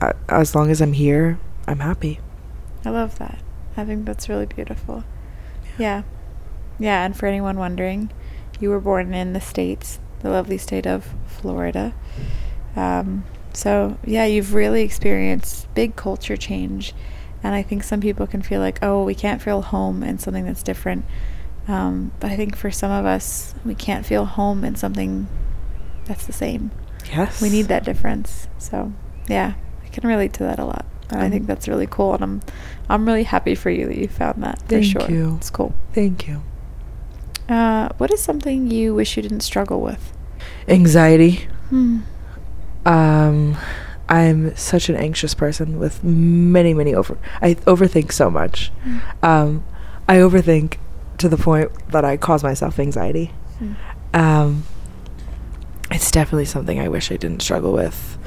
uh, 0.00 0.12
as 0.28 0.54
long 0.54 0.70
as 0.70 0.80
I'm 0.80 0.92
here, 0.94 1.38
I'm 1.66 1.80
happy. 1.80 2.20
I 2.84 2.90
love 2.90 3.18
that. 3.18 3.38
I 3.76 3.84
think 3.84 4.04
that's 4.04 4.28
really 4.28 4.46
beautiful. 4.46 5.04
Yeah. 5.78 6.02
Yeah, 6.78 7.04
and 7.04 7.16
for 7.16 7.26
anyone 7.26 7.56
wondering, 7.58 8.10
you 8.60 8.70
were 8.70 8.80
born 8.80 9.14
in 9.14 9.32
the 9.32 9.40
States, 9.40 10.00
the 10.20 10.30
lovely 10.30 10.58
state 10.58 10.86
of 10.86 11.14
Florida. 11.26 11.94
Um, 12.76 13.24
So, 13.54 13.98
yeah, 14.04 14.24
you've 14.24 14.54
really 14.54 14.82
experienced 14.82 15.72
big 15.74 15.94
culture 15.94 16.36
change. 16.38 16.94
And 17.42 17.54
I 17.54 17.62
think 17.62 17.82
some 17.82 18.00
people 18.00 18.26
can 18.26 18.40
feel 18.40 18.60
like, 18.60 18.78
oh, 18.82 19.04
we 19.04 19.14
can't 19.14 19.42
feel 19.42 19.60
home 19.62 20.02
in 20.02 20.18
something 20.18 20.46
that's 20.46 20.62
different. 20.62 21.04
Um, 21.68 22.12
but 22.20 22.30
I 22.30 22.36
think 22.36 22.56
for 22.56 22.70
some 22.70 22.90
of 22.90 23.06
us, 23.06 23.54
we 23.64 23.74
can't 23.74 24.04
feel 24.04 24.24
home 24.24 24.64
in 24.64 24.74
something 24.74 25.28
that's 26.06 26.26
the 26.26 26.32
same. 26.32 26.70
Yes. 27.06 27.40
We 27.40 27.50
need 27.50 27.66
that 27.68 27.84
difference. 27.84 28.48
So, 28.58 28.92
yeah, 29.28 29.54
I 29.84 29.88
can 29.88 30.08
relate 30.08 30.32
to 30.34 30.42
that 30.44 30.58
a 30.58 30.64
lot. 30.64 30.84
And 31.10 31.20
I 31.20 31.28
think 31.30 31.42
Um, 31.42 31.46
that's 31.46 31.68
really 31.68 31.86
cool. 31.86 32.14
And 32.14 32.22
I'm, 32.22 32.40
I'm 32.88 33.06
really 33.06 33.24
happy 33.24 33.54
for 33.54 33.70
you 33.70 33.86
that 33.86 33.96
you 33.96 34.08
found 34.08 34.42
that. 34.42 34.60
For 34.62 34.68
Thank 34.68 34.84
sure. 34.84 35.10
you. 35.10 35.36
It's 35.36 35.50
cool. 35.50 35.74
Thank 35.92 36.26
you. 36.26 36.42
Uh, 37.48 37.90
what 37.98 38.10
is 38.12 38.20
something 38.20 38.70
you 38.70 38.94
wish 38.94 39.16
you 39.16 39.22
didn't 39.22 39.40
struggle 39.40 39.80
with? 39.80 40.12
Anxiety. 40.68 41.48
Hmm. 41.68 42.00
Um, 42.84 43.56
I'm 44.08 44.54
such 44.56 44.88
an 44.88 44.96
anxious 44.96 45.34
person 45.34 45.78
with 45.78 46.02
many, 46.02 46.74
many 46.74 46.94
over. 46.94 47.18
I 47.40 47.54
overthink 47.54 48.12
so 48.12 48.30
much. 48.30 48.72
Mm. 48.84 49.00
Um, 49.24 49.64
I 50.08 50.16
overthink 50.16 50.78
to 51.22 51.28
the 51.28 51.36
point 51.36 51.70
that 51.90 52.04
I 52.04 52.16
cause 52.16 52.42
myself 52.42 52.78
anxiety. 52.78 53.32
Hmm. 53.58 53.72
Um, 54.14 54.64
it's 55.90 56.10
definitely 56.10 56.44
something 56.46 56.78
I 56.80 56.88
wish 56.88 57.10
I 57.10 57.16
didn't 57.16 57.42
struggle 57.42 57.72
with, 57.72 58.18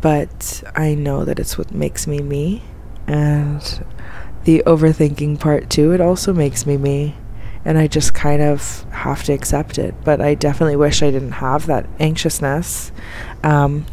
but 0.00 0.62
I 0.74 0.94
know 0.94 1.24
that 1.24 1.38
it's 1.38 1.56
what 1.58 1.72
makes 1.72 2.06
me 2.06 2.20
me, 2.20 2.62
and 3.06 3.84
the 4.44 4.62
overthinking 4.66 5.38
part 5.40 5.70
too. 5.70 5.92
It 5.92 6.00
also 6.00 6.32
makes 6.32 6.66
me 6.66 6.76
me, 6.76 7.16
and 7.64 7.78
I 7.78 7.86
just 7.86 8.14
kind 8.14 8.42
of 8.42 8.84
have 8.90 9.22
to 9.24 9.32
accept 9.32 9.78
it. 9.78 9.94
But 10.04 10.20
I 10.20 10.34
definitely 10.34 10.76
wish 10.76 11.02
I 11.02 11.10
didn't 11.10 11.32
have 11.32 11.66
that 11.66 11.86
anxiousness. 12.00 12.92
Um, 13.42 13.86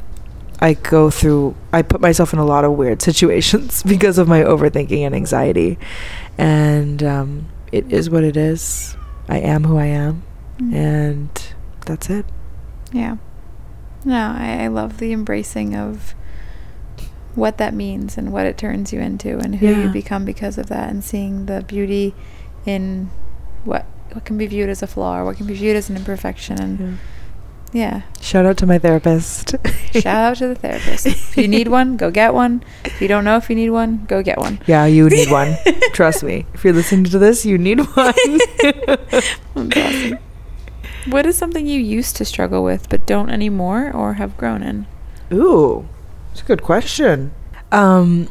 I 0.60 0.74
go 0.74 1.10
through. 1.10 1.56
I 1.74 1.82
put 1.82 2.02
myself 2.02 2.34
in 2.34 2.40
a 2.40 2.46
lot 2.46 2.66
of 2.66 2.74
weird 2.74 3.02
situations 3.04 3.84
because 3.84 4.18
of 4.18 4.28
my 4.28 4.42
overthinking 4.42 5.02
and 5.02 5.16
anxiety, 5.16 5.78
and 6.38 7.04
um, 7.04 7.50
it 7.76 7.92
is 7.92 8.10
what 8.10 8.24
it 8.24 8.38
is. 8.38 8.96
I 9.28 9.40
am 9.40 9.64
who 9.66 9.78
I 9.78 9.86
am, 9.88 10.24
Mm. 10.60 10.74
and 10.74 11.30
that's 11.86 12.10
it. 12.10 12.26
Yeah. 12.94 13.18
No, 14.06 14.34
I, 14.38 14.64
I 14.64 14.68
love 14.68 15.00
the 15.00 15.12
embracing 15.12 15.76
of 15.76 16.14
what 17.34 17.58
that 17.58 17.74
means 17.74 18.18
and 18.18 18.32
what 18.32 18.46
it 18.46 18.58
turns 18.58 18.94
you 18.94 19.00
into 19.02 19.38
and 19.40 19.56
who 19.56 19.68
you 19.68 19.90
become 19.90 20.24
because 20.24 20.58
of 20.58 20.68
that 20.68 20.90
and 20.90 21.04
seeing 21.04 21.48
the 21.48 21.62
beauty 21.68 22.14
in 22.66 23.10
what 23.66 23.86
what 24.14 24.24
can 24.24 24.38
be 24.38 24.48
viewed 24.48 24.70
as 24.70 24.82
a 24.82 24.88
flaw 24.88 25.18
or 25.20 25.26
what 25.26 25.36
can 25.36 25.46
be 25.46 25.54
viewed 25.54 25.76
as 25.76 25.90
an 25.90 25.98
imperfection 25.98 26.62
and 26.62 26.80
yeah. 26.80 26.94
Shout 28.22 28.46
out 28.46 28.58
to 28.58 28.66
my 28.66 28.80
therapist. 28.80 29.56
Shout 29.92 30.06
out 30.06 30.38
to 30.38 30.48
the 30.48 30.56
therapist. 30.56 31.06
If 31.06 31.38
you 31.38 31.48
need 31.48 31.68
one, 31.68 31.98
go 31.98 32.10
get 32.10 32.34
one. 32.34 32.64
If 32.86 33.02
you 33.02 33.08
don't 33.08 33.24
know 33.24 33.38
if 33.38 33.50
you 33.50 33.56
need 33.56 33.70
one, 33.70 34.06
go 34.06 34.24
get 34.24 34.38
one. 34.38 34.62
Yeah, 34.66 34.86
you 34.86 35.10
need 35.10 35.30
one. 35.30 35.58
Trust 35.94 36.24
me. 36.24 36.46
If 36.54 36.64
you're 36.64 36.74
listening 36.74 37.06
to 37.06 37.20
this, 37.20 37.46
you 37.46 37.58
need 37.58 37.80
one. 37.80 38.14
Awesome. 39.56 40.20
What 41.08 41.26
is 41.26 41.38
something 41.38 41.68
you 41.68 41.80
used 41.80 42.16
to 42.18 42.26
struggle 42.26 42.64
with 42.64 42.90
but 42.90 43.06
don't 43.06 43.30
anymore 43.30 43.92
or 43.94 44.14
have 44.14 44.36
grown 44.38 44.64
in? 44.64 44.88
Ooh, 45.32 45.88
it's 46.32 46.42
a 46.42 46.46
good 46.46 46.64
question. 46.64 47.32
Um, 47.72 48.28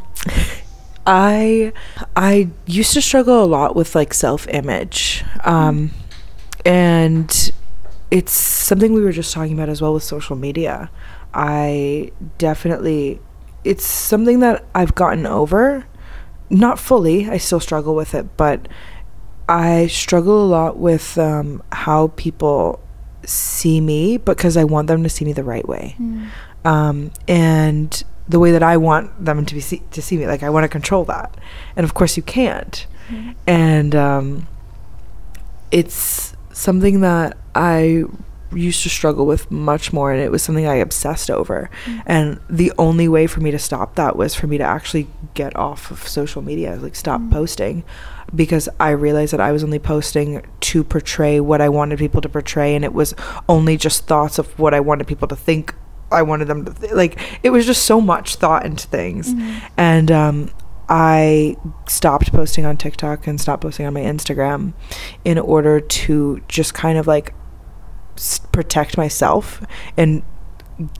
I 1.06 1.72
I 2.16 2.48
used 2.66 2.92
to 2.94 3.02
struggle 3.02 3.44
a 3.44 3.46
lot 3.46 3.76
with 3.76 3.94
like 3.94 4.12
self 4.12 4.48
image, 4.48 5.24
um, 5.44 5.90
and 6.64 7.52
it's 8.18 8.32
something 8.32 8.92
we 8.92 9.02
were 9.02 9.10
just 9.12 9.32
talking 9.34 9.54
about 9.54 9.68
as 9.68 9.82
well 9.82 9.92
with 9.94 10.04
social 10.04 10.36
media. 10.36 10.88
I 11.34 12.12
definitely, 12.38 13.20
it's 13.64 13.84
something 13.84 14.38
that 14.38 14.64
I've 14.74 14.94
gotten 14.94 15.26
over, 15.26 15.84
not 16.48 16.78
fully. 16.78 17.28
I 17.28 17.38
still 17.38 17.58
struggle 17.58 17.94
with 17.96 18.14
it, 18.14 18.36
but 18.36 18.68
I 19.48 19.88
struggle 19.88 20.44
a 20.44 20.48
lot 20.58 20.76
with 20.78 21.18
um, 21.18 21.60
how 21.72 22.12
people 22.14 22.78
see 23.24 23.80
me 23.80 24.16
because 24.16 24.56
I 24.56 24.62
want 24.64 24.86
them 24.86 25.02
to 25.02 25.08
see 25.08 25.24
me 25.24 25.32
the 25.32 25.42
right 25.44 25.66
way 25.68 25.96
um, 26.64 27.10
and 27.26 28.04
the 28.28 28.38
way 28.38 28.52
that 28.52 28.62
I 28.62 28.76
want 28.76 29.24
them 29.24 29.44
to 29.44 29.54
be 29.54 29.60
see- 29.60 29.82
to 29.90 30.00
see 30.00 30.16
me. 30.16 30.26
Like 30.26 30.42
I 30.44 30.50
want 30.50 30.64
to 30.64 30.68
control 30.68 31.04
that, 31.06 31.34
and 31.76 31.82
of 31.84 31.94
course 31.94 32.16
you 32.16 32.22
can't. 32.22 32.86
Mhm. 33.10 33.34
And 33.46 33.94
um, 33.94 34.46
it's 35.70 36.34
something 36.52 37.00
that 37.00 37.36
I 37.54 38.04
used 38.52 38.82
to 38.84 38.88
struggle 38.88 39.26
with 39.26 39.50
much 39.50 39.92
more, 39.92 40.12
and 40.12 40.20
it 40.22 40.30
was 40.30 40.42
something 40.42 40.66
I 40.66 40.76
obsessed 40.76 41.28
over. 41.30 41.70
Mm. 41.86 42.02
And 42.06 42.40
the 42.48 42.72
only 42.78 43.08
way 43.08 43.26
for 43.26 43.40
me 43.40 43.50
to 43.50 43.58
stop 43.58 43.96
that 43.96 44.16
was 44.16 44.34
for 44.34 44.46
me 44.46 44.58
to 44.58 44.64
actually 44.64 45.08
get 45.34 45.56
off 45.56 45.90
of 45.90 46.06
social 46.06 46.40
media, 46.40 46.76
like 46.80 46.94
stop 46.94 47.20
Mm. 47.20 47.32
posting, 47.32 47.84
because 48.34 48.68
I 48.78 48.90
realized 48.90 49.32
that 49.32 49.40
I 49.40 49.50
was 49.50 49.64
only 49.64 49.80
posting 49.80 50.42
to 50.60 50.84
portray 50.84 51.40
what 51.40 51.60
I 51.60 51.68
wanted 51.68 51.98
people 51.98 52.20
to 52.20 52.28
portray, 52.28 52.76
and 52.76 52.84
it 52.84 52.92
was 52.92 53.14
only 53.48 53.76
just 53.76 54.06
thoughts 54.06 54.38
of 54.38 54.56
what 54.58 54.72
I 54.72 54.78
wanted 54.80 55.06
people 55.08 55.26
to 55.28 55.36
think. 55.36 55.74
I 56.12 56.22
wanted 56.22 56.46
them 56.46 56.64
to 56.64 56.72
th- 56.74 56.92
like. 56.92 57.18
It 57.42 57.50
was 57.50 57.66
just 57.66 57.84
so 57.84 58.00
much 58.00 58.36
thought 58.36 58.64
into 58.64 58.86
things, 58.86 59.34
Mhm. 59.34 59.54
and 59.76 60.12
um, 60.12 60.50
I 60.88 61.56
stopped 61.88 62.30
posting 62.30 62.64
on 62.66 62.76
TikTok 62.76 63.26
and 63.26 63.40
stopped 63.40 63.62
posting 63.62 63.84
on 63.86 63.94
my 63.94 64.02
Instagram 64.02 64.74
in 65.24 65.38
order 65.38 65.80
to 65.80 66.40
just 66.46 66.72
kind 66.74 66.98
of 66.98 67.06
like 67.08 67.34
protect 68.52 68.96
myself 68.96 69.62
and 69.96 70.22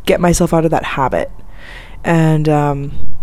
get 0.07 0.21
myself 0.21 0.53
out 0.53 0.65
of 0.65 0.71
that 0.71 0.85
habit. 0.85 1.31
And 2.05 2.49
um, 2.49 3.15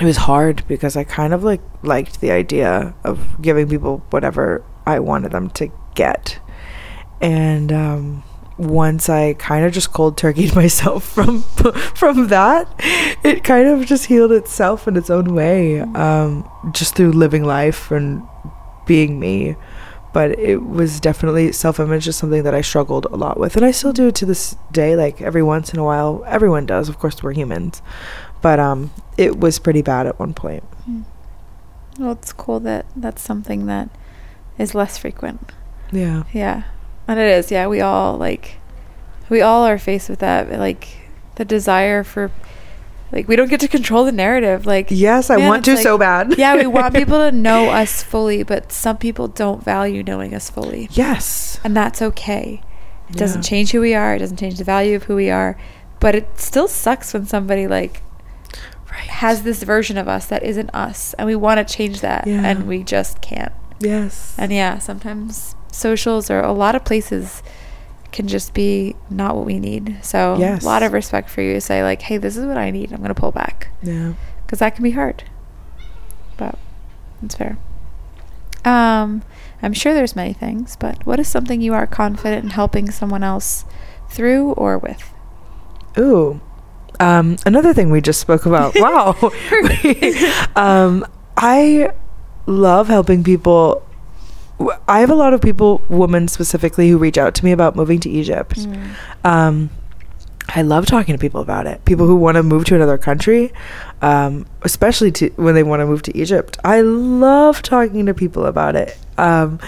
it 0.00 0.04
was 0.04 0.18
hard 0.18 0.66
because 0.68 0.96
I 0.96 1.04
kind 1.04 1.32
of 1.32 1.44
like 1.44 1.60
liked 1.82 2.20
the 2.20 2.30
idea 2.30 2.94
of 3.04 3.40
giving 3.40 3.68
people 3.68 3.98
whatever 4.10 4.64
I 4.86 4.98
wanted 4.98 5.32
them 5.32 5.50
to 5.50 5.70
get. 5.94 6.38
And 7.20 7.72
um, 7.72 8.24
once 8.58 9.08
I 9.08 9.34
kind 9.34 9.64
of 9.64 9.72
just 9.72 9.92
cold 9.92 10.16
turkeyed 10.16 10.54
myself 10.56 11.04
from 11.04 11.42
from 11.42 12.28
that, 12.28 12.68
it 13.24 13.44
kind 13.44 13.68
of 13.68 13.86
just 13.86 14.06
healed 14.06 14.32
itself 14.32 14.86
in 14.88 14.96
its 14.96 15.10
own 15.10 15.34
way, 15.34 15.80
um, 15.80 16.48
just 16.72 16.94
through 16.96 17.12
living 17.12 17.44
life 17.44 17.90
and 17.90 18.22
being 18.86 19.18
me. 19.18 19.56
But 20.14 20.38
it 20.38 20.62
was 20.62 21.00
definitely 21.00 21.52
self 21.52 21.78
image 21.78 22.08
is 22.08 22.16
something 22.16 22.44
that 22.44 22.54
I 22.54 22.62
struggled 22.62 23.04
a 23.06 23.16
lot 23.16 23.38
with, 23.38 23.56
and 23.56 23.64
I 23.64 23.72
still 23.72 23.92
do 23.92 24.10
to 24.12 24.24
this 24.24 24.56
day. 24.72 24.96
Like 24.96 25.20
every 25.20 25.42
once 25.42 25.74
in 25.74 25.78
a 25.78 25.84
while, 25.84 26.24
everyone 26.26 26.64
does. 26.64 26.88
Of 26.88 26.98
course, 26.98 27.22
we're 27.22 27.32
humans, 27.32 27.82
but 28.40 28.58
um, 28.58 28.92
it 29.18 29.38
was 29.38 29.58
pretty 29.58 29.82
bad 29.82 30.06
at 30.06 30.18
one 30.18 30.32
point. 30.32 30.64
Mm. 30.88 31.04
Well, 31.98 32.12
it's 32.12 32.32
cool 32.32 32.60
that 32.60 32.86
that's 32.96 33.20
something 33.20 33.66
that 33.66 33.90
is 34.56 34.74
less 34.74 34.96
frequent. 34.98 35.52
Yeah. 35.92 36.24
Yeah. 36.32 36.62
And 37.06 37.20
it 37.20 37.28
is. 37.28 37.50
Yeah, 37.50 37.66
we 37.66 37.80
all 37.80 38.16
like 38.16 38.56
we 39.28 39.40
all 39.40 39.64
are 39.64 39.78
faced 39.78 40.08
with 40.08 40.20
that 40.20 40.50
like 40.58 41.08
the 41.34 41.44
desire 41.44 42.04
for 42.04 42.30
like 43.14 43.28
we 43.28 43.36
don't 43.36 43.48
get 43.48 43.60
to 43.60 43.68
control 43.68 44.04
the 44.04 44.12
narrative. 44.12 44.66
Like 44.66 44.88
Yes, 44.90 45.30
I 45.30 45.36
want 45.36 45.64
to 45.66 45.72
it's 45.72 45.82
so 45.82 45.96
bad. 45.96 46.36
yeah, 46.36 46.56
we 46.56 46.66
want 46.66 46.94
people 47.00 47.18
to 47.18 47.30
know 47.32 47.70
us 47.70 48.02
fully, 48.02 48.42
but 48.42 48.72
some 48.72 48.98
people 48.98 49.28
don't 49.28 49.62
value 49.64 50.02
knowing 50.02 50.34
us 50.34 50.50
fully. 50.50 50.88
Yes. 50.90 51.58
And 51.64 51.76
that's 51.76 52.02
okay. 52.02 52.60
It 53.08 53.16
doesn't 53.16 53.42
change 53.42 53.70
who 53.70 53.80
we 53.80 53.94
are, 53.94 54.16
it 54.16 54.18
doesn't 54.18 54.38
change 54.38 54.58
the 54.58 54.64
value 54.64 54.96
of 54.96 55.04
who 55.04 55.14
we 55.14 55.30
are, 55.30 55.56
but 56.00 56.14
it 56.14 56.38
still 56.40 56.66
sucks 56.68 57.14
when 57.14 57.26
somebody 57.26 57.66
like 57.68 58.02
Right. 58.90 59.08
has 59.08 59.42
this 59.42 59.62
version 59.64 59.98
of 59.98 60.06
us 60.06 60.26
that 60.26 60.44
isn't 60.44 60.70
us 60.72 61.14
and 61.14 61.26
we 61.26 61.34
want 61.34 61.58
to 61.66 61.74
change 61.74 62.00
that 62.00 62.26
Yeah. 62.28 62.42
and 62.46 62.66
we 62.68 62.84
just 62.84 63.20
can't. 63.20 63.52
Yes. 63.80 64.34
And 64.38 64.52
yeah, 64.52 64.78
sometimes 64.78 65.56
socials 65.72 66.30
or 66.30 66.38
a 66.40 66.52
lot 66.52 66.74
of 66.76 66.84
places 66.84 67.42
can 68.14 68.28
just 68.28 68.54
be 68.54 68.94
not 69.10 69.34
what 69.36 69.44
we 69.44 69.58
need. 69.58 69.98
So 70.02 70.36
Yes. 70.38 70.62
a 70.62 70.66
lot 70.66 70.82
of 70.84 70.92
respect 70.92 71.28
for 71.28 71.42
you 71.42 71.52
to 71.54 71.60
say 71.60 71.82
like, 71.82 72.00
"Hey, 72.00 72.16
this 72.16 72.36
is 72.36 72.46
what 72.46 72.56
I 72.56 72.70
need. 72.70 72.92
I'm 72.92 72.98
going 72.98 73.08
to 73.08 73.20
pull 73.20 73.32
back." 73.32 73.68
yeah. 73.82 74.14
Cuz 74.46 74.60
that 74.60 74.74
can 74.76 74.84
be 74.84 74.92
hard. 74.92 75.24
But 76.36 76.56
it's 77.22 77.34
fair. 77.34 77.58
Um 78.64 79.22
I'm 79.62 79.72
sure 79.72 79.94
there's 79.94 80.14
many 80.14 80.32
things, 80.32 80.76
but 80.76 81.04
what 81.06 81.18
is 81.18 81.26
something 81.28 81.60
you 81.60 81.74
are 81.74 81.86
confident 81.86 82.44
in 82.44 82.50
helping 82.50 82.90
someone 82.90 83.24
else 83.24 83.64
through 84.10 84.52
or 84.52 84.78
with? 84.78 85.12
Ooh. 85.98 86.40
Um, 87.00 87.36
another 87.46 87.72
thing 87.74 87.90
we 87.90 88.00
just 88.00 88.20
spoke 88.20 88.46
about. 88.46 88.74
Wow. 88.78 89.16
um, 90.56 91.04
I 91.36 91.90
love 92.46 92.88
helping 92.88 93.24
people. 93.24 93.82
I 94.88 95.00
have 95.00 95.10
a 95.10 95.14
lot 95.14 95.34
of 95.34 95.40
people, 95.40 95.82
women 95.88 96.28
specifically, 96.28 96.88
who 96.88 96.98
reach 96.98 97.18
out 97.18 97.34
to 97.36 97.44
me 97.44 97.52
about 97.52 97.76
moving 97.76 98.00
to 98.00 98.10
Egypt. 98.10 98.60
Mm. 98.60 98.94
Um, 99.24 99.70
I 100.48 100.62
love 100.62 100.86
talking 100.86 101.14
to 101.14 101.18
people 101.18 101.40
about 101.40 101.66
it. 101.66 101.84
People 101.84 102.06
who 102.06 102.16
want 102.16 102.36
to 102.36 102.42
move 102.42 102.64
to 102.66 102.74
another 102.74 102.98
country, 102.98 103.52
um, 104.02 104.46
especially 104.62 105.10
to 105.12 105.30
when 105.36 105.54
they 105.54 105.62
want 105.62 105.80
to 105.80 105.86
move 105.86 106.02
to 106.02 106.16
Egypt. 106.16 106.58
I 106.64 106.82
love 106.82 107.62
talking 107.62 108.06
to 108.06 108.14
people 108.14 108.46
about 108.46 108.76
it. 108.76 108.96
Um, 109.18 109.58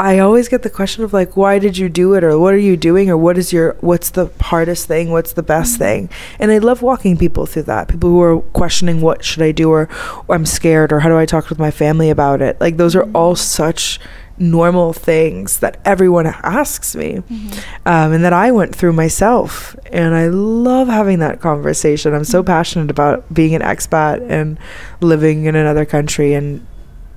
I 0.00 0.18
always 0.18 0.48
get 0.48 0.62
the 0.62 0.70
question 0.70 1.04
of 1.04 1.12
like, 1.12 1.36
why 1.36 1.58
did 1.58 1.76
you 1.76 1.88
do 1.88 2.14
it, 2.14 2.24
or 2.24 2.38
what 2.38 2.54
are 2.54 2.58
you 2.58 2.76
doing, 2.76 3.10
or 3.10 3.16
what 3.16 3.36
is 3.36 3.52
your, 3.52 3.76
what's 3.80 4.10
the 4.10 4.30
hardest 4.40 4.88
thing, 4.88 5.10
what's 5.10 5.34
the 5.34 5.42
best 5.42 5.74
Mm-hmm. 5.74 5.78
thing, 5.78 6.10
and 6.38 6.50
I 6.50 6.58
love 6.58 6.80
walking 6.82 7.16
people 7.16 7.44
through 7.46 7.64
that. 7.64 7.88
People 7.88 8.10
who 8.10 8.20
are 8.22 8.40
questioning 8.40 9.00
what 9.02 9.22
should 9.24 9.42
I 9.42 9.52
do, 9.52 9.70
or, 9.70 9.88
or 10.26 10.34
I'm 10.34 10.46
scared, 10.46 10.90
or 10.92 11.00
how 11.00 11.08
do 11.10 11.18
I 11.18 11.26
talk 11.26 11.50
with 11.50 11.58
my 11.58 11.70
family 11.70 12.08
about 12.10 12.40
it. 12.40 12.58
Like 12.60 12.76
those 12.78 12.96
are 12.96 13.08
all 13.12 13.36
such 13.36 14.00
normal 14.38 14.94
things 14.94 15.58
that 15.58 15.78
everyone 15.84 16.26
asks 16.26 16.96
me, 16.96 17.18
um, 17.84 18.12
and 18.12 18.24
that 18.24 18.32
I 18.32 18.50
went 18.52 18.74
through 18.74 18.94
myself. 18.94 19.76
And 19.92 20.14
I 20.14 20.28
love 20.28 20.88
having 20.88 21.18
that 21.18 21.40
conversation. 21.40 22.14
I'm 22.14 22.24
so 22.24 22.42
passionate 22.42 22.90
about 22.90 23.32
being 23.32 23.54
an 23.54 23.60
expat 23.60 24.26
and 24.30 24.58
living 25.02 25.44
in 25.44 25.54
another 25.54 25.84
country 25.84 26.32
and 26.32 26.66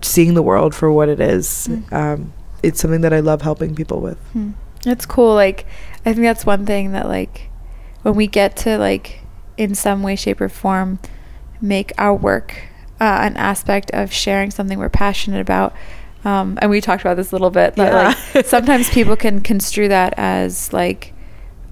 seeing 0.01 0.33
the 0.33 0.43
world 0.43 0.75
for 0.75 0.91
what 0.91 1.07
it 1.07 1.21
is. 1.21 1.69
Mm. 1.69 1.93
Um, 1.93 2.33
it's 2.63 2.79
something 2.81 3.01
that 3.01 3.13
I 3.13 3.19
love 3.19 3.41
helping 3.43 3.75
people 3.75 4.01
with. 4.01 4.17
Hmm. 4.33 4.51
That's 4.83 5.05
cool. 5.05 5.35
Like, 5.35 5.65
I 6.05 6.13
think 6.13 6.23
that's 6.25 6.45
one 6.45 6.65
thing 6.65 6.91
that, 6.93 7.07
like, 7.07 7.49
when 8.01 8.15
we 8.15 8.27
get 8.27 8.55
to, 8.57 8.77
like, 8.77 9.19
in 9.57 9.75
some 9.75 10.01
way, 10.03 10.15
shape, 10.15 10.41
or 10.41 10.49
form, 10.49 10.99
make 11.61 11.91
our 11.97 12.13
work 12.15 12.55
uh, 12.99 13.19
an 13.21 13.37
aspect 13.37 13.91
of 13.91 14.11
sharing 14.11 14.49
something 14.51 14.79
we're 14.79 14.89
passionate 14.89 15.41
about. 15.41 15.73
Um, 16.25 16.57
and 16.61 16.69
we 16.71 16.79
talked 16.81 17.01
about 17.01 17.15
this 17.17 17.31
a 17.31 17.35
little 17.35 17.49
bit, 17.49 17.75
but 17.75 17.91
Yeah. 17.91 18.13
like 18.33 18.45
sometimes 18.45 18.89
people 18.89 19.15
can 19.17 19.41
construe 19.41 19.89
that 19.89 20.13
as 20.17 20.71
like 20.71 21.13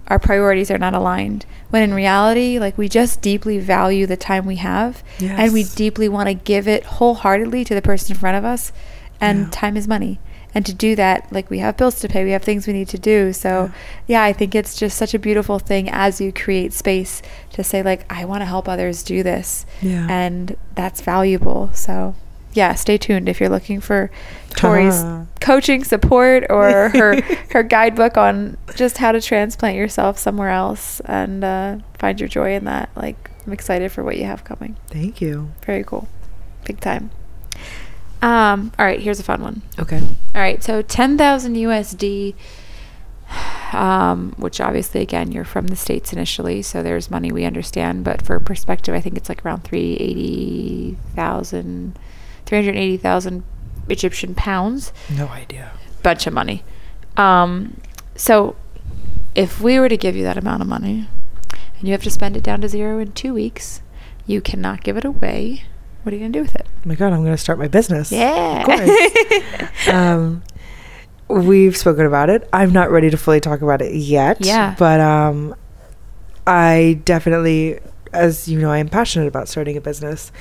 our 0.07 0.19
priorities 0.19 0.69
are 0.69 0.77
not 0.77 0.93
aligned. 0.93 1.45
When 1.69 1.83
in 1.83 1.93
reality, 1.93 2.59
like 2.59 2.77
we 2.77 2.89
just 2.89 3.21
deeply 3.21 3.59
value 3.59 4.05
the 4.05 4.17
time 4.17 4.45
we 4.45 4.57
have, 4.57 5.03
and 5.21 5.53
we 5.53 5.63
deeply 5.63 6.09
want 6.09 6.27
to 6.27 6.33
give 6.33 6.67
it 6.67 6.83
wholeheartedly 6.83 7.63
to 7.65 7.73
the 7.75 7.81
person 7.81 8.13
in 8.13 8.19
front 8.19 8.37
of 8.37 8.43
us. 8.43 8.73
And 9.21 9.39
Yeah. 9.45 9.47
time 9.51 9.77
is 9.77 9.87
money. 9.87 10.19
And 10.53 10.65
to 10.65 10.73
do 10.73 10.95
that, 10.97 11.31
like 11.31 11.49
we 11.49 11.59
have 11.59 11.77
bills 11.77 11.99
to 12.01 12.09
pay, 12.09 12.23
we 12.25 12.31
have 12.31 12.43
things 12.43 12.67
we 12.67 12.73
need 12.73 12.89
to 12.89 12.97
do. 12.99 13.31
So, 13.33 13.71
yeah, 14.07 14.21
I 14.23 14.33
think 14.33 14.53
it's 14.53 14.77
just 14.77 14.97
such 14.97 15.13
a 15.13 15.19
beautiful 15.19 15.59
thing 15.59 15.89
as 15.89 16.19
you 16.19 16.33
create 16.33 16.73
space 16.73 17.21
to 17.53 17.63
say, 17.63 17.81
like, 17.83 18.05
I 18.11 18.25
want 18.25 18.41
to 18.41 18.45
help 18.45 18.67
others 18.67 19.01
do 19.03 19.23
this. 19.23 19.65
Yeah. 19.81 20.07
And 20.09 20.57
that's 20.75 20.99
valuable. 21.01 21.69
So, 21.73 22.15
yeah, 22.53 22.73
stay 22.75 22.97
tuned 22.97 23.29
if 23.29 23.39
you're 23.39 23.47
looking 23.49 23.79
for 23.79 24.11
Tori's 24.49 24.95
Uh-huh. 25.01 25.23
coaching 25.39 25.85
support 25.85 26.45
or 26.49 26.89
her 26.99 27.21
her 27.51 27.63
guidebook 27.63 28.17
on 28.17 28.57
just 28.75 28.97
how 28.97 29.13
to 29.13 29.21
transplant 29.21 29.77
yourself 29.77 30.19
somewhere 30.19 30.49
else 30.49 30.99
and 31.05 31.45
uh, 31.45 31.77
find 31.97 32.19
your 32.19 32.27
joy 32.27 32.53
in 32.55 32.65
that. 32.65 32.89
Like, 32.93 33.31
I'm 33.47 33.53
excited 33.53 33.89
for 33.93 34.03
what 34.03 34.17
you 34.17 34.25
have 34.25 34.43
coming. 34.43 34.75
Thank 34.87 35.21
you. 35.21 35.53
Very 35.65 35.85
cool. 35.85 36.09
Big 36.65 36.81
time. 36.81 37.09
Um, 38.21 38.71
all 38.77 38.85
right, 38.85 38.99
here's 38.99 39.19
a 39.19 39.23
fun 39.23 39.41
one. 39.41 39.63
Okay. 39.79 39.99
All 40.35 40.41
right, 40.41 40.63
so 40.63 40.81
10,000 40.81 41.55
USD, 41.55 42.35
um, 43.73 44.33
which 44.37 44.61
obviously, 44.61 45.01
again, 45.01 45.31
you're 45.31 45.43
from 45.43 45.67
the 45.67 45.75
States 45.75 46.13
initially, 46.13 46.61
so 46.61 46.83
there's 46.83 47.09
money 47.09 47.31
we 47.31 47.45
understand, 47.45 48.03
but 48.03 48.21
for 48.21 48.39
perspective, 48.39 48.93
I 48.93 49.01
think 49.01 49.17
it's 49.17 49.29
like 49.29 49.43
around 49.45 49.63
380,000, 49.63 51.97
380,000 52.45 53.43
Egyptian 53.89 54.35
pounds. 54.35 54.93
No 55.09 55.27
idea. 55.27 55.71
Bunch 56.03 56.27
of 56.27 56.33
money. 56.33 56.63
Um, 57.17 57.81
so 58.15 58.55
if 59.35 59.59
we 59.61 59.79
were 59.79 59.89
to 59.89 59.97
give 59.97 60.15
you 60.15 60.23
that 60.23 60.37
amount 60.37 60.61
of 60.61 60.67
money 60.67 61.07
and 61.79 61.87
you 61.87 61.93
have 61.93 62.03
to 62.03 62.11
spend 62.11 62.37
it 62.37 62.43
down 62.43 62.61
to 62.61 62.69
zero 62.69 62.99
in 62.99 63.13
two 63.13 63.33
weeks, 63.33 63.81
you 64.25 64.41
cannot 64.41 64.83
give 64.83 64.97
it 64.97 65.05
away. 65.05 65.63
What 66.03 66.13
are 66.13 66.15
you 66.15 66.21
going 66.21 66.33
to 66.33 66.39
do 66.39 66.43
with 66.43 66.55
it? 66.55 66.65
Oh 66.69 66.79
my 66.89 66.95
God, 66.95 67.13
I'm 67.13 67.21
going 67.21 67.33
to 67.33 67.37
start 67.37 67.59
my 67.59 67.67
business. 67.67 68.11
Yeah. 68.11 68.59
Of 68.61 68.65
course. 68.65 69.87
um, 69.89 70.43
we've 71.27 71.77
spoken 71.77 72.05
about 72.05 72.29
it. 72.29 72.47
I'm 72.51 72.71
not 72.73 72.89
ready 72.91 73.09
to 73.09 73.17
fully 73.17 73.39
talk 73.39 73.61
about 73.61 73.81
it 73.81 73.93
yet. 73.95 74.37
Yeah. 74.43 74.75
But 74.79 74.99
um, 74.99 75.55
I 76.47 76.99
definitely, 77.05 77.79
as 78.13 78.47
you 78.47 78.59
know, 78.59 78.71
I 78.71 78.79
am 78.79 78.89
passionate 78.89 79.27
about 79.27 79.47
starting 79.47 79.77
a 79.77 79.81
business. 79.81 80.31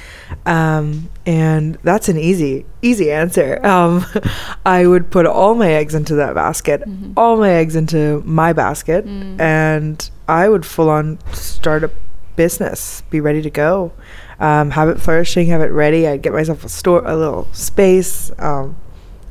Um, 0.47 1.11
and 1.27 1.77
that's 1.85 2.09
an 2.09 2.17
easy, 2.17 2.65
easy 2.83 3.13
answer. 3.13 3.65
Um, 3.65 4.05
I 4.67 4.87
would 4.87 5.11
put 5.11 5.27
all 5.27 5.55
my 5.55 5.71
eggs 5.71 5.95
into 5.95 6.15
that 6.17 6.35
basket, 6.35 6.83
Mhm. 6.89 7.13
all 7.17 7.37
my 7.37 7.51
eggs 7.51 7.77
into 7.77 8.23
my 8.25 8.53
basket, 8.55 9.05
Mm. 9.07 9.39
and 9.41 10.11
I 10.27 10.49
would 10.49 10.65
full 10.65 10.89
on 10.89 11.19
start 11.33 11.85
a 11.85 11.91
business, 12.37 13.03
be 13.11 13.21
ready 13.21 13.43
to 13.43 13.51
go. 13.51 13.93
Um, 14.41 14.71
have 14.71 14.89
it 14.89 15.01
flourishing, 15.01 15.49
have 15.49 15.61
it 15.61 15.71
ready. 15.71 16.09
I'd 16.09 16.23
get 16.23 16.33
myself 16.33 16.65
a 16.65 16.69
store, 16.69 17.03
a 17.05 17.17
little 17.17 17.47
space. 17.53 18.33
Um, 18.39 18.77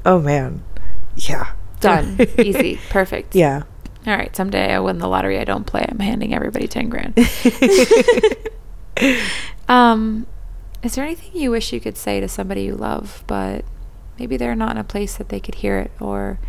oh 0.05 0.22
man, 0.22 0.64
yeah, 1.16 1.53
Done. 1.80 2.18
Easy. 2.38 2.80
Perfect. 2.89 3.36
Yeah. 3.36 3.64
All 4.05 4.16
right. 4.16 4.36
Someday 4.36 4.74
I 4.74 4.80
win 4.80 4.99
the 4.99 5.07
lottery. 5.07 5.39
I 5.39 5.43
don't 5.43 5.66
play. 5.66 5.86
I'm 5.88 5.99
handing 5.99 6.34
everybody 6.34 6.68
10 6.68 6.89
grand. 6.89 7.18
um, 9.70 10.28
is 10.84 10.95
there 10.95 11.05
anything 11.05 11.32
you 11.34 11.51
wish 11.51 11.74
you 11.74 11.80
could 11.80 11.97
say 11.97 12.20
to 12.20 12.28
somebody 12.28 12.64
you 12.64 12.76
love, 12.76 13.24
but 13.28 13.66
maybe 14.18 14.38
they're 14.38 14.55
not 14.55 14.72
in 14.72 14.78
a 14.78 14.84
place 14.84 15.16
that 15.18 15.30
they 15.30 15.39
could 15.39 15.55
hear 15.55 15.80
it 15.80 15.91
or 15.99 16.39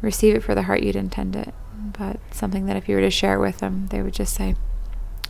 receive 0.00 0.34
it 0.34 0.42
for 0.42 0.54
the 0.54 0.62
heart 0.62 0.82
you'd 0.82 0.96
intend 0.96 1.36
it, 1.36 1.54
but 1.98 2.18
something 2.32 2.66
that 2.66 2.76
if 2.76 2.88
you 2.88 2.96
were 2.96 3.02
to 3.02 3.10
share 3.10 3.38
with 3.38 3.58
them, 3.58 3.86
they 3.88 4.02
would 4.02 4.14
just 4.14 4.34
say, 4.34 4.54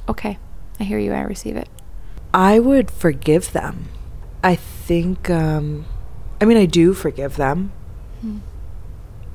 okay, 0.09 0.39
I 0.79 0.85
hear 0.85 0.99
you. 0.99 1.13
I 1.13 1.23
receive 1.23 1.57
it. 1.57 1.69
I 2.33 2.59
would 2.59 2.91
forgive 2.91 3.53
them. 3.53 3.89
I 4.43 4.55
think, 4.57 5.29
um, 5.31 5.85
I 6.41 6.45
mean, 6.45 6.57
I 6.57 6.67
do 6.67 6.95
forgive 6.95 7.37
them, 7.37 7.73
Hmm. 8.23 8.39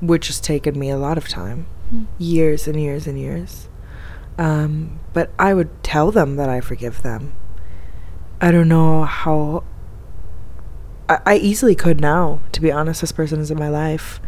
which 0.00 0.26
has 0.28 0.40
taken 0.40 0.78
me 0.78 0.90
a 0.90 0.96
lot 0.98 1.18
of 1.18 1.28
time 1.28 1.66
Hmm. 1.90 2.02
years 2.18 2.66
and 2.66 2.80
years 2.80 3.06
and 3.06 3.18
years. 3.18 3.68
Um, 4.38 4.98
but 5.12 5.30
I 5.38 5.54
would 5.54 5.82
tell 5.82 6.10
them 6.10 6.36
that 6.36 6.48
I 6.48 6.60
forgive 6.60 7.02
them. 7.02 7.32
I 8.40 8.50
don't 8.50 8.68
know 8.68 9.04
how. 9.04 9.62
I, 11.08 11.18
I 11.24 11.36
easily 11.36 11.74
could 11.74 12.00
now, 12.00 12.40
to 12.52 12.60
be 12.60 12.70
honest. 12.72 13.00
This 13.00 13.12
person 13.12 13.40
is 13.40 13.50
in 13.50 13.58
my 13.58 13.68
life, 13.70 14.20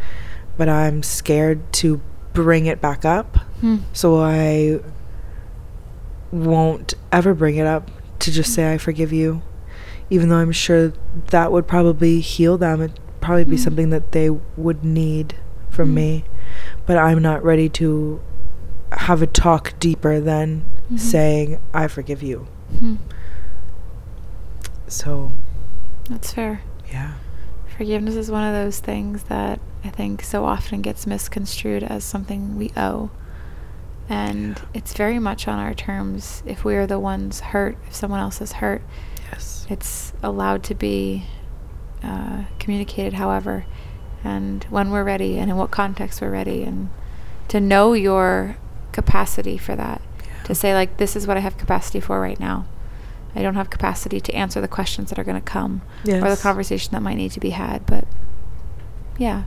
but 0.57 0.67
I'm 0.69 1.03
scared 1.03 1.71
to 1.73 2.01
bring 2.33 2.65
it 2.65 2.81
back 2.81 3.03
up. 3.05 3.37
Hmm. 3.61 3.77
So 3.93 4.19
I 4.19 4.79
won't 6.31 6.93
ever 7.11 7.33
bring 7.33 7.55
it 7.57 7.65
up 7.67 7.89
to 8.19 8.31
just 8.31 8.53
say 8.53 8.71
I 8.73 8.77
forgive 8.77 9.11
you, 9.13 9.41
even 10.09 10.29
though 10.29 10.37
I'm 10.37 10.51
sure 10.51 10.93
that 11.31 11.51
would 11.51 11.67
probably 11.67 12.19
heal 12.19 12.57
them. 12.57 12.81
It'd 12.81 12.99
probably 13.21 13.45
be 13.45 13.55
Hmm. 13.57 13.63
something 13.63 13.89
that 13.91 14.11
they 14.11 14.29
would 14.29 14.83
need 14.83 15.35
from 15.69 15.89
Hmm. 15.89 15.95
me, 15.95 16.23
but 16.85 16.97
I'm 16.97 17.21
not 17.21 17.43
ready 17.43 17.69
to 17.69 18.19
have 18.93 19.21
a 19.21 19.27
talk 19.27 19.73
deeper 19.79 20.19
than 20.19 20.63
Mhm. 20.91 20.99
saying 20.99 21.59
I 21.73 21.87
forgive 21.87 22.23
you. 22.23 22.47
Hmm. 22.79 22.95
So 24.87 25.31
That's 26.09 26.33
fair. 26.33 26.61
yeah, 26.91 27.13
Forgiveness 27.77 28.15
is 28.15 28.29
one 28.31 28.43
of 28.43 28.53
those 28.53 28.79
things 28.79 29.23
that 29.23 29.59
I 29.85 29.89
think 29.89 30.23
so 30.23 30.43
often 30.43 30.81
gets 30.81 31.07
misconstrued 31.07 31.83
as 31.83 32.03
something 32.03 32.57
we 32.57 32.71
owe. 32.75 33.09
And 34.09 34.57
Yeah. 34.57 34.65
it's 34.73 34.93
very 34.93 35.19
much 35.19 35.47
on 35.47 35.59
our 35.59 35.73
terms. 35.73 36.41
If 36.45 36.65
we 36.65 36.75
are 36.75 36.87
the 36.87 36.99
ones 36.99 37.39
hurt, 37.39 37.77
if 37.87 37.95
someone 37.95 38.19
else 38.19 38.41
is 38.41 38.53
hurt, 38.53 38.81
yes, 39.31 39.67
it's 39.69 40.13
allowed 40.23 40.63
to 40.63 40.75
be 40.75 41.25
uh, 42.03 42.43
communicated 42.57 43.13
however. 43.13 43.65
And 44.23 44.65
when 44.69 44.89
we're 44.89 45.03
ready 45.03 45.37
and 45.37 45.49
in 45.49 45.57
what 45.57 45.71
context 45.71 46.21
we're 46.21 46.31
ready. 46.31 46.63
And 46.63 46.89
to 47.49 47.59
know 47.59 47.93
your 47.93 48.57
capacity 48.91 49.57
for 49.57 49.75
that. 49.75 50.01
To 50.45 50.55
say 50.55 50.73
like 50.73 50.97
this 50.97 51.15
is 51.15 51.27
what 51.27 51.37
i 51.37 51.41
have 51.41 51.57
capacity 51.57 51.99
for 51.99 52.19
right 52.19 52.39
now. 52.39 52.65
I 53.35 53.43
don't 53.43 53.53
have 53.55 53.69
capacity 53.69 54.19
to 54.19 54.33
answer 54.33 54.59
the 54.59 54.67
questions 54.67 55.09
that 55.09 55.19
are 55.19 55.23
going 55.23 55.39
to 55.39 55.41
come 55.41 55.83
or 56.23 56.29
the 56.29 56.41
conversation 56.41 56.91
that 56.93 57.01
might 57.01 57.15
need 57.15 57.31
to 57.33 57.39
be 57.39 57.51
had. 57.51 57.85
But 57.85 58.05
yeah. 59.19 59.43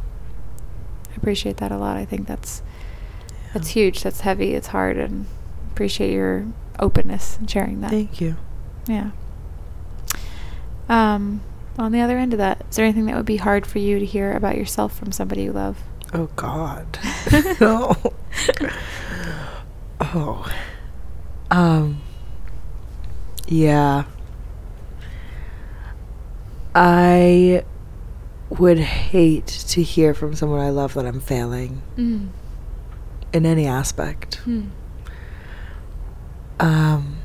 I 1.10 1.14
appreciate 1.16 1.56
that 1.56 1.72
a 1.72 1.76
lot. 1.76 1.96
I 1.96 2.04
think 2.04 2.28
that's 2.28 2.62
that's 3.52 3.68
huge 3.68 4.02
that's 4.02 4.20
heavy 4.20 4.54
it's 4.54 4.68
hard 4.68 4.96
and 4.96 5.26
appreciate 5.70 6.12
your 6.12 6.46
openness 6.78 7.36
and 7.38 7.48
sharing 7.50 7.80
that 7.80 7.90
Thank 7.90 8.20
you. 8.20 8.36
yeah. 8.86 9.10
Um, 10.88 11.40
on 11.78 11.92
the 11.92 12.00
other 12.00 12.18
end 12.18 12.34
of 12.34 12.38
that, 12.38 12.64
is 12.68 12.76
there 12.76 12.84
anything 12.84 13.06
that 13.06 13.16
would 13.16 13.24
be 13.24 13.36
hard 13.38 13.66
for 13.66 13.78
you 13.78 13.98
to 13.98 14.04
hear 14.04 14.32
about 14.32 14.56
yourself 14.58 14.94
from 14.96 15.10
somebody 15.12 15.44
you 15.44 15.52
love? 15.52 15.78
Oh 16.12 16.28
God. 16.36 16.98
no. 17.60 17.94
Oh. 20.00 20.52
Um. 21.50 22.02
Yeah. 23.48 24.04
I 26.74 27.64
would 28.50 28.78
hate 28.78 29.46
to 29.46 29.82
hear 29.82 30.12
from 30.14 30.34
someone 30.34 30.60
I 30.60 30.70
love 30.70 30.94
that 30.94 31.06
I'm 31.06 31.20
failing 31.20 31.80
Mm. 31.96 32.28
In 33.32 33.46
any 33.46 33.66
aspect. 33.66 34.36
Hmm. 34.36 34.66
Um. 36.60 37.18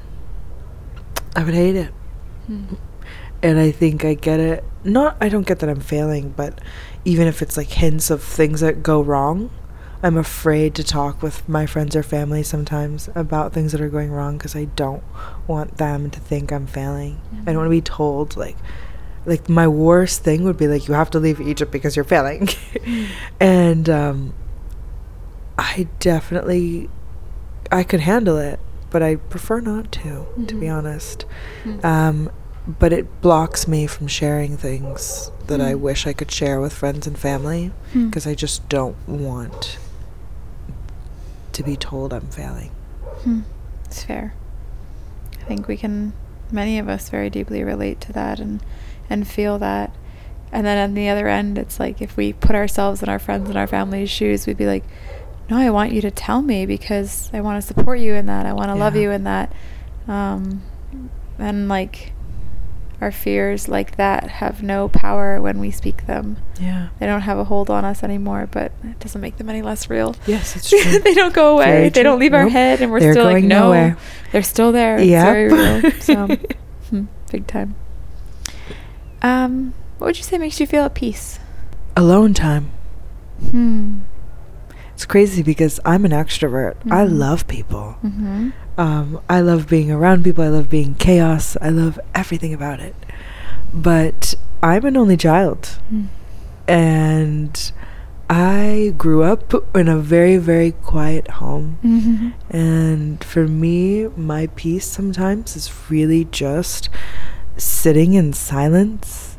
I 1.35 1.43
would 1.43 1.53
hate 1.53 1.75
it. 1.75 1.93
Hmm. 2.47 2.75
and 3.43 3.59
I 3.59 3.71
think 3.71 4.03
I 4.05 4.13
get 4.13 4.39
it. 4.39 4.63
Not, 4.83 5.17
I 5.19 5.29
don't 5.29 5.45
get 5.45 5.59
that 5.59 5.69
I'm 5.69 5.81
failing, 5.81 6.29
but 6.29 6.59
even 7.05 7.27
if 7.27 7.41
it's 7.41 7.57
like 7.57 7.67
hints 7.67 8.09
of 8.09 8.23
things 8.23 8.61
that 8.61 8.81
go 8.81 9.01
wrong, 9.01 9.51
I'm 10.01 10.17
afraid 10.17 10.75
to 10.75 10.83
talk 10.83 11.21
with 11.21 11.47
my 11.47 11.65
friends 11.65 11.95
or 11.95 12.03
family 12.03 12.41
sometimes 12.41 13.09
about 13.15 13.53
things 13.53 13.71
that 13.71 13.81
are 13.81 13.89
going 13.89 14.11
wrong 14.11 14.37
because 14.37 14.55
I 14.55 14.65
don't 14.65 15.03
want 15.45 15.77
them 15.77 16.09
to 16.09 16.19
think 16.19 16.51
I'm 16.51 16.67
failing. 16.67 17.19
I 17.41 17.45
don't 17.47 17.57
want 17.57 17.67
to 17.67 17.71
be 17.71 17.81
told 17.81 18.37
like, 18.37 18.57
like 19.25 19.49
my 19.49 19.67
worst 19.67 20.23
thing 20.23 20.43
would 20.43 20.57
be 20.57 20.67
like 20.67 20.87
you 20.87 20.93
have 20.93 21.09
to 21.11 21.19
leave 21.19 21.41
Egypt 21.41 21.71
because 21.71 21.95
you're 21.95 22.05
failing, 22.05 22.47
and 23.39 23.89
um, 23.89 24.33
I 25.57 25.87
definitely 25.99 26.89
I 27.71 27.83
could 27.83 27.99
handle 27.99 28.37
it, 28.37 28.59
but 28.91 29.03
I 29.03 29.15
prefer 29.15 29.59
not 29.59 29.91
to, 29.93 30.25
to 30.47 30.55
be 30.55 30.67
Mhm. 30.67 30.77
honest. 30.77 31.25
Mm. 31.65 31.83
Um, 31.83 32.29
but 32.79 32.93
it 32.93 33.21
blocks 33.21 33.67
me 33.67 33.87
from 33.87 34.07
sharing 34.07 34.55
things 34.57 35.31
that 35.47 35.59
I 35.61 35.73
Mm. 35.73 35.79
wish 35.79 36.05
I 36.07 36.13
could 36.13 36.31
share 36.31 36.59
with 36.61 36.71
friends 36.73 37.07
and 37.07 37.17
family 37.17 37.71
because 37.93 38.25
I 38.27 38.35
just 38.35 38.67
don't 38.69 38.95
want 39.07 39.77
to 41.53 41.63
be 41.63 41.75
told 41.75 42.13
I'm 42.13 42.27
failing. 42.27 42.71
Hmm. 43.23 43.39
It's 43.85 44.03
fair. 44.03 44.33
I 45.41 45.43
think 45.45 45.67
we 45.67 45.77
can, 45.77 46.13
many 46.51 46.77
of 46.79 46.87
us, 46.89 47.09
very 47.09 47.29
deeply 47.29 47.63
relate 47.63 47.99
to 48.01 48.13
that 48.13 48.39
and 48.39 48.61
and 49.09 49.25
feel 49.27 49.57
that. 49.59 49.91
And 50.51 50.65
then 50.65 50.77
on 50.77 50.93
the 50.93 51.07
other 51.09 51.27
end, 51.27 51.57
it's 51.57 51.79
like 51.79 52.01
if 52.01 52.15
we 52.17 52.31
put 52.33 52.55
ourselves 52.55 53.01
in 53.03 53.09
our 53.09 53.19
friends 53.19 53.49
and 53.49 53.57
our 53.57 53.67
family's 53.67 54.09
shoes, 54.09 54.45
we'd 54.45 54.57
be 54.57 54.65
like, 54.65 54.83
"No, 55.49 55.57
I 55.57 55.69
want 55.69 55.91
you 55.93 56.01
to 56.01 56.11
tell 56.11 56.41
me 56.41 56.65
because 56.65 57.29
I 57.33 57.41
want 57.41 57.61
to 57.61 57.67
support 57.67 57.99
you 57.99 58.13
in 58.15 58.25
that. 58.27 58.45
I 58.45 58.53
want 58.53 58.69
to 58.69 58.75
love 58.75 58.95
you 58.95 59.11
in 59.11 59.23
that." 59.25 59.53
Um, 60.07 60.63
and 61.39 61.67
like 61.67 62.13
our 62.99 63.11
fears 63.11 63.67
like 63.69 63.95
that 63.97 64.27
have 64.27 64.63
no 64.63 64.89
power 64.89 65.39
when 65.39 65.59
we 65.59 65.69
speak 65.69 66.07
them. 66.07 66.37
Yeah. 66.59 66.87
They 66.99 67.05
don't 67.05 67.21
have 67.21 67.37
a 67.37 67.43
hold 67.43 67.69
on 67.69 67.85
us 67.85 68.01
anymore, 68.03 68.47
but 68.51 68.71
it 68.83 68.99
doesn't 68.99 69.21
make 69.21 69.37
them 69.37 69.49
any 69.49 69.61
less 69.61 69.87
real. 69.89 70.15
Yes, 70.25 70.55
it's 70.55 70.69
true. 70.71 70.99
they 70.99 71.13
don't 71.13 71.33
go 71.33 71.53
away. 71.55 71.65
Very 71.65 71.83
they 71.83 71.89
true. 71.91 72.03
don't 72.03 72.19
leave 72.19 72.33
our 72.33 72.49
head, 72.49 72.81
and 72.81 72.91
we're 72.91 72.99
They're 72.99 73.13
still 73.13 73.25
like, 73.25 73.43
no, 73.43 73.65
nowhere. 73.65 73.97
they're 74.31 74.41
still 74.41 74.71
there. 74.71 74.97
It's 74.97 75.07
Yep. 75.07 75.25
very 75.25 75.53
real. 75.53 75.91
So, 76.01 76.27
hmm, 76.89 77.05
big 77.31 77.45
time. 77.45 77.75
Um, 79.21 79.73
what 79.99 80.07
would 80.07 80.17
you 80.17 80.23
say 80.23 80.37
makes 80.37 80.59
you 80.59 80.65
feel 80.67 80.83
at 80.83 80.93
peace? 80.95 81.39
Alone 81.95 82.33
time. 82.33 82.71
Hmm. 83.51 83.99
It's 84.97 85.05
crazy 85.05 85.43
because 85.43 85.79
I'm 85.85 86.05
an 86.05 86.11
extrovert. 86.11 86.73
I 86.89 87.05
Mhm. 87.05 87.19
love 87.19 87.45
people. 87.47 87.97
Mm-hmm. 88.03 88.49
Um, 88.79 89.19
I 89.29 89.41
love 89.41 89.67
being 89.69 89.91
around 89.91 90.23
people. 90.23 90.43
I 90.43 90.47
love 90.47 90.71
being 90.71 90.95
chaos. 90.95 91.55
I 91.61 91.69
love 91.69 91.99
everything 92.15 92.51
about 92.51 92.79
it. 92.79 92.95
But 93.71 94.33
I'm 94.63 94.85
an 94.85 94.97
only 94.97 95.15
child. 95.15 95.77
And 96.67 97.71
I 98.27 98.95
grew 98.97 99.21
up 99.21 99.53
in 99.75 99.87
a 99.87 99.99
very, 99.99 100.37
very 100.37 100.71
quiet 100.71 101.27
home. 101.41 101.77
Mm-hmm. 101.85 102.29
And 102.49 103.23
for 103.23 103.47
me, 103.47 104.07
my 104.17 104.47
peace 104.55 104.87
sometimes 104.87 105.55
is 105.55 105.71
really 105.91 106.25
just 106.25 106.89
sitting 107.55 108.15
in 108.15 108.33
silence, 108.33 109.37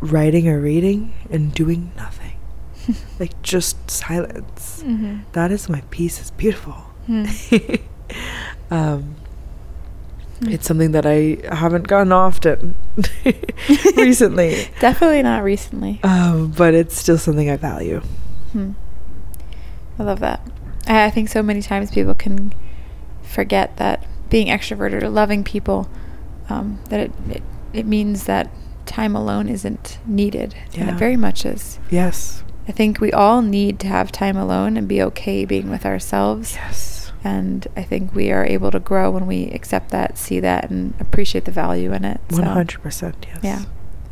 writing 0.00 0.48
or 0.48 0.58
reading, 0.58 1.12
and 1.30 1.52
doing 1.52 1.92
nothing. 1.98 2.21
like 3.20 3.40
just 3.42 3.90
silence. 3.90 4.82
Mm-hmm. 4.84 5.18
That 5.32 5.50
is 5.52 5.68
my 5.68 5.82
peace. 5.90 6.20
It's 6.20 6.30
beautiful. 6.30 6.74
um, 8.70 9.16
it's 10.42 10.66
something 10.66 10.92
that 10.92 11.06
I 11.06 11.38
haven't 11.54 11.86
gotten 11.88 12.12
often 12.12 12.74
recently, 13.96 14.68
Definitely 14.80 15.22
not 15.22 15.42
recently. 15.44 16.00
um, 16.02 16.50
but 16.56 16.74
it's 16.74 16.96
still 16.96 17.18
something 17.18 17.48
I 17.50 17.56
value. 17.56 18.00
Hmm. 18.52 18.72
I 19.98 20.02
love 20.02 20.20
that. 20.20 20.40
I, 20.86 21.04
I 21.04 21.10
think 21.10 21.28
so 21.28 21.42
many 21.42 21.62
times 21.62 21.90
people 21.90 22.14
can 22.14 22.52
forget 23.22 23.76
that 23.76 24.04
being 24.30 24.48
extroverted 24.48 25.02
or 25.02 25.08
loving 25.10 25.44
people, 25.44 25.88
um, 26.48 26.80
that 26.88 27.00
it, 27.00 27.12
it 27.30 27.42
it 27.72 27.86
means 27.86 28.24
that 28.24 28.50
time 28.84 29.14
alone 29.16 29.48
isn't 29.48 29.98
needed, 30.06 30.54
and 30.74 30.88
Yeah. 30.88 30.94
it 30.94 30.98
very 30.98 31.16
much 31.16 31.46
is. 31.46 31.78
Yes. 31.90 32.42
I 32.68 32.72
think 32.72 33.00
we 33.00 33.12
all 33.12 33.42
need 33.42 33.80
to 33.80 33.86
have 33.88 34.12
time 34.12 34.36
alone 34.36 34.76
and 34.76 34.86
be 34.86 35.02
okay 35.02 35.44
being 35.44 35.68
with 35.68 35.84
ourselves. 35.84 36.54
Yes. 36.54 37.12
And 37.24 37.66
I 37.76 37.82
think 37.82 38.14
we 38.14 38.30
are 38.32 38.44
able 38.44 38.70
to 38.70 38.80
grow 38.80 39.10
when 39.10 39.26
we 39.26 39.44
accept 39.50 39.90
that, 39.90 40.18
see 40.18 40.40
that, 40.40 40.70
and 40.70 40.94
appreciate 41.00 41.44
the 41.44 41.50
value 41.52 41.92
in 41.92 42.04
it. 42.04 42.20
One 42.30 42.42
hundred 42.44 42.82
percent. 42.82 43.26
Yes. 43.28 43.40
Yeah. 43.42 43.62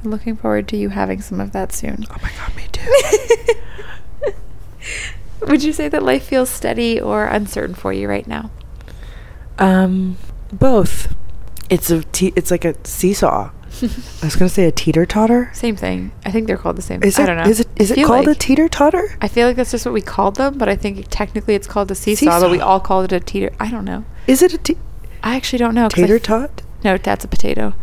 I'm 0.04 0.10
looking 0.10 0.36
forward 0.36 0.66
to 0.68 0.76
you 0.76 0.88
having 0.90 1.20
some 1.20 1.40
of 1.40 1.52
that 1.52 1.72
soon. 1.72 2.04
Oh 2.10 2.16
my 2.22 2.30
god, 2.38 2.56
me 2.56 2.64
too. 2.72 4.32
Would 5.46 5.62
you 5.64 5.72
say 5.72 5.88
that 5.88 6.02
life 6.02 6.24
feels 6.24 6.50
steady 6.50 7.00
or 7.00 7.26
uncertain 7.26 7.74
for 7.74 7.92
you 7.92 8.08
right 8.08 8.26
now? 8.26 8.50
um, 9.58 10.16
both. 10.52 11.14
It's 11.68 11.90
a 11.90 12.02
te- 12.02 12.32
it's 12.34 12.50
like 12.50 12.64
a 12.64 12.74
seesaw. 12.84 13.50
I 13.82 14.26
was 14.26 14.36
gonna 14.36 14.48
say 14.48 14.64
a 14.66 14.72
teeter 14.72 15.06
totter. 15.06 15.50
Same 15.54 15.76
thing. 15.76 16.12
I 16.24 16.30
think 16.30 16.46
they're 16.46 16.56
called 16.58 16.76
the 16.76 16.82
same. 16.82 17.02
Is 17.02 17.18
I 17.18 17.26
don't 17.26 17.36
know. 17.36 17.44
Is 17.44 17.60
it? 17.60 17.68
Is 17.76 17.90
it 17.90 18.04
called 18.04 18.26
like- 18.26 18.36
a 18.36 18.38
teeter 18.38 18.68
totter? 18.68 19.16
I 19.22 19.28
feel 19.28 19.46
like 19.46 19.56
that's 19.56 19.70
just 19.70 19.86
what 19.86 19.94
we 19.94 20.00
called 20.02 20.36
them, 20.36 20.58
but 20.58 20.68
I 20.68 20.76
think 20.76 21.06
technically 21.10 21.54
it's 21.54 21.66
called 21.66 21.90
a 21.90 21.94
seesaw, 21.94 22.40
but 22.40 22.50
we 22.50 22.60
all 22.60 22.80
called 22.80 23.04
it 23.06 23.12
a 23.12 23.20
teeter. 23.20 23.50
I 23.60 23.70
don't 23.70 23.84
know. 23.84 24.04
Is 24.26 24.42
it 24.42 24.52
a 24.52 24.58
te- 24.58 24.76
I 25.22 25.36
actually 25.36 25.60
don't 25.60 25.74
know. 25.74 25.88
tater 25.88 26.18
tot? 26.18 26.62
No, 26.84 26.96
that's 26.98 27.24
a 27.24 27.28
potato. 27.28 27.74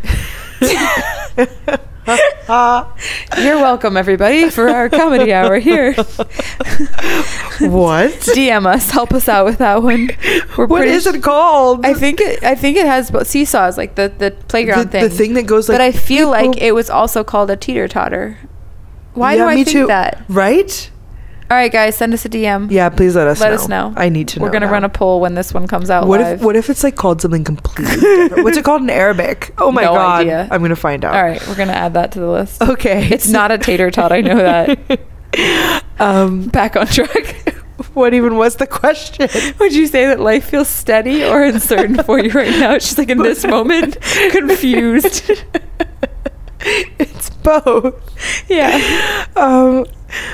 You're 3.38 3.58
welcome, 3.58 3.96
everybody, 3.98 4.48
for 4.48 4.68
our 4.68 4.88
comedy 4.88 5.32
hour 5.32 5.58
here. 5.58 5.92
what? 5.94 8.10
DM 8.32 8.66
us, 8.66 8.90
help 8.90 9.12
us 9.12 9.28
out 9.28 9.44
with 9.44 9.58
that 9.58 9.82
one. 9.82 10.08
We're 10.56 10.66
What 10.66 10.88
is 10.88 11.06
it 11.06 11.22
called? 11.22 11.84
I 11.84 11.92
think 11.92 12.20
it. 12.20 12.42
I 12.42 12.54
think 12.54 12.78
it 12.78 12.86
has 12.86 13.10
seesaws, 13.28 13.76
like 13.76 13.96
the 13.96 14.08
the 14.16 14.30
playground 14.48 14.86
the, 14.86 14.90
thing. 14.90 15.02
the 15.02 15.10
thing 15.10 15.34
that 15.34 15.46
goes 15.46 15.68
like. 15.68 15.74
but 15.76 15.82
I 15.82 15.92
feel 15.92 16.32
beep, 16.32 16.48
like 16.50 16.62
it 16.62 16.72
was 16.72 16.88
also 16.88 17.22
called 17.22 17.50
a 17.50 17.56
teeter 17.56 17.88
totter. 17.88 18.38
Why 19.12 19.34
Yeah, 19.34 19.44
do 19.44 19.48
I 19.50 19.54
me 19.56 19.64
think 19.64 19.76
too. 19.76 19.86
that? 19.88 20.22
Right? 20.28 20.90
All 21.50 21.56
right, 21.56 21.72
guys, 21.72 21.96
send 21.96 22.12
us 22.12 22.26
a 22.26 22.28
DM. 22.28 22.70
Yeah, 22.70 22.90
please 22.90 23.16
let 23.16 23.26
us 23.26 23.40
know. 23.40 23.46
Let 23.46 23.50
know. 23.50 23.54
us 23.62 23.68
know. 23.68 23.94
I 23.96 24.10
need 24.10 24.28
to 24.28 24.38
know. 24.38 24.44
We're 24.44 24.50
gonna 24.52 24.66
now. 24.66 24.72
run 24.72 24.84
a 24.84 24.88
poll 24.90 25.18
when 25.20 25.34
this 25.34 25.54
one 25.54 25.66
comes 25.66 25.88
out 25.88 26.06
What 26.06 26.20
live. 26.20 26.40
if 26.40 26.44
what 26.44 26.56
if 26.56 26.68
it's 26.68 26.84
like 26.84 26.94
called 26.96 27.22
something 27.22 27.42
completely 27.42 27.96
different? 28.00 28.44
What's 28.44 28.58
it 28.58 28.64
called 28.66 28.82
in 28.82 28.90
Arabic? 28.90 29.54
Oh 29.56 29.72
my 29.72 29.82
No 29.82 29.94
god. 29.94 30.20
idea. 30.20 30.46
I'm 30.50 30.60
gonna 30.60 30.76
find 30.76 31.06
out. 31.06 31.14
All 31.16 31.22
right, 31.22 31.44
we're 31.48 31.56
gonna 31.56 31.72
add 31.72 31.94
that 31.94 32.12
to 32.12 32.20
the 32.20 32.28
list. 32.30 32.60
Okay. 32.62 33.08
It's 33.10 33.28
not 33.28 33.50
a 33.50 33.56
tater 33.56 33.90
tot. 33.90 34.12
I 34.12 34.20
know 34.20 34.36
that. 34.36 35.00
um 35.98 36.48
Back 36.48 36.76
on 36.76 36.86
track. 36.86 37.54
what 37.94 38.12
even 38.12 38.36
was 38.36 38.56
the 38.56 38.66
question? 38.66 39.26
Would 39.58 39.74
you 39.74 39.86
say 39.86 40.04
that 40.06 40.20
life 40.20 40.50
feels 40.50 40.68
steady 40.68 41.24
or 41.24 41.42
uncertain 41.44 42.02
for 42.02 42.18
you 42.18 42.30
right 42.30 42.50
now? 42.60 42.74
Just 42.74 42.98
like 42.98 43.08
in 43.08 43.22
this 43.22 43.46
moment, 43.46 43.98
confused. 44.32 45.30
it's 46.98 47.30
both. 47.30 47.94
yeah. 48.48 49.26
Um 49.36 49.86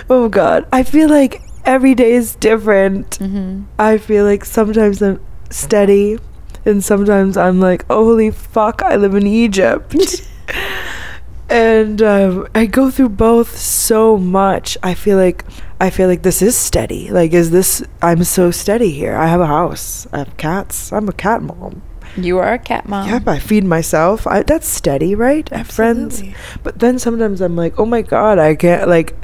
oh 0.08 0.28
god. 0.28 0.66
I 0.72 0.82
feel 0.82 1.08
like 1.08 1.42
every 1.64 1.94
day 1.94 2.12
is 2.12 2.34
different. 2.36 3.18
Mm-hmm. 3.18 3.64
I 3.78 3.98
feel 3.98 4.24
like 4.24 4.44
sometimes 4.44 5.02
I'm 5.02 5.20
steady 5.50 6.18
and 6.64 6.82
sometimes 6.82 7.36
I'm 7.36 7.60
like, 7.60 7.86
holy 7.86 8.30
fuck, 8.30 8.82
I 8.82 8.96
live 8.96 9.14
in 9.14 9.26
Egypt. 9.26 9.94
and 11.48 12.02
um, 12.02 12.48
I 12.54 12.66
go 12.66 12.90
through 12.90 13.10
both 13.10 13.56
so 13.56 14.16
much. 14.16 14.78
I 14.82 14.94
feel 14.94 15.18
like 15.18 15.44
I 15.80 15.90
feel 15.90 16.08
like 16.08 16.22
this 16.22 16.40
is 16.40 16.56
steady. 16.56 17.10
Like, 17.10 17.32
is 17.32 17.50
this? 17.50 17.82
I'm 18.00 18.24
so 18.24 18.50
steady 18.50 18.90
here. 18.90 19.14
I 19.16 19.26
have 19.26 19.40
a 19.40 19.46
house. 19.46 20.06
I 20.12 20.18
have 20.18 20.36
cats. 20.36 20.92
I'm 20.92 21.08
a 21.08 21.12
cat 21.12 21.42
mom. 21.42 21.82
You 22.16 22.38
are 22.38 22.52
a 22.54 22.58
cat 22.58 22.88
mom. 22.88 23.08
yep, 23.08 23.26
I 23.26 23.38
feed 23.38 23.64
myself. 23.64 24.26
I, 24.26 24.42
that's 24.42 24.68
steady, 24.68 25.14
right? 25.14 25.50
I 25.52 25.58
have 25.58 25.68
friends. 25.68 26.22
But 26.62 26.78
then 26.78 26.98
sometimes 26.98 27.40
I'm 27.40 27.56
like, 27.56 27.78
oh 27.78 27.86
my 27.86 28.02
god, 28.02 28.38
I 28.38 28.54
can't. 28.54 28.88
Like, 28.88 29.16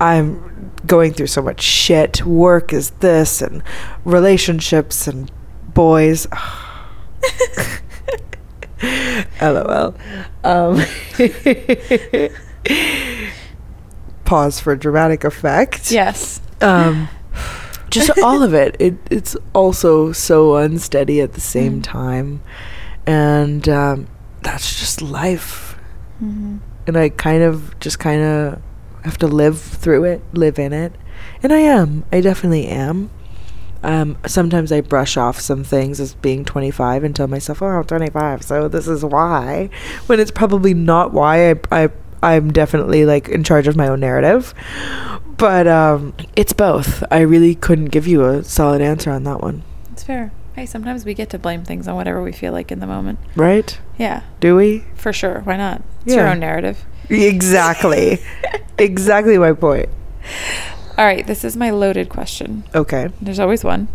I'm 0.00 0.72
going 0.86 1.12
through 1.12 1.26
so 1.26 1.42
much 1.42 1.60
shit. 1.60 2.24
Work 2.24 2.72
is 2.72 2.90
this, 3.00 3.42
and 3.42 3.62
relationships 4.04 5.06
and 5.06 5.30
boys. 5.74 6.26
LOL. 9.40 9.94
Um, 10.44 10.82
pause 14.24 14.60
for 14.60 14.76
dramatic 14.76 15.24
effect. 15.24 15.90
Yes. 15.90 16.40
Um, 16.60 17.08
just 17.90 18.10
all 18.22 18.42
of 18.42 18.54
it. 18.54 18.76
It 18.78 18.96
it's 19.10 19.36
also 19.54 20.12
so 20.12 20.56
unsteady 20.56 21.20
at 21.20 21.32
the 21.34 21.40
same 21.40 21.80
Mm. 21.80 21.84
time, 21.84 22.40
and 23.06 23.68
um, 23.68 24.06
that's 24.42 24.78
just 24.78 25.02
life. 25.02 25.76
Mm-hmm. 26.22 26.58
And 26.86 26.96
I 26.96 27.10
kind 27.10 27.42
of 27.42 27.78
just 27.80 27.98
kind 27.98 28.22
of 28.22 28.60
have 29.04 29.18
to 29.18 29.26
live 29.26 29.60
through 29.60 30.04
it, 30.04 30.22
live 30.32 30.58
in 30.58 30.72
it, 30.72 30.92
and 31.42 31.52
I 31.52 31.58
am. 31.60 32.04
I 32.12 32.20
definitely 32.20 32.66
am. 32.66 33.10
Um, 33.82 34.18
sometimes 34.26 34.72
I 34.72 34.80
brush 34.80 35.16
off 35.16 35.38
some 35.38 35.62
things 35.62 36.00
as 36.00 36.14
being 36.14 36.44
25 36.44 37.04
and 37.04 37.14
tell 37.14 37.28
myself, 37.28 37.62
"Oh, 37.62 37.66
I'm 37.66 37.84
25, 37.84 38.42
so 38.42 38.66
this 38.68 38.88
is 38.88 39.04
why," 39.04 39.70
when 40.06 40.18
it's 40.18 40.32
probably 40.32 40.74
not 40.74 41.12
why. 41.12 41.50
I, 41.50 41.54
I 41.70 41.88
I'm 42.20 42.50
definitely 42.52 43.04
like 43.04 43.28
in 43.28 43.44
charge 43.44 43.68
of 43.68 43.76
my 43.76 43.86
own 43.86 44.00
narrative, 44.00 44.52
but 45.38 45.66
um, 45.66 46.14
it's 46.36 46.52
both. 46.52 47.02
I 47.10 47.20
really 47.20 47.54
couldn't 47.54 47.86
give 47.86 48.06
you 48.06 48.24
a 48.24 48.44
solid 48.44 48.80
answer 48.82 49.10
on 49.10 49.24
that 49.24 49.40
one. 49.40 49.62
It's 49.92 50.02
fair. 50.02 50.32
Hey, 50.54 50.66
sometimes 50.66 51.04
we 51.04 51.14
get 51.14 51.30
to 51.30 51.38
blame 51.38 51.64
things 51.64 51.86
on 51.86 51.94
whatever 51.94 52.22
we 52.22 52.32
feel 52.32 52.52
like 52.52 52.72
in 52.72 52.80
the 52.80 52.86
moment. 52.86 53.20
Right? 53.36 53.78
Yeah, 53.96 54.22
Do 54.40 54.56
we? 54.56 54.84
for 54.96 55.12
sure. 55.12 55.40
Why 55.40 55.56
not? 55.56 55.82
It's 56.04 56.14
your 56.14 56.26
own 56.26 56.40
narrative. 56.40 56.84
Exactly. 57.08 58.18
exactly 58.78 59.38
my 59.38 59.52
point. 59.52 59.88
All 60.98 61.04
right, 61.04 61.24
this 61.26 61.44
is 61.44 61.56
my 61.56 61.70
loaded 61.70 62.08
question. 62.08 62.64
Okay. 62.74 63.08
There's 63.20 63.38
always 63.38 63.62
one. 63.62 63.86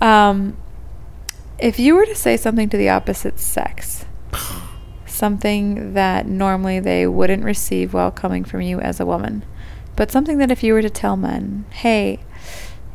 Um, 0.00 0.56
if 1.60 1.78
you 1.78 1.94
were 1.94 2.06
to 2.06 2.14
say 2.16 2.36
something 2.36 2.68
to 2.70 2.76
the 2.76 2.88
opposite 2.88 3.38
sex, 3.38 4.04
something 5.06 5.94
that 5.94 6.26
normally 6.26 6.80
they 6.80 7.06
wouldn't 7.06 7.44
receive 7.44 7.94
while 7.94 8.10
coming 8.10 8.44
from 8.44 8.62
you 8.62 8.80
as 8.80 8.98
a 8.98 9.06
woman, 9.06 9.44
but 10.00 10.10
something 10.10 10.38
that 10.38 10.50
if 10.50 10.62
you 10.62 10.72
were 10.72 10.80
to 10.80 10.88
tell 10.88 11.14
men, 11.14 11.66
hey, 11.72 12.20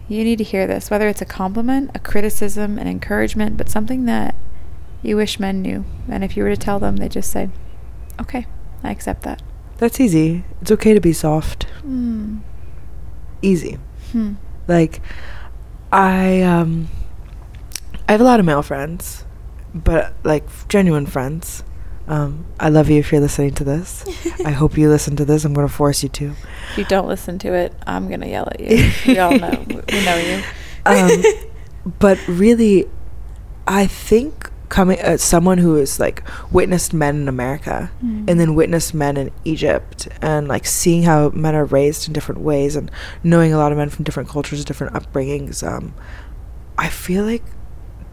you 0.07 0.23
need 0.23 0.39
to 0.39 0.43
hear 0.43 0.65
this, 0.65 0.89
whether 0.89 1.07
it's 1.07 1.21
a 1.21 1.25
compliment, 1.25 1.91
a 1.93 1.99
criticism, 1.99 2.79
an 2.79 2.87
encouragement, 2.87 3.57
but 3.57 3.69
something 3.69 4.05
that 4.05 4.33
you 5.03 5.15
wish 5.15 5.39
men 5.39 5.61
knew. 5.61 5.85
And 6.09 6.23
if 6.23 6.35
you 6.35 6.41
were 6.41 6.49
to 6.49 6.57
tell 6.57 6.79
them, 6.79 6.95
they 6.95 7.07
just 7.07 7.29
say, 7.29 7.51
okay, 8.19 8.47
I 8.83 8.89
accept 8.89 9.21
that. 9.21 9.43
That's 9.77 9.99
easy. 9.99 10.45
It's 10.63 10.71
okay 10.71 10.95
to 10.95 10.99
be 10.99 11.13
soft. 11.13 11.67
Mm. 11.83 12.39
Easy. 13.43 13.77
Hmm. 14.11 14.33
Like 14.67 14.99
I 15.91 16.41
um 16.41 16.89
I 18.09 18.13
have 18.13 18.21
a 18.21 18.23
lot 18.23 18.39
of 18.39 18.47
male 18.47 18.63
friends, 18.63 19.25
but 19.75 20.15
like 20.23 20.43
genuine 20.69 21.05
friends. 21.05 21.63
Um, 22.07 22.45
I 22.59 22.69
love 22.69 22.89
you 22.89 22.99
if 22.99 23.11
you're 23.11 23.21
listening 23.21 23.53
to 23.55 23.63
this. 23.63 24.05
I 24.45 24.51
hope 24.51 24.77
you 24.77 24.89
listen 24.89 25.15
to 25.15 25.25
this. 25.25 25.43
I'm 25.45 25.53
going 25.53 25.67
to 25.67 25.73
force 25.73 26.03
you 26.03 26.09
to. 26.09 26.33
If 26.71 26.77
you 26.77 26.85
don't 26.85 27.07
listen 27.07 27.39
to 27.39 27.53
it, 27.53 27.73
I'm 27.87 28.07
going 28.07 28.21
to 28.21 28.27
yell 28.27 28.47
at 28.51 28.59
you. 28.59 28.91
We 29.07 29.17
all 29.19 29.37
know. 29.37 29.65
We 29.67 30.05
know 30.05 30.15
you. 30.17 30.43
Um, 30.85 31.23
but 31.99 32.19
really, 32.27 32.87
I 33.67 33.87
think 33.87 34.51
coming 34.69 34.99
as 34.99 35.21
someone 35.21 35.59
who 35.59 35.75
has 35.75 35.99
like 35.99 36.23
witnessed 36.51 36.93
men 36.93 37.15
in 37.15 37.27
America 37.27 37.91
Mm. 38.03 38.29
and 38.29 38.39
then 38.39 38.55
witnessed 38.55 38.93
men 38.95 39.15
in 39.15 39.31
Egypt 39.43 40.07
and 40.21 40.47
like 40.47 40.65
seeing 40.65 41.03
how 41.03 41.29
men 41.29 41.53
are 41.55 41.65
raised 41.65 42.07
in 42.07 42.13
different 42.13 42.41
ways 42.41 42.75
and 42.75 42.89
knowing 43.23 43.53
a 43.53 43.57
lot 43.57 43.71
of 43.71 43.77
men 43.77 43.89
from 43.89 44.03
different 44.03 44.27
cultures, 44.27 44.65
different 44.65 44.93
upbringings, 44.93 45.65
um, 45.65 45.93
I 46.77 46.89
feel 46.89 47.23
like 47.25 47.43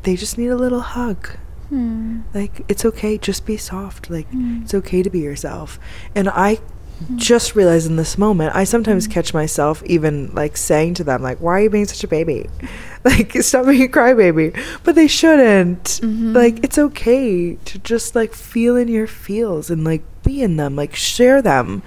they 0.02 0.14
just 0.14 0.36
need 0.38 0.48
a 0.48 0.56
little 0.56 0.80
hug. 0.80 1.30
Hmm. 1.72 2.20
Like 2.34 2.60
it's 2.68 2.84
okay, 2.84 3.16
just 3.16 3.46
be 3.46 3.56
soft. 3.56 4.10
Like 4.10 4.30
Mm. 4.30 4.60
it's 4.62 4.74
okay 4.74 5.02
to 5.02 5.08
be 5.08 5.20
yourself. 5.20 5.78
And 6.14 6.28
I 6.28 6.58
Mm. 7.02 7.16
just 7.16 7.56
realized 7.56 7.86
in 7.88 7.96
this 7.96 8.18
moment, 8.18 8.54
I 8.54 8.64
sometimes 8.64 9.08
Mm. 9.08 9.12
catch 9.12 9.32
myself 9.32 9.82
even 9.86 10.30
like 10.34 10.58
saying 10.58 10.92
to 10.94 11.04
them, 11.04 11.22
like, 11.22 11.38
"Why 11.38 11.52
are 11.54 11.60
you 11.62 11.70
being 11.70 11.86
such 11.86 12.04
a 12.04 12.08
baby? 12.08 12.46
Like, 13.04 13.32
stop 13.42 13.64
being 13.66 13.82
a 13.84 13.88
crybaby." 13.88 14.54
But 14.84 14.94
they 14.96 15.08
shouldn't. 15.08 15.84
Mhm. 16.02 16.34
Like, 16.34 16.62
it's 16.62 16.76
okay 16.78 17.56
to 17.64 17.78
just 17.78 18.14
like 18.14 18.34
feel 18.34 18.76
in 18.76 18.88
your 18.88 19.06
feels 19.06 19.70
and 19.70 19.82
like 19.82 20.02
be 20.22 20.42
in 20.42 20.58
them, 20.58 20.76
like 20.76 20.94
share 20.94 21.40
them. 21.40 21.82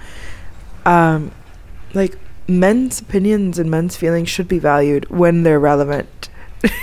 Um, 0.84 1.30
like 1.94 2.18
men's 2.48 3.00
opinions 3.00 3.58
and 3.60 3.70
men's 3.70 3.94
feelings 3.96 4.28
should 4.28 4.48
be 4.48 4.58
valued 4.58 5.08
when 5.10 5.44
they're 5.44 5.60
relevant. 5.60 6.28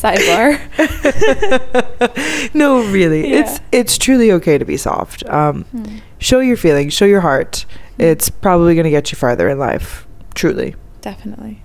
Sidebar. 0.00 0.58
no, 2.54 2.82
really, 2.90 3.32
it's 3.32 3.58
Yeah. 3.58 3.80
it's 3.80 3.98
truly 3.98 4.32
okay 4.32 4.58
to 4.58 4.64
be 4.64 4.76
soft. 4.76 5.24
Um, 5.28 5.64
Hmm. 5.64 5.98
show 6.18 6.40
your 6.40 6.56
feelings, 6.56 6.92
show 6.92 7.04
your 7.04 7.20
heart. 7.20 7.66
Mm. 7.98 8.04
It's 8.04 8.30
probably 8.30 8.74
going 8.74 8.84
to 8.84 8.90
get 8.90 9.12
you 9.12 9.16
farther 9.16 9.48
in 9.48 9.58
life. 9.58 10.06
Truly. 10.34 10.74
Definitely. 11.02 11.62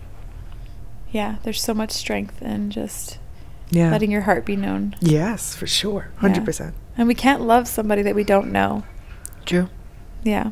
Yeah, 1.12 1.36
there's 1.44 1.62
so 1.62 1.74
much 1.74 1.92
strength 1.92 2.42
in 2.42 2.72
just 2.72 3.20
Yeah. 3.70 3.90
letting 3.92 4.12
your 4.12 4.22
heart 4.22 4.46
be 4.46 4.56
known. 4.56 4.96
yes, 5.00 5.56
for 5.56 5.68
sure. 5.68 6.10
Yeah. 6.22 6.30
100%. 6.30 6.74
And 6.98 7.08
we 7.08 7.16
can't 7.16 7.42
love 7.42 7.68
somebody 7.68 8.02
that 8.02 8.16
we 8.16 8.24
don't 8.24 8.52
know. 8.52 8.84
True. 9.46 9.70
Yeah. 10.24 10.52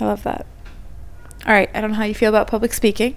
I 0.00 0.04
love 0.04 0.22
that. 0.22 0.46
All 1.46 1.52
right, 1.52 1.70
I 1.74 1.80
don't 1.80 1.90
know 1.92 1.96
how 1.96 2.04
you 2.04 2.14
feel 2.14 2.28
about 2.28 2.46
public 2.46 2.72
speaking, 2.72 3.16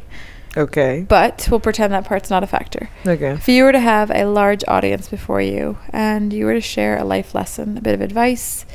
Okay. 0.57 1.05
but 1.07 1.47
we'll 1.49 1.61
pretend 1.61 1.93
that 1.93 2.03
part's 2.05 2.29
not 2.29 2.43
a 2.43 2.47
factor. 2.47 2.89
okay. 3.05 3.31
If 3.31 3.47
you 3.47 3.63
were 3.63 3.71
to 3.71 3.79
have 3.79 4.11
a 4.11 4.25
large 4.25 4.63
audience 4.67 5.07
before 5.07 5.41
you 5.41 5.77
and 5.91 6.33
you 6.33 6.45
were 6.45 6.53
to 6.53 6.61
share 6.61 6.97
a 6.97 7.05
life 7.05 7.33
lesson, 7.33 7.77
a 7.77 7.81
bit 7.81 7.93
of 7.93 8.01
advice, 8.01 8.65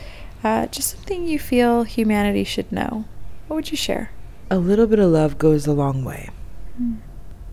uh, 0.43 0.67
just 0.67 0.91
something 0.91 1.27
you 1.27 1.39
feel 1.39 1.83
humanity 1.83 2.45
should 2.45 2.71
know, 2.73 3.05
what 3.47 3.57
would 3.57 3.71
you 3.71 3.77
share? 3.77 4.11
A 4.51 4.59
little 4.59 4.87
bit 4.87 4.99
of 4.99 5.11
love 5.11 5.39
goes 5.39 5.67
a 5.67 5.73
long 5.73 6.05
way. 6.05 6.31
Mm. 6.81 6.99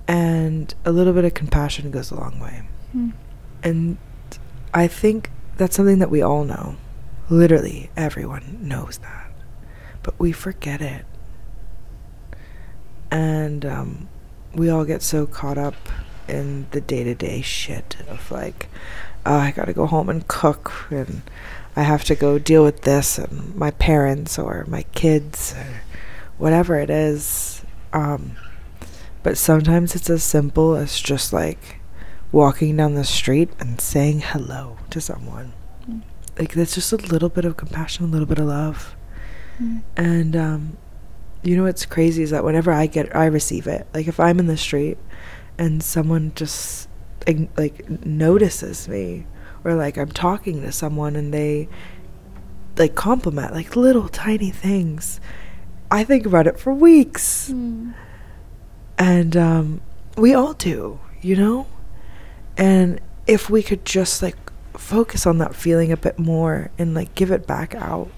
And 0.07 0.75
a 0.85 0.91
little 0.91 1.13
bit 1.13 1.25
of 1.25 1.33
compassion 1.33 1.91
goes 1.91 2.11
a 2.11 2.15
long 2.15 2.39
way. 2.39 2.67
Mm. 2.95 3.13
And 3.63 3.97
I 4.73 4.87
think 4.87 5.31
that's 5.57 5.75
something 5.75 5.99
that 5.99 6.09
we 6.09 6.21
all 6.21 6.43
know. 6.43 6.75
Literally, 7.29 7.89
everyone 7.95 8.57
knows 8.61 8.99
that. 8.99 9.31
But 10.01 10.19
we 10.19 10.31
forget 10.31 10.81
it. 10.81 11.05
And 13.09 13.65
um, 13.65 14.09
we 14.53 14.69
all 14.69 14.85
get 14.85 15.01
so 15.01 15.25
caught 15.25 15.57
up 15.57 15.75
in 16.27 16.67
the 16.71 16.81
day 16.81 17.03
to 17.03 17.15
day 17.15 17.41
shit 17.41 17.97
of 18.07 18.31
like, 18.31 18.69
oh, 19.25 19.35
I 19.35 19.51
gotta 19.51 19.73
go 19.73 19.85
home 19.85 20.09
and 20.09 20.27
cook, 20.27 20.71
and 20.89 21.21
I 21.75 21.83
have 21.83 22.03
to 22.05 22.15
go 22.15 22.39
deal 22.39 22.63
with 22.63 22.81
this, 22.81 23.17
and 23.17 23.55
my 23.55 23.71
parents 23.71 24.37
or 24.37 24.65
my 24.67 24.83
kids, 24.93 25.53
or 25.53 25.81
whatever 26.37 26.79
it 26.79 26.89
is. 26.89 27.63
Um, 27.91 28.37
but 29.21 29.37
sometimes 29.37 29.95
it's 29.95 30.09
as 30.09 30.23
simple 30.23 30.75
as 30.75 30.99
just 30.99 31.31
like 31.31 31.79
walking 32.31 32.75
down 32.75 32.95
the 32.95 33.05
street 33.05 33.49
and 33.59 33.79
saying 33.79 34.21
hello 34.21 34.77
to 34.89 34.99
someone. 34.99 35.53
Mm. 35.89 36.01
Like 36.37 36.53
that's 36.53 36.75
just 36.75 36.91
a 36.91 36.97
little 36.97 37.29
bit 37.29 37.45
of 37.45 37.55
compassion, 37.55 38.05
a 38.05 38.07
little 38.09 38.25
bit 38.25 38.39
of 38.39 38.45
love. 38.45 38.95
Mm. 39.61 39.83
And 39.95 40.35
um, 40.35 40.77
you 41.43 41.57
know 41.57 41.63
what's 41.63 41.85
crazy 41.85 42.23
is 42.23 42.29
that 42.31 42.43
whenever 42.43 42.71
I 42.71 42.87
get, 42.87 43.15
I 43.15 43.25
receive 43.25 43.67
it. 43.67 43.87
Like 43.93 44.07
if 44.07 44.19
I'm 44.19 44.39
in 44.39 44.47
the 44.47 44.57
street 44.57 44.97
and 45.57 45.83
someone 45.83 46.31
just 46.35 46.87
like, 47.57 47.89
notices 48.05 48.87
me, 48.87 49.25
or 49.63 49.75
like 49.75 49.97
I'm 49.97 50.11
talking 50.11 50.61
to 50.61 50.71
someone 50.71 51.15
and 51.15 51.33
they 51.33 51.69
like 52.77 52.95
compliment 52.95 53.53
like 53.53 53.75
little 53.75 54.09
tiny 54.09 54.49
things, 54.51 55.19
I 55.91 56.03
think 56.03 56.25
about 56.25 56.47
it 56.47 56.59
for 56.59 56.73
weeks 56.73 57.49
Mm. 57.51 57.93
and 58.97 59.37
um, 59.37 59.81
we 60.17 60.33
all 60.33 60.53
do, 60.53 60.99
you 61.21 61.35
know. 61.35 61.67
And 62.57 62.99
if 63.27 63.49
we 63.49 63.63
could 63.63 63.85
just 63.85 64.21
like 64.21 64.35
focus 64.73 65.25
on 65.25 65.37
that 65.37 65.55
feeling 65.55 65.91
a 65.91 65.97
bit 65.97 66.17
more 66.19 66.71
and 66.77 66.93
like 66.93 67.13
give 67.15 67.31
it 67.31 67.45
back 67.47 67.75
out, 67.75 68.09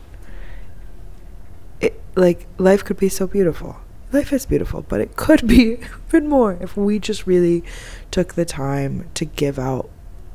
like 2.16 2.48
life 2.58 2.84
could 2.84 2.98
be 2.98 3.10
so 3.10 3.28
beautiful. 3.28 3.78
Life 4.12 4.32
is 4.32 4.46
beautiful, 4.46 4.84
but 4.88 5.02
it 5.02 5.16
could 5.16 5.48
be 5.48 5.78
even 6.10 6.28
more 6.30 6.58
if 6.62 6.78
we 6.78 7.00
just 7.00 7.28
really 7.28 7.64
took 8.12 8.36
the 8.36 8.46
time 8.46 9.10
to 9.16 9.26
give 9.26 9.60
out 9.60 9.90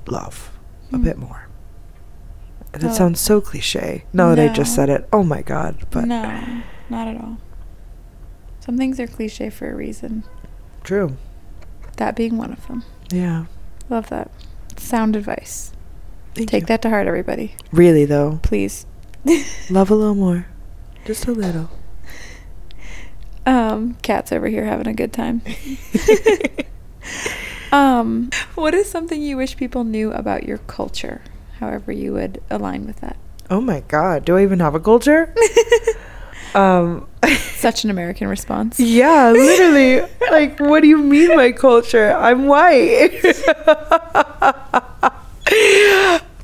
love 0.06 0.50
a 0.92 0.96
Mm. 0.96 1.04
bit 1.04 1.18
more. 1.18 1.46
And 2.72 2.82
That 2.82 2.90
Oh. 2.90 2.94
sounds 2.94 3.20
so 3.20 3.40
cliche. 3.40 4.04
Now 4.12 4.34
that 4.34 4.50
I 4.50 4.52
just 4.52 4.74
said 4.74 4.90
it, 4.90 5.08
oh 5.12 5.22
my 5.22 5.42
god! 5.42 5.86
But 5.90 6.06
no, 6.06 6.22
not 6.88 7.08
at 7.08 7.16
all. 7.20 7.38
Some 8.60 8.76
things 8.76 9.00
are 9.00 9.06
cliche 9.06 9.50
for 9.50 9.70
a 9.70 9.74
reason. 9.74 10.24
true, 10.84 11.16
That 11.96 12.16
being 12.16 12.36
one 12.36 12.52
of 12.52 12.66
them. 12.68 12.84
yeah. 13.10 13.46
Love 13.88 14.08
that. 14.10 14.30
Sound 14.76 15.16
advice. 15.16 15.72
Thank 16.34 16.48
Take 16.50 16.62
you. 16.62 16.66
that 16.66 16.82
to 16.82 16.90
heart, 16.90 17.06
everybody. 17.08 17.54
Really 17.72 18.04
though, 18.04 18.38
Please. 18.42 18.86
Love 19.70 19.90
a 19.90 19.94
little 19.94 20.14
more. 20.14 20.46
Just 21.04 21.26
a 21.26 21.32
little. 21.32 21.70
Um, 23.46 23.94
cat's 24.02 24.32
over 24.32 24.48
here 24.48 24.64
having 24.64 24.86
a 24.86 24.92
good 24.92 25.12
time. 25.12 25.42
um, 27.72 28.30
what 28.54 28.74
is 28.74 28.88
something 28.88 29.22
you 29.22 29.36
wish 29.36 29.56
people 29.56 29.84
knew 29.84 30.12
about 30.12 30.44
your 30.44 30.58
culture? 30.58 31.22
However, 31.58 31.90
you 31.92 32.12
would 32.12 32.42
align 32.50 32.86
with 32.86 33.00
that. 33.00 33.16
Oh 33.48 33.60
my 33.60 33.80
god, 33.80 34.24
do 34.24 34.36
I 34.36 34.42
even 34.42 34.60
have 34.60 34.74
a 34.74 34.80
culture? 34.80 35.34
um 36.54 37.06
Such 37.56 37.84
an 37.84 37.90
American 37.90 38.28
response. 38.28 38.80
Yeah, 38.80 39.32
literally. 39.32 40.00
like 40.30 40.58
what 40.58 40.80
do 40.80 40.88
you 40.88 40.98
mean 40.98 41.36
my 41.36 41.52
culture? 41.52 42.12
I'm 42.12 42.46
white. 42.46 43.20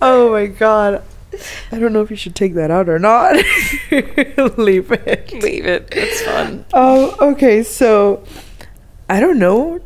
oh 0.03 0.31
my 0.33 0.47
god. 0.47 1.03
I 1.73 1.79
don't 1.79 1.93
know 1.93 2.03
if 2.03 2.11
you 2.11 2.17
should 2.17 2.35
take 2.35 2.55
that 2.55 2.71
out 2.71 2.89
or 2.89 2.99
not. 2.99 3.35
Leave 4.59 4.91
it. 4.93 5.33
Leave 5.33 5.67
it. 5.67 5.89
It's 5.93 6.23
fun. 6.23 6.65
Um, 6.73 7.15
okay, 7.21 7.63
so 7.63 8.25
I 9.09 9.21
don't 9.21 9.39
know. 9.39 9.81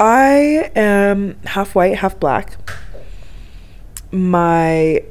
I 0.00 0.70
am 0.76 1.38
half 1.44 1.74
white, 1.74 1.96
half 1.98 2.18
black. 2.20 2.56
My 4.10 5.02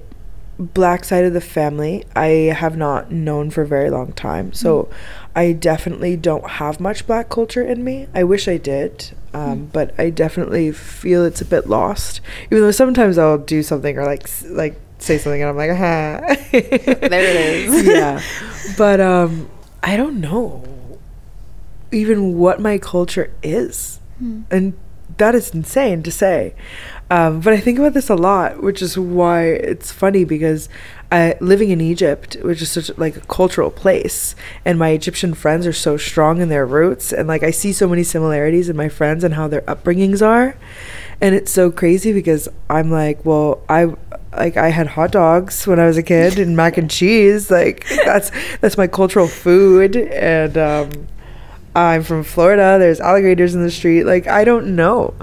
black 0.59 1.03
side 1.05 1.23
of 1.23 1.33
the 1.33 1.41
family 1.41 2.03
I 2.15 2.25
have 2.55 2.75
not 2.75 3.11
known 3.11 3.51
for 3.51 3.61
a 3.61 3.67
very 3.67 3.91
long 3.91 4.11
time. 4.13 4.53
So 4.53 4.83
Mm. 4.83 4.93
I 5.35 5.51
definitely 5.51 6.15
don't 6.17 6.49
have 6.51 6.79
much 6.79 7.05
black 7.05 7.29
culture 7.29 7.61
in 7.61 7.83
me. 7.83 8.07
I 8.15 8.23
wish 8.23 8.47
I 8.47 8.57
did. 8.57 9.11
Um, 9.35 9.67
Mm. 9.67 9.71
but 9.71 9.93
I 9.99 10.09
definitely 10.09 10.71
feel 10.71 11.23
it's 11.25 11.41
a 11.41 11.45
bit 11.45 11.67
lost. 11.69 12.21
Even 12.49 12.63
though 12.63 12.71
sometimes 12.71 13.19
I'll 13.19 13.37
do 13.37 13.61
something 13.61 13.99
or 13.99 14.05
like 14.05 14.27
like 14.49 14.79
say 14.99 15.17
something 15.17 15.41
and 15.41 15.49
I'm 15.49 15.57
like, 15.57 15.71
aha. 15.71 16.21
There 16.51 17.01
it 17.01 17.69
is. 17.69 17.87
yeah. 17.95 18.21
But 18.77 18.99
um 18.99 19.49
I 19.83 19.95
don't 19.97 20.19
know 20.19 20.63
even 21.91 22.37
what 22.37 22.59
my 22.59 22.77
culture 22.77 23.33
is. 23.43 23.99
Hmm. 24.19 24.41
And 24.51 24.73
that 25.17 25.35
is 25.35 25.51
insane 25.51 26.03
to 26.03 26.11
say. 26.11 26.53
Um, 27.09 27.39
but 27.39 27.53
I 27.53 27.59
think 27.59 27.79
about 27.79 27.93
this 27.93 28.09
a 28.09 28.15
lot, 28.15 28.61
which 28.61 28.81
is 28.81 28.97
why 28.97 29.45
it's 29.45 29.91
funny 29.91 30.25
because 30.25 30.67
I, 31.11 31.35
living 31.39 31.69
in 31.69 31.79
Egypt, 31.79 32.35
which 32.41 32.61
is 32.61 32.69
such 32.69 32.95
like 32.97 33.15
a 33.15 33.21
cultural 33.21 33.71
place, 33.71 34.35
and 34.65 34.77
my 34.77 34.89
Egyptian 34.89 35.33
friends 35.33 35.65
are 35.65 35.73
so 35.73 35.95
strong 35.95 36.41
in 36.41 36.49
their 36.49 36.65
roots, 36.65 37.13
and 37.13 37.27
like 37.27 37.43
I 37.43 37.51
see 37.51 37.71
so 37.71 37.87
many 37.87 38.03
similarities 38.03 38.67
in 38.67 38.75
my 38.75 38.89
friends 38.89 39.23
and 39.23 39.35
how 39.35 39.47
their 39.47 39.61
upbringings 39.61 40.25
are, 40.25 40.57
and 41.21 41.33
it's 41.35 41.51
so 41.51 41.71
crazy 41.71 42.13
because 42.13 42.47
I'm 42.69 42.91
like, 42.91 43.25
well, 43.25 43.61
I 43.69 43.93
like 44.35 44.57
I 44.57 44.69
had 44.69 44.87
hot 44.87 45.11
dogs 45.11 45.65
when 45.65 45.79
I 45.79 45.85
was 45.87 45.97
a 45.97 46.03
kid 46.03 46.37
and 46.39 46.55
mac 46.55 46.77
and 46.77 46.89
cheese, 46.89 47.49
like 47.49 47.87
that's 48.05 48.31
that's 48.61 48.77
my 48.77 48.87
cultural 48.87 49.27
food, 49.27 49.95
and 49.95 50.57
um, 50.57 51.07
I'm 51.75 52.03
from 52.03 52.23
Florida. 52.23 52.77
There's 52.79 52.99
alligators 52.99 53.55
in 53.55 53.63
the 53.63 53.71
street. 53.71 54.03
Like 54.03 54.27
I 54.27 54.43
don't 54.43 54.75
know. 54.75 55.13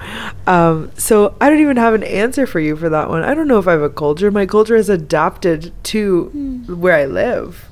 Um, 0.46 0.90
so 0.96 1.36
I 1.40 1.48
don't 1.48 1.60
even 1.60 1.76
have 1.76 1.94
an 1.94 2.02
answer 2.02 2.46
for 2.46 2.60
you 2.60 2.76
for 2.76 2.88
that 2.88 3.08
one. 3.08 3.22
I 3.22 3.34
don't 3.34 3.46
know 3.48 3.58
if 3.58 3.68
I 3.68 3.72
have 3.72 3.82
a 3.82 3.90
culture. 3.90 4.30
My 4.30 4.46
culture 4.46 4.76
has 4.76 4.88
adapted 4.88 5.72
to 5.84 6.24
Hmm. 6.26 6.80
where 6.80 6.94
I 6.94 7.04
live, 7.06 7.68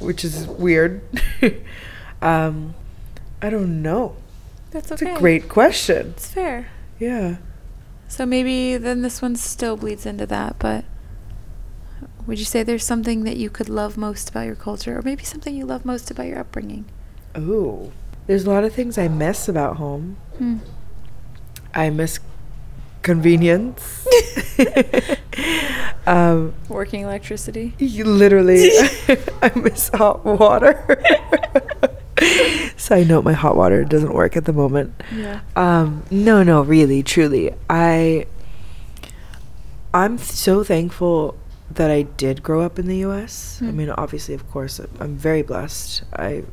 which 0.00 0.24
is 0.24 0.46
weird. 0.46 1.02
um, 2.22 2.74
I 3.42 3.50
don't 3.50 3.82
know. 3.82 4.16
That's 4.70 4.90
It's 4.90 5.02
okay. 5.02 5.14
a 5.14 5.18
great 5.18 5.48
question. 5.48 6.14
It's 6.16 6.28
fair. 6.28 6.68
Yeah. 6.98 7.36
So 8.10 8.26
maybe 8.26 8.76
then 8.76 9.02
this 9.02 9.22
one 9.22 9.36
still 9.36 9.76
bleeds 9.76 10.04
into 10.04 10.26
that, 10.26 10.56
but 10.58 10.84
would 12.26 12.40
you 12.40 12.44
say 12.44 12.64
there's 12.64 12.84
something 12.84 13.22
that 13.22 13.36
you 13.36 13.48
could 13.48 13.68
love 13.68 13.96
most 13.96 14.30
about 14.30 14.46
your 14.46 14.56
culture, 14.56 14.98
or 14.98 15.02
maybe 15.02 15.22
something 15.22 15.54
you 15.54 15.64
love 15.64 15.84
most 15.84 16.10
about 16.10 16.26
your 16.26 16.40
upbringing? 16.40 16.86
Ooh. 17.38 17.92
There's 18.26 18.44
a 18.44 18.50
lot 18.50 18.64
of 18.64 18.74
things 18.74 18.98
I 18.98 19.06
miss 19.06 19.48
about 19.48 19.76
home. 19.76 20.16
Hmm. 20.38 20.56
I 21.72 21.90
miss 21.90 22.18
convenience. 23.02 24.06
um, 26.06 26.52
Working 26.68 27.02
electricity. 27.02 27.74
You 27.78 28.04
literally, 28.04 28.70
I 29.42 29.52
miss 29.54 29.88
hot 29.94 30.24
water. 30.24 31.00
Side 32.76 33.08
note: 33.08 33.24
My 33.24 33.32
hot 33.32 33.56
water 33.56 33.84
doesn't 33.84 34.12
work 34.14 34.36
at 34.36 34.44
the 34.44 34.52
moment. 34.52 34.94
Yeah. 35.14 35.40
Um, 35.56 36.02
no, 36.10 36.42
no, 36.42 36.62
really, 36.62 37.02
truly, 37.02 37.54
I, 37.68 38.26
I'm 39.92 40.18
so 40.18 40.62
thankful 40.64 41.36
that 41.70 41.90
I 41.90 42.02
did 42.02 42.42
grow 42.42 42.62
up 42.62 42.78
in 42.78 42.86
the 42.86 42.98
U.S. 42.98 43.58
I 43.62 43.66
Hmm. 43.66 43.76
mean, 43.76 43.90
obviously, 43.90 44.34
of 44.34 44.48
course, 44.50 44.80
I'm 44.98 45.16
very 45.16 45.42
blessed. 45.42 46.02
I, 46.12 46.44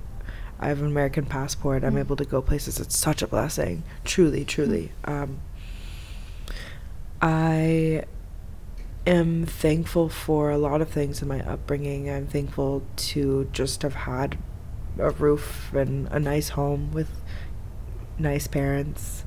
I 0.60 0.68
have 0.68 0.80
an 0.80 0.86
American 0.88 1.26
passport. 1.26 1.84
I'm 1.84 1.94
Hmm. 1.94 1.98
able 2.00 2.16
to 2.18 2.26
go 2.26 2.42
places. 2.42 2.80
It's 2.80 2.96
such 2.98 3.22
a 3.22 3.28
blessing. 3.28 3.84
Truly, 4.04 4.46
truly. 4.46 4.92
Um, 5.06 5.40
I 7.22 8.04
am 9.06 9.46
thankful 9.46 10.10
for 10.10 10.52
a 10.52 10.58
lot 10.58 10.82
of 10.82 10.90
things 10.90 11.22
in 11.22 11.28
my 11.28 11.42
upbringing. 11.42 12.10
I'm 12.10 12.28
thankful 12.28 12.84
to 12.98 13.50
just 13.52 13.82
have 13.82 13.96
had 13.96 14.38
a 15.00 15.12
roof 15.12 15.72
and 15.74 16.08
a 16.12 16.20
nice 16.20 16.50
home 16.50 16.92
with 16.92 17.10
nice 18.18 18.48
parents. 18.48 19.24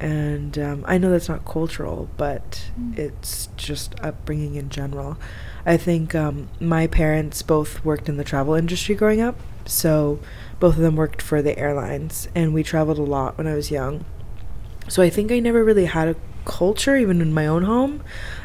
And 0.00 0.58
um, 0.58 0.84
I 0.88 0.98
know 0.98 1.10
that's 1.10 1.28
not 1.28 1.44
cultural, 1.44 2.08
but 2.16 2.70
Mm. 2.78 2.98
it's 2.98 3.48
just 3.56 3.94
upbringing 4.02 4.56
in 4.56 4.68
general. 4.68 5.16
I 5.64 5.76
think 5.76 6.14
um, 6.14 6.48
my 6.60 6.86
parents 6.88 7.42
both 7.42 7.84
worked 7.84 8.08
in 8.08 8.16
the 8.16 8.24
travel 8.24 8.54
industry 8.54 8.94
growing 8.96 9.20
up. 9.20 9.36
So 9.66 10.18
both 10.60 10.76
of 10.76 10.82
them 10.82 10.96
worked 10.96 11.22
for 11.22 11.40
the 11.40 11.56
airlines, 11.58 12.28
and 12.34 12.52
we 12.52 12.62
traveled 12.62 12.98
a 12.98 13.02
lot 13.02 13.38
when 13.38 13.46
I 13.46 13.54
was 13.54 13.70
young. 13.70 14.04
So 14.88 15.02
I 15.02 15.08
think 15.10 15.30
I 15.32 15.38
never 15.38 15.64
really 15.64 15.86
had 15.86 16.08
a 16.08 16.16
culture, 16.44 16.96
even 16.96 17.22
in 17.22 17.32
my 17.32 17.46
own 17.46 17.62
home, 17.62 18.02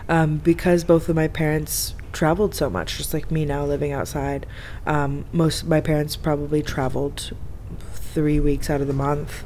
um, 0.07 0.37
because 0.37 0.83
both 0.85 1.09
of 1.09 1.15
my 1.15 1.27
parents 1.27 1.93
traveled 2.11 2.55
so 2.55 2.69
much, 2.69 2.97
just 2.97 3.13
like 3.13 3.31
me 3.31 3.45
now 3.45 3.65
living 3.65 3.91
outside. 3.91 4.45
Um, 4.85 5.25
most 5.31 5.65
my 5.65 5.81
parents 5.81 6.15
probably 6.15 6.61
traveled 6.61 7.31
three 7.93 8.39
weeks 8.39 8.69
out 8.69 8.81
of 8.81 8.87
the 8.87 8.93
month. 8.93 9.43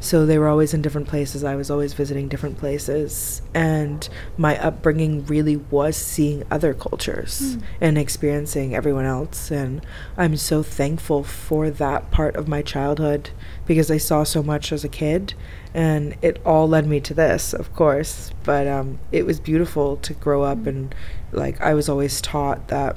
So 0.00 0.26
they 0.26 0.38
were 0.38 0.48
always 0.48 0.74
in 0.74 0.82
different 0.82 1.06
places. 1.06 1.44
I 1.44 1.54
was 1.54 1.70
always 1.70 1.92
visiting 1.94 2.26
different 2.28 2.58
places. 2.58 3.40
And 3.54 4.06
my 4.36 4.58
upbringing 4.58 5.24
really 5.26 5.56
was 5.56 5.96
seeing 5.96 6.42
other 6.50 6.74
cultures 6.74 7.40
Mm. 7.56 7.62
and 7.80 7.98
experiencing 7.98 8.74
everyone 8.74 9.04
else. 9.04 9.50
And 9.52 9.86
I'm 10.18 10.36
so 10.36 10.64
thankful 10.64 11.22
for 11.22 11.70
that 11.70 12.10
part 12.10 12.34
of 12.34 12.48
my 12.48 12.60
childhood 12.60 13.30
because 13.64 13.88
I 13.90 13.98
saw 13.98 14.24
so 14.24 14.42
much 14.42 14.72
as 14.72 14.82
a 14.84 14.88
kid. 14.88 15.34
And 15.74 16.16
it 16.20 16.40
all 16.44 16.68
led 16.68 16.86
me 16.86 17.00
to 17.00 17.14
this, 17.14 17.54
of 17.54 17.74
course. 17.74 18.30
But 18.44 18.66
um, 18.66 18.98
it 19.10 19.24
was 19.24 19.40
beautiful 19.40 19.96
to 19.98 20.12
grow 20.14 20.42
up 20.42 20.66
and, 20.66 20.94
like, 21.30 21.60
I 21.60 21.74
was 21.74 21.88
always 21.88 22.20
taught 22.20 22.68
that 22.68 22.96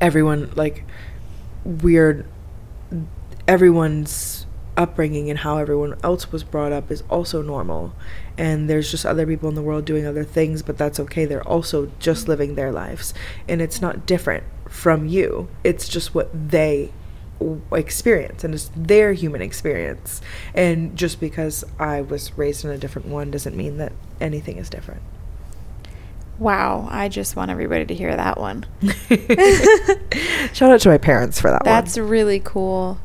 everyone, 0.00 0.50
like, 0.56 0.84
weird 1.64 2.26
everyone's 3.46 4.46
upbringing 4.76 5.28
and 5.28 5.40
how 5.40 5.58
everyone 5.58 5.94
else 6.02 6.32
was 6.32 6.44
brought 6.44 6.72
up 6.72 6.90
is 6.90 7.02
also 7.10 7.42
normal. 7.42 7.92
And 8.38 8.70
there's 8.70 8.90
just 8.90 9.04
other 9.04 9.26
people 9.26 9.48
in 9.48 9.54
the 9.54 9.62
world 9.62 9.84
doing 9.84 10.06
other 10.06 10.24
things 10.24 10.62
but 10.62 10.78
that's 10.78 11.00
okay. 11.00 11.24
They're 11.24 11.46
also 11.46 11.90
just 11.98 12.28
living 12.28 12.54
their 12.54 12.72
lives. 12.72 13.12
And 13.48 13.60
it's 13.60 13.82
not 13.82 14.06
different 14.06 14.44
from 14.68 15.06
you. 15.06 15.48
It's 15.64 15.88
just 15.88 16.14
what 16.14 16.30
they 16.50 16.92
experience 17.72 18.44
and 18.44 18.54
it's 18.54 18.70
their 18.76 19.12
human 19.14 19.40
experience 19.40 20.20
and 20.54 20.96
just 20.96 21.20
because 21.20 21.64
i 21.78 22.00
was 22.00 22.36
raised 22.36 22.64
in 22.64 22.70
a 22.70 22.76
different 22.76 23.08
one 23.08 23.30
doesn't 23.30 23.56
mean 23.56 23.78
that 23.78 23.92
anything 24.20 24.58
is 24.58 24.68
different 24.68 25.02
Wow, 26.40 26.88
I 26.90 27.10
just 27.10 27.36
want 27.36 27.50
everybody 27.50 27.84
to 27.84 27.94
hear 27.94 28.16
that 28.16 28.40
one. 28.40 28.64
shout 30.54 30.70
out 30.70 30.80
to 30.80 30.88
my 30.88 30.96
parents 30.96 31.38
for 31.38 31.50
that 31.50 31.64
That's 31.64 31.98
one 31.98 32.08
really 32.08 32.40
cool. 32.40 32.98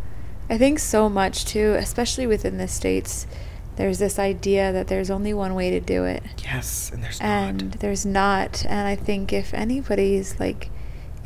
I 0.49 0.57
think 0.57 0.79
so 0.79 1.09
much 1.09 1.43
too, 1.43 1.73
especially 1.77 2.25
within 2.27 2.57
the 2.57 2.69
states. 2.69 3.27
There's 3.75 3.99
this 3.99 4.17
idea 4.17 4.71
that 4.71 4.87
there's 4.87 5.09
only 5.09 5.33
one 5.33 5.53
way 5.53 5.69
to 5.71 5.81
do 5.81 6.05
it, 6.05 6.23
yes 6.45 6.89
and 6.93 7.03
there's 7.03 7.19
and 7.19 7.71
not 7.71 7.79
there's 7.81 8.05
not. 8.05 8.65
And 8.65 8.87
I 8.87 8.95
think 8.95 9.33
if 9.33 9.53
anybody's 9.53 10.39
like 10.39 10.69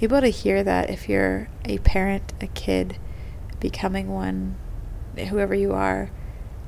able 0.01 0.21
to 0.21 0.27
hear 0.29 0.63
that, 0.63 0.89
if 0.89 1.09
you're 1.09 1.47
a 1.65 1.77
parent, 1.79 2.33
a 2.41 2.47
kid, 2.47 2.97
becoming 3.59 4.09
one, 4.09 4.55
whoever 5.29 5.53
you 5.53 5.73
are, 5.73 6.09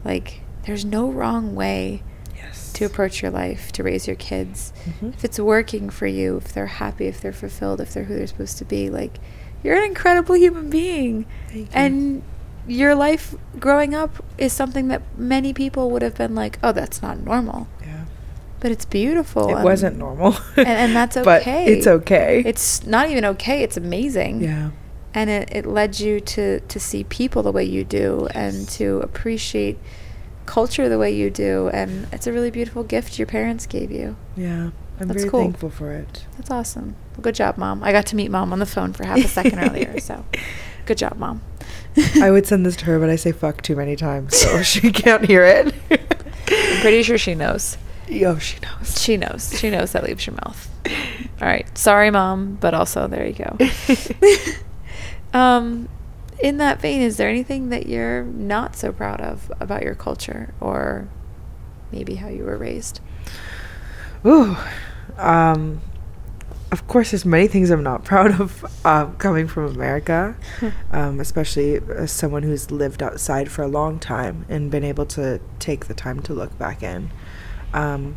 like 0.03 0.41
there's 0.65 0.83
no 0.85 1.09
wrong 1.09 1.55
way 1.55 2.03
yes 2.35 2.73
to 2.73 2.85
approach 2.85 3.21
your 3.21 3.31
life, 3.31 3.71
to 3.71 3.83
raise 3.83 4.07
your 4.07 4.15
kids. 4.15 4.73
Mhm. 4.99 5.13
If 5.13 5.23
it's 5.23 5.39
working 5.39 5.89
for 5.89 6.07
you, 6.07 6.37
if 6.37 6.53
they're 6.53 6.65
happy, 6.65 7.07
if 7.07 7.21
they're 7.21 7.31
fulfilled, 7.31 7.79
if 7.81 7.93
they're 7.93 8.03
who 8.05 8.15
they're 8.15 8.27
supposed 8.27 8.57
to 8.57 8.65
be, 8.65 8.89
like 8.89 9.19
you're 9.63 9.77
an 9.77 9.83
incredible 9.83 10.35
human 10.35 10.69
being. 10.69 11.25
You. 11.53 11.67
And 11.73 12.23
your 12.67 12.93
life 12.95 13.35
growing 13.59 13.93
up 13.95 14.23
is 14.37 14.53
something 14.53 14.87
that 14.89 15.01
many 15.17 15.53
people 15.53 15.89
would 15.91 16.01
have 16.01 16.15
been 16.15 16.35
like, 16.35 16.59
"Oh, 16.63 16.71
that's 16.71 17.01
not 17.01 17.23
normal." 17.23 17.67
But 18.61 18.71
it's 18.71 18.85
beautiful. 18.85 19.49
It 19.57 19.63
wasn't 19.63 19.97
normal. 19.97 20.37
and, 20.55 20.67
and 20.67 20.95
that's 20.95 21.17
okay. 21.17 21.25
But 21.25 21.45
it's 21.45 21.87
okay. 21.87 22.43
It's 22.45 22.85
not 22.85 23.09
even 23.09 23.25
okay. 23.25 23.63
It's 23.63 23.75
amazing. 23.75 24.41
yeah. 24.41 24.71
And 25.13 25.29
it, 25.29 25.49
it 25.51 25.65
led 25.65 25.99
you 25.99 26.21
to, 26.21 26.61
to 26.61 26.79
see 26.79 27.03
people 27.03 27.43
the 27.43 27.51
way 27.51 27.65
you 27.65 27.83
do 27.83 28.29
and 28.33 28.69
to 28.69 29.01
appreciate 29.01 29.77
culture 30.45 30.87
the 30.87 30.97
way 30.97 31.11
you 31.11 31.29
do. 31.29 31.69
And 31.73 32.07
it's 32.13 32.27
a 32.27 32.31
really 32.31 32.49
beautiful 32.49 32.83
gift 32.83 33.19
your 33.19 33.25
parents 33.25 33.65
gave 33.65 33.91
you. 33.91 34.15
Yeah. 34.37 34.69
I'm 35.01 35.07
That's 35.07 35.21
very 35.21 35.29
cool. 35.29 35.41
thankful 35.41 35.69
for 35.71 35.91
it. 35.91 36.27
That's 36.37 36.51
awesome. 36.51 36.95
Well, 37.13 37.23
good 37.23 37.35
job, 37.35 37.57
mom. 37.57 37.83
I 37.83 37.91
got 37.91 38.05
to 38.07 38.15
meet 38.15 38.29
mom 38.29 38.53
on 38.53 38.59
the 38.59 38.65
phone 38.65 38.93
for 38.93 39.03
half 39.03 39.17
a 39.17 39.27
second 39.27 39.59
earlier. 39.59 39.99
So 39.99 40.23
good 40.85 40.99
job, 40.99 41.17
mom. 41.17 41.41
I 42.21 42.29
would 42.31 42.45
send 42.45 42.65
this 42.65 42.75
to 42.77 42.85
her, 42.85 42.99
but 42.99 43.09
I 43.09 43.15
say 43.15 43.31
fuck 43.31 43.61
too 43.63 43.75
many 43.75 43.95
times, 43.95 44.37
so 44.37 44.61
she 44.63 44.91
can't 44.91 45.25
hear 45.25 45.43
it. 45.43 45.73
I'm 45.89 46.81
pretty 46.81 47.03
sure 47.03 47.17
she 47.17 47.35
knows. 47.35 47.77
Yo, 48.11 48.37
she 48.37 48.59
knows. 48.59 49.01
She 49.01 49.15
knows. 49.15 49.57
She 49.57 49.69
knows 49.69 49.93
that 49.93 50.03
leaves 50.03 50.27
your 50.27 50.35
mouth. 50.35 50.69
All 51.41 51.47
right. 51.47 51.77
Sorry, 51.77 52.11
mom, 52.11 52.57
but 52.59 52.73
also 52.73 53.07
there 53.07 53.25
you 53.25 53.33
go. 53.33 53.57
um, 55.39 55.87
in 56.43 56.57
that 56.57 56.81
vein, 56.81 57.01
is 57.01 57.15
there 57.15 57.29
anything 57.29 57.69
that 57.69 57.87
you're 57.87 58.23
not 58.23 58.75
so 58.75 58.91
proud 58.91 59.21
of 59.21 59.49
about 59.61 59.83
your 59.83 59.95
culture 59.95 60.53
or 60.59 61.07
maybe 61.93 62.15
how 62.15 62.27
you 62.27 62.43
were 62.43 62.57
raised? 62.57 62.99
Ooh, 64.25 64.57
um, 65.17 65.79
of 66.69 66.87
course, 66.89 67.11
there's 67.11 67.25
many 67.25 67.47
things 67.47 67.69
I'm 67.69 67.81
not 67.81 68.03
proud 68.11 68.41
of 68.41 68.85
um, 68.85 69.15
coming 69.15 69.47
from 69.47 69.67
America, 69.67 70.35
um, 70.91 71.21
especially 71.21 71.75
as 71.95 72.11
someone 72.11 72.43
who's 72.43 72.71
lived 72.71 73.01
outside 73.01 73.49
for 73.49 73.61
a 73.61 73.67
long 73.69 73.99
time 73.99 74.45
and 74.49 74.69
been 74.69 74.83
able 74.83 75.05
to 75.05 75.39
take 75.59 75.85
the 75.85 75.93
time 75.93 76.21
to 76.23 76.33
look 76.33 76.57
back 76.59 76.83
in. 76.83 77.09
Um, 77.73 78.15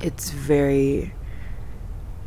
it's 0.00 0.30
very. 0.30 1.12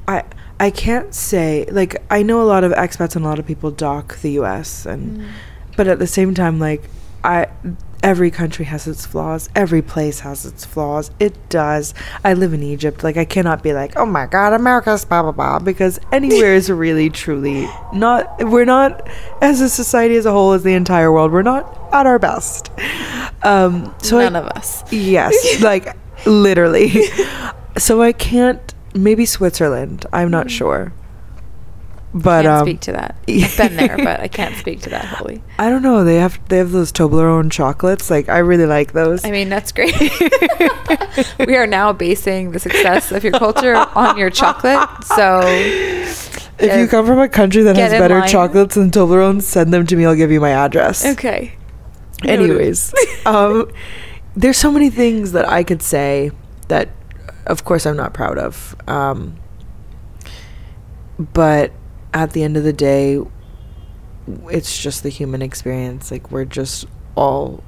I 0.07 0.24
I 0.60 0.72
can't 0.72 1.14
say 1.14 1.66
like 1.72 2.01
I 2.10 2.24
know 2.24 2.41
a 2.41 2.47
lot 2.53 2.64
of 2.64 2.72
expats 2.74 3.16
and 3.16 3.24
a 3.26 3.28
lot 3.28 3.39
of 3.39 3.45
people 3.45 3.72
dock 3.72 4.18
the 4.20 4.32
U.S. 4.34 4.86
and, 4.86 5.20
Mm. 5.22 5.28
but 5.78 5.88
at 5.88 5.99
the 5.99 6.07
same 6.07 6.34
time, 6.34 6.60
like 6.60 6.84
I 7.24 7.47
every 8.04 8.32
country 8.32 8.66
has 8.66 8.88
its 8.88 9.06
flaws. 9.06 9.50
Every 9.56 9.82
place 9.82 10.22
has 10.22 10.45
its 10.45 10.66
flaws. 10.66 11.12
It 11.20 11.50
does. 11.50 11.93
I 12.24 12.34
live 12.34 12.54
in 12.54 12.64
Egypt. 12.64 13.04
Like 13.04 13.18
I 13.18 13.26
cannot 13.26 13.64
be 13.64 13.74
like, 13.74 13.95
oh 13.97 14.06
my 14.06 14.26
God, 14.26 14.54
America's 14.54 15.06
blah 15.06 15.22
blah 15.24 15.32
blah, 15.32 15.60
because 15.60 16.00
anywhere 16.12 16.54
is 16.54 16.70
really 16.70 17.10
truly 17.10 17.68
not. 17.93 18.38
We're 18.39 18.66
not 18.66 19.08
as 19.41 19.62
a 19.62 19.70
society 19.70 20.16
as 20.16 20.26
a 20.26 20.32
whole, 20.32 20.54
as 20.54 20.64
the 20.64 20.74
entire 20.74 21.12
world. 21.12 21.32
We're 21.32 21.41
not 21.41 21.93
at 21.93 22.06
our 22.06 22.20
best. 22.20 22.72
Um, 23.43 23.93
so 24.00 24.20
None 24.20 24.36
I, 24.36 24.39
of 24.39 24.45
us. 24.47 24.84
Yes, 24.91 25.62
like 25.62 25.95
literally. 26.26 27.04
so 27.78 28.02
I 28.02 28.12
can't. 28.12 28.74
Maybe 28.95 29.26
Switzerland. 29.26 30.08
I'm 30.12 30.32
not 30.32 30.50
sure. 30.50 30.93
But 32.14 32.41
can't 32.43 32.47
um, 32.62 32.66
speak 32.66 32.80
to 32.82 32.91
that. 32.93 33.16
I've 33.30 33.57
been 33.57 33.76
there, 33.76 33.97
but 33.97 34.20
I 34.20 34.28
can't 34.28 34.55
speak 34.55 34.82
to 34.82 34.89
that 34.89 35.05
wholly. 35.05 35.43
I 35.60 35.70
don't 35.70 35.84
know. 35.84 36.03
They 36.03 36.16
have 36.16 36.39
they 36.49 36.57
have 36.57 36.72
those 36.72 36.91
Toblerone 36.91 37.51
chocolates. 37.51 38.10
Like 38.10 38.30
I 38.30 38.39
really 38.39 38.66
like 38.66 38.93
those. 38.93 39.24
I 39.24 39.32
mean, 39.32 39.49
that's 39.49 39.72
great. 39.72 39.93
we 41.47 41.55
are 41.55 41.68
now 41.68 41.93
basing 41.93 42.51
the 42.51 42.60
success 42.60 43.12
of 43.12 43.24
your 43.24 43.34
culture 43.34 43.76
on 43.76 44.18
your 44.18 44.32
chocolate. 44.32 44.89
So, 45.03 45.41
if 46.57 46.80
you 46.80 46.88
come 46.88 47.05
from 47.05 47.20
a 47.20 47.30
country 47.30 47.62
that 47.64 47.76
has 47.76 47.91
better 47.91 48.20
line. 48.20 48.30
chocolates 48.30 48.74
than 48.74 48.89
Toblerone, 48.89 49.41
send 49.43 49.72
them 49.72 49.86
to 49.86 49.95
me. 49.95 50.05
I'll 50.05 50.16
give 50.16 50.32
you 50.32 50.41
my 50.41 50.51
address. 50.51 51.05
okay. 51.05 51.55
Anyways, 52.26 52.93
um, 53.26 53.72
there's 54.36 54.57
so 54.57 54.72
many 54.72 54.89
things 54.89 55.32
that 55.32 55.47
I 55.47 55.64
could 55.64 55.82
say 55.82 56.32
that, 56.68 56.89
of 57.45 57.64
course, 57.64 57.86
I'm 57.86 57.95
not 57.95 58.14
proud 58.14 58.38
of. 58.38 58.76
Um, 58.89 59.38
but 61.18 61.72
at 62.14 62.32
the 62.32 62.43
end 62.43 62.57
of 62.57 62.64
the 62.64 62.74
day, 62.74 63.22
it's 64.49 64.82
just 64.82 65.03
the 65.03 65.10
human 65.10 65.41
experience. 65.41 66.12
Like 66.12 66.32
we're 66.32 66.45
just 66.45 66.86
all 67.16 67.64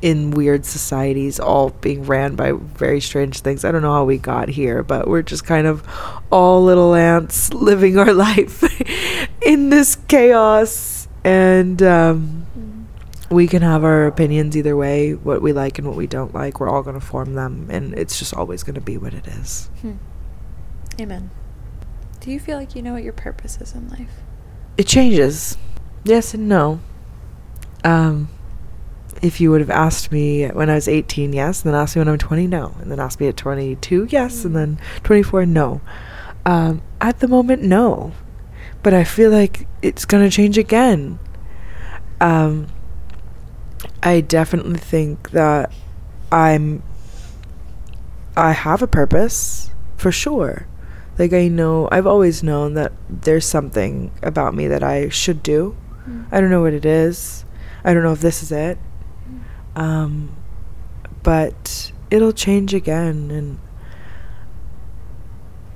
in 0.00 0.30
weird 0.30 0.64
societies, 0.64 1.40
all 1.40 1.70
being 1.70 2.04
ran 2.04 2.36
by 2.36 2.52
very 2.52 3.00
strange 3.00 3.40
things. 3.40 3.64
I 3.64 3.72
don't 3.72 3.82
know 3.82 3.92
how 3.92 4.04
we 4.04 4.18
got 4.18 4.48
here, 4.48 4.82
but 4.82 5.08
we're 5.08 5.22
just 5.22 5.44
kind 5.44 5.66
of 5.66 5.86
all 6.30 6.62
little 6.62 6.94
ants 6.94 7.52
living 7.52 7.98
our 7.98 8.12
life 8.28 8.62
in 9.42 9.70
this 9.70 9.96
chaos. 9.96 11.08
And 11.24 11.82
um, 11.82 12.46
we 13.30 13.48
can 13.48 13.62
have 13.62 13.82
our 13.84 14.06
opinions 14.06 14.56
either 14.56 14.76
way, 14.76 15.14
what 15.14 15.42
we 15.42 15.52
like 15.52 15.78
and 15.78 15.86
what 15.86 15.96
we 15.96 16.06
don't 16.06 16.32
like. 16.32 16.60
We're 16.60 16.70
all 16.70 16.82
going 16.82 16.98
to 16.98 17.04
form 17.04 17.34
them, 17.34 17.66
and 17.70 17.92
it's 17.98 18.18
just 18.18 18.32
always 18.32 18.62
going 18.62 18.76
to 18.76 18.80
be 18.80 18.96
what 18.96 19.14
it 19.14 19.26
is. 19.26 19.68
Hmm. 19.82 19.94
Amen. 21.00 21.30
Do 22.20 22.30
you 22.30 22.40
feel 22.40 22.58
like 22.58 22.74
you 22.74 22.82
know 22.82 22.94
what 22.94 23.02
your 23.02 23.12
purpose 23.12 23.58
is 23.60 23.74
in 23.74 23.88
life? 23.88 24.10
It 24.76 24.86
changes. 24.86 25.56
Yes 26.04 26.34
and 26.34 26.48
no. 26.48 26.80
Um, 27.84 28.28
if 29.22 29.40
you 29.40 29.50
would 29.50 29.60
have 29.60 29.70
asked 29.70 30.12
me 30.12 30.46
when 30.48 30.70
I 30.70 30.74
was 30.74 30.88
18, 30.88 31.32
yes, 31.32 31.64
and 31.64 31.72
then 31.72 31.80
asked 31.80 31.96
me 31.96 32.00
when 32.00 32.08
I'm 32.08 32.18
20, 32.18 32.46
no, 32.46 32.74
and 32.80 32.90
then 32.90 33.00
asked 33.00 33.20
me 33.20 33.28
at 33.28 33.36
22, 33.36 34.08
yes, 34.10 34.44
and 34.44 34.54
then 34.54 34.78
24, 35.04 35.46
no. 35.46 35.80
Um, 36.44 36.82
at 37.00 37.20
the 37.20 37.28
moment, 37.28 37.62
no. 37.62 38.12
But 38.82 38.94
I 38.94 39.04
feel 39.04 39.30
like 39.30 39.66
it's 39.82 40.04
going 40.04 40.28
to 40.28 40.34
change 40.34 40.56
again. 40.56 41.18
Um, 42.20 42.68
I 44.02 44.20
definitely 44.20 44.78
think 44.78 45.30
that 45.30 45.72
I'm. 46.30 46.82
I 48.36 48.52
have 48.52 48.82
a 48.82 48.86
purpose, 48.86 49.72
for 49.96 50.12
sure. 50.12 50.66
Like, 51.18 51.32
I 51.32 51.48
know, 51.48 51.88
I've 51.90 52.06
always 52.06 52.42
known 52.42 52.74
that 52.74 52.92
there's 53.08 53.44
something 53.44 54.12
about 54.22 54.54
me 54.54 54.68
that 54.68 54.82
I 54.82 55.08
should 55.08 55.42
do. 55.42 55.76
I 56.30 56.40
don't 56.40 56.50
know 56.50 56.62
what 56.62 56.72
it 56.72 56.86
is. 56.86 57.44
I 57.84 57.92
don't 57.92 58.02
know 58.02 58.12
if 58.12 58.20
this 58.20 58.42
is 58.42 58.52
it. 58.52 58.78
Um, 59.76 60.36
but 61.22 61.92
it'll 62.10 62.32
change 62.32 62.74
again, 62.74 63.30
and 63.30 63.58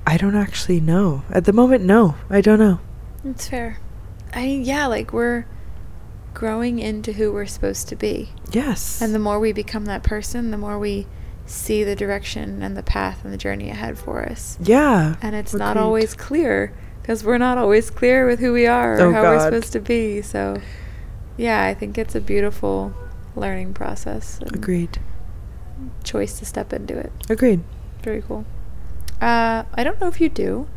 I 0.05 0.17
don't 0.17 0.35
actually 0.35 0.79
know. 0.79 1.23
At 1.29 1.45
the 1.45 1.53
moment, 1.53 1.83
no, 1.83 2.15
I 2.29 2.41
don't 2.41 2.59
know. 2.59 2.79
It's 3.23 3.47
fair. 3.47 3.79
I 4.33 4.45
yeah, 4.45 4.87
like 4.87 5.13
we're 5.13 5.45
growing 6.33 6.79
into 6.79 7.13
who 7.13 7.31
we're 7.31 7.45
supposed 7.45 7.87
to 7.89 7.95
be. 7.95 8.31
Yes. 8.51 9.01
And 9.01 9.13
the 9.13 9.19
more 9.19 9.39
we 9.39 9.53
become 9.53 9.85
that 9.85 10.03
person, 10.03 10.51
the 10.51 10.57
more 10.57 10.79
we 10.79 11.07
see 11.53 11.83
the 11.83 11.95
direction 11.95 12.61
and 12.61 12.75
the 12.75 12.83
path 12.83 13.23
and 13.23 13.31
the 13.33 13.37
journey 13.37 13.69
ahead 13.69 13.97
for 13.97 14.23
us. 14.27 14.57
yeah. 14.61 15.15
And 15.21 15.35
it's 15.35 15.53
not 15.53 15.71
agreed. 15.77 15.83
always 15.83 16.13
clear 16.15 16.73
because 17.01 17.23
we're 17.23 17.37
not 17.37 17.57
always 17.57 17.89
clear 17.89 18.25
with 18.25 18.39
who 18.39 18.51
we 18.53 18.65
are 18.65 18.97
or 18.97 19.01
Oh, 19.01 19.13
how 19.13 19.21
we're 19.23 19.39
supposed 19.39 19.73
to 19.73 19.79
be. 19.79 20.21
So, 20.21 20.59
yeah, 21.37 21.63
I 21.63 21.73
think 21.73 21.97
it's 21.97 22.15
a 22.15 22.21
beautiful 22.21 22.93
learning 23.35 23.73
process. 23.73 24.39
Agreed. 24.41 24.99
Choice 26.03 26.39
to 26.39 26.45
step 26.45 26.71
into 26.73 26.97
it. 26.97 27.11
Agreed. 27.29 27.61
Very 28.03 28.21
cool. 28.21 28.45
Uh, 29.21 29.63
I 29.73 29.83
don't 29.83 29.99
know 30.01 30.07
if 30.07 30.19
you 30.21 30.29
do, 30.29 30.67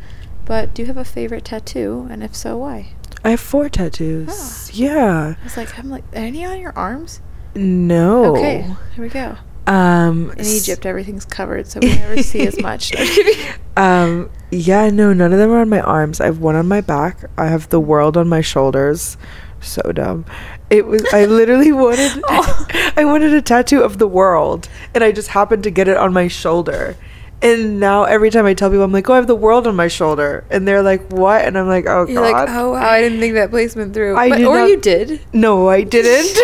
but 0.45 0.75
do 0.75 0.83
you 0.83 0.87
have 0.87 0.97
a 0.97 1.05
favorite 1.05 1.45
tattoo? 1.45 2.07
And 2.11 2.23
if 2.23 2.35
so, 2.35 2.57
why? 2.59 2.89
I 3.25 3.31
have 3.31 3.41
four 3.41 3.69
tattoos. 3.69 4.29
Ah. 4.31 4.71
Yeah. 4.73 5.35
I 5.41 5.45
was 5.45 5.57
like, 5.57 5.79
I'm 5.79 5.91
like, 5.91 6.05
any 6.13 6.45
on 6.45 6.61
your 6.61 6.73
arms? 6.77 7.21
No. 7.55 8.37
Okay, 8.37 8.63
here 8.95 9.05
we 9.05 9.09
go. 9.09 9.37
Um. 9.67 10.31
In 10.39 10.47
Egypt, 10.47 10.87
everything's 10.87 11.25
covered, 11.25 11.67
so 11.67 11.81
we 11.81 11.89
never 11.97 12.23
see 12.23 12.47
as 12.47 12.61
much. 12.61 12.93
No, 12.95 13.01
I'm 13.03 13.07
kidding. 13.09 13.45
Um, 13.77 14.31
yeah, 14.51 14.89
no, 14.91 15.13
none 15.13 15.33
of 15.33 15.39
them 15.39 15.51
are 15.51 15.61
on 15.61 15.69
my 15.69 15.81
arms. 15.81 16.21
I 16.21 16.27
have 16.27 16.39
one 16.39 16.55
on 16.55 16.69
my 16.69 16.81
back. 16.81 17.25
I 17.37 17.47
have 17.47 17.69
the 17.71 17.81
world 17.81 18.17
on 18.17 18.29
my 18.29 18.41
shoulders. 18.41 19.17
So 19.61 19.83
dumb. 19.93 20.25
It 20.71 20.87
was. 20.87 21.05
I 21.13 21.25
literally 21.27 21.73
wanted. 21.85 22.23
Oh. 22.29 22.67
I 22.97 23.05
wanted 23.05 23.33
a 23.35 23.43
tattoo 23.43 23.83
of 23.83 23.99
the 23.99 24.07
world, 24.07 24.69
and 24.95 25.03
I 25.03 25.11
just 25.13 25.29
happened 25.29 25.65
to 25.65 25.71
get 25.71 25.89
it 25.89 25.97
on 25.97 26.13
my 26.13 26.29
shoulder. 26.29 26.97
And 27.43 27.79
now 27.81 28.05
every 28.05 28.31
time 28.31 28.47
I 28.47 28.55
tell 28.55 28.71
people, 28.71 28.83
I'm 28.85 28.93
like, 28.93 29.11
"Oh, 29.11 29.15
I 29.15 29.17
have 29.17 29.27
the 29.27 29.35
world 29.35 29.67
on 29.67 29.77
my 29.77 29.89
shoulder," 29.89 30.45
and 30.49 30.67
they're 30.67 30.83
like, 30.83 31.11
"What?" 31.13 31.45
And 31.45 31.59
I'm 31.59 31.67
like, 31.67 31.85
"Oh 31.87 32.07
You're 32.07 32.23
God." 32.23 32.33
like, 32.33 32.49
oh 32.57 32.73
wow, 32.73 32.79
I 32.89 33.01
didn't 33.03 33.21
think 33.21 33.35
that 33.35 33.51
placement 33.51 33.93
through. 33.93 34.17
I 34.17 34.31
But- 34.31 34.39
did 34.39 34.47
or 34.47 34.59
not- 34.61 34.69
you 34.71 34.77
did. 34.81 35.21
No, 35.35 35.69
I 35.69 35.83
didn't. 35.83 36.39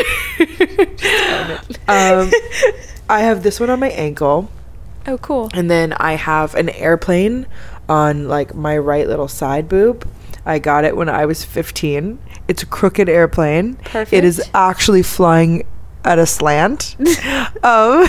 um, 1.88 2.30
I 3.09 3.20
have 3.20 3.42
this 3.42 3.61
one 3.61 3.70
on 3.70 3.80
my 3.80 3.90
ankle. 3.90 4.50
Oh, 5.07 5.18
cool. 5.18 5.50
And 5.53 5.70
then 5.70 5.92
I 5.94 6.14
have 6.14 6.55
an 6.55 6.68
airplane 6.70 7.46
on 7.88 8.28
like 8.28 8.55
my 8.55 8.78
right 8.78 9.07
little 9.07 9.28
side 9.28 9.68
boob. 9.68 10.09
I 10.44 10.59
got 10.59 10.84
it 10.84 10.96
when 10.96 11.09
I 11.09 11.26
was 11.26 11.44
15. 11.44 12.18
It's 12.48 12.62
a 12.62 12.66
crooked 12.66 13.09
airplane. 13.09 13.76
Perfect. 13.76 14.12
It 14.12 14.24
is 14.24 14.50
actually 14.55 15.03
flying 15.03 15.64
at 16.05 16.18
a 16.18 16.26
slant. 16.26 16.96
um, 17.62 18.07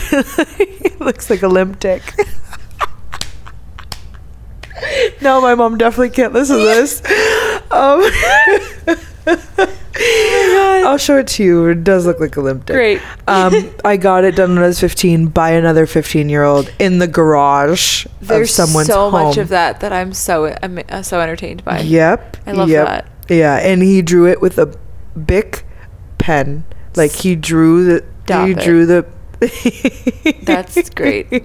it 0.59 0.99
looks 1.05 1.29
like 1.29 1.43
a 1.43 1.47
limp 1.47 1.79
dick. 1.79 2.01
no, 5.21 5.39
my 5.41 5.55
mom 5.55 5.77
definitely 5.77 6.09
can't 6.09 6.33
listen 6.33 6.57
to 6.57 6.63
this. 6.63 7.01
Um, 7.71 8.01
I'll 9.25 10.97
show 10.97 11.17
it 11.17 11.27
to 11.27 11.43
you. 11.43 11.67
It 11.67 11.83
does 11.83 12.05
look 12.05 12.19
like 12.19 12.35
a 12.35 12.41
limp 12.41 12.65
dick. 12.65 12.75
Great. 12.75 13.01
Um, 13.27 13.73
I 13.85 13.97
got 13.97 14.23
it 14.23 14.35
done 14.35 14.55
when 14.55 14.63
I 14.63 14.67
was 14.67 14.79
15 14.79 15.27
by 15.27 15.51
another 15.51 15.85
15 15.85 16.29
year 16.29 16.43
old 16.43 16.73
in 16.79 16.99
the 16.99 17.07
garage 17.07 18.05
There's 18.21 18.49
of 18.49 18.67
someone's 18.67 18.87
so 18.87 19.09
home. 19.09 19.27
much 19.27 19.37
of 19.37 19.49
that 19.49 19.79
that 19.81 19.93
I'm 19.93 20.13
so 20.13 20.55
I'm 20.61 20.79
uh, 20.89 21.01
so 21.01 21.19
entertained 21.19 21.63
by. 21.63 21.81
Yep. 21.81 22.37
I 22.45 22.51
love 22.51 22.69
yep. 22.69 22.87
that. 22.87 23.07
Yeah, 23.29 23.55
and 23.55 23.81
he 23.81 24.01
drew 24.01 24.27
it 24.27 24.41
with 24.41 24.57
a 24.57 24.77
Bic 25.17 25.65
pen. 26.17 26.65
Like 26.95 27.11
he 27.11 27.35
drew 27.35 27.85
the 27.85 28.05
Stop 28.25 28.47
he 28.47 28.53
it. 28.53 28.59
drew 28.59 28.85
the 28.85 29.05
That's 30.43 30.89
great. 30.89 31.43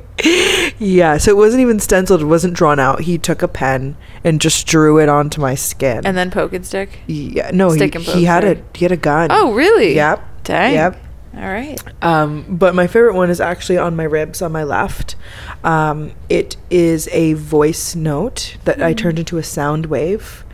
Yeah, 0.78 1.16
so 1.18 1.30
it 1.30 1.36
wasn't 1.36 1.60
even 1.62 1.80
stenciled, 1.80 2.22
it 2.22 2.26
wasn't 2.26 2.54
drawn 2.54 2.78
out. 2.78 3.00
He 3.02 3.18
took 3.18 3.42
a 3.42 3.48
pen 3.48 3.96
and 4.24 4.40
just 4.40 4.66
drew 4.66 4.98
it 4.98 5.08
onto 5.08 5.40
my 5.40 5.54
skin. 5.54 6.04
And 6.06 6.16
then 6.16 6.30
poke 6.30 6.52
and 6.52 6.64
stick. 6.66 7.00
yeah, 7.06 7.50
no, 7.52 7.70
he, 7.70 7.76
Stick 7.78 7.94
and 7.94 8.04
he 8.04 8.12
poke, 8.12 8.24
had 8.24 8.44
a 8.44 8.62
he 8.74 8.84
had 8.84 8.92
a 8.92 8.96
gun. 8.96 9.30
Oh, 9.32 9.52
really? 9.54 9.94
Yep. 9.94 10.44
Dang. 10.44 10.74
Yep. 10.74 11.02
All 11.36 11.42
right. 11.42 11.78
Um, 12.02 12.44
but 12.48 12.74
my 12.74 12.86
favorite 12.86 13.14
one 13.14 13.30
is 13.30 13.40
actually 13.40 13.78
on 13.78 13.94
my 13.94 14.04
ribs 14.04 14.40
on 14.42 14.50
my 14.50 14.64
left. 14.64 15.14
Um, 15.62 16.12
it 16.28 16.56
is 16.70 17.08
a 17.12 17.34
voice 17.34 17.94
note 17.94 18.56
that 18.64 18.82
I 18.82 18.92
Mm. 18.94 18.96
turned 18.96 19.18
into 19.18 19.38
a 19.38 19.42
sound 19.42 19.86
wave 19.86 20.44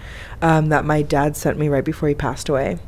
um, 0.42 0.68
that 0.70 0.84
my 0.84 1.01
dad 1.03 1.36
sent 1.36 1.59
me 1.59 1.68
right 1.68 1.84
before 1.84 2.09
he 2.09 2.14
passed 2.14 2.49
away. 2.49 2.78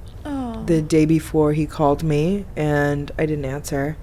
the 0.67 0.83
day 0.83 1.05
before 1.05 1.53
he 1.53 1.65
called 1.65 2.03
me 2.03 2.45
and 2.57 3.13
I 3.17 3.25
didn't 3.25 3.45
answer. 3.45 3.97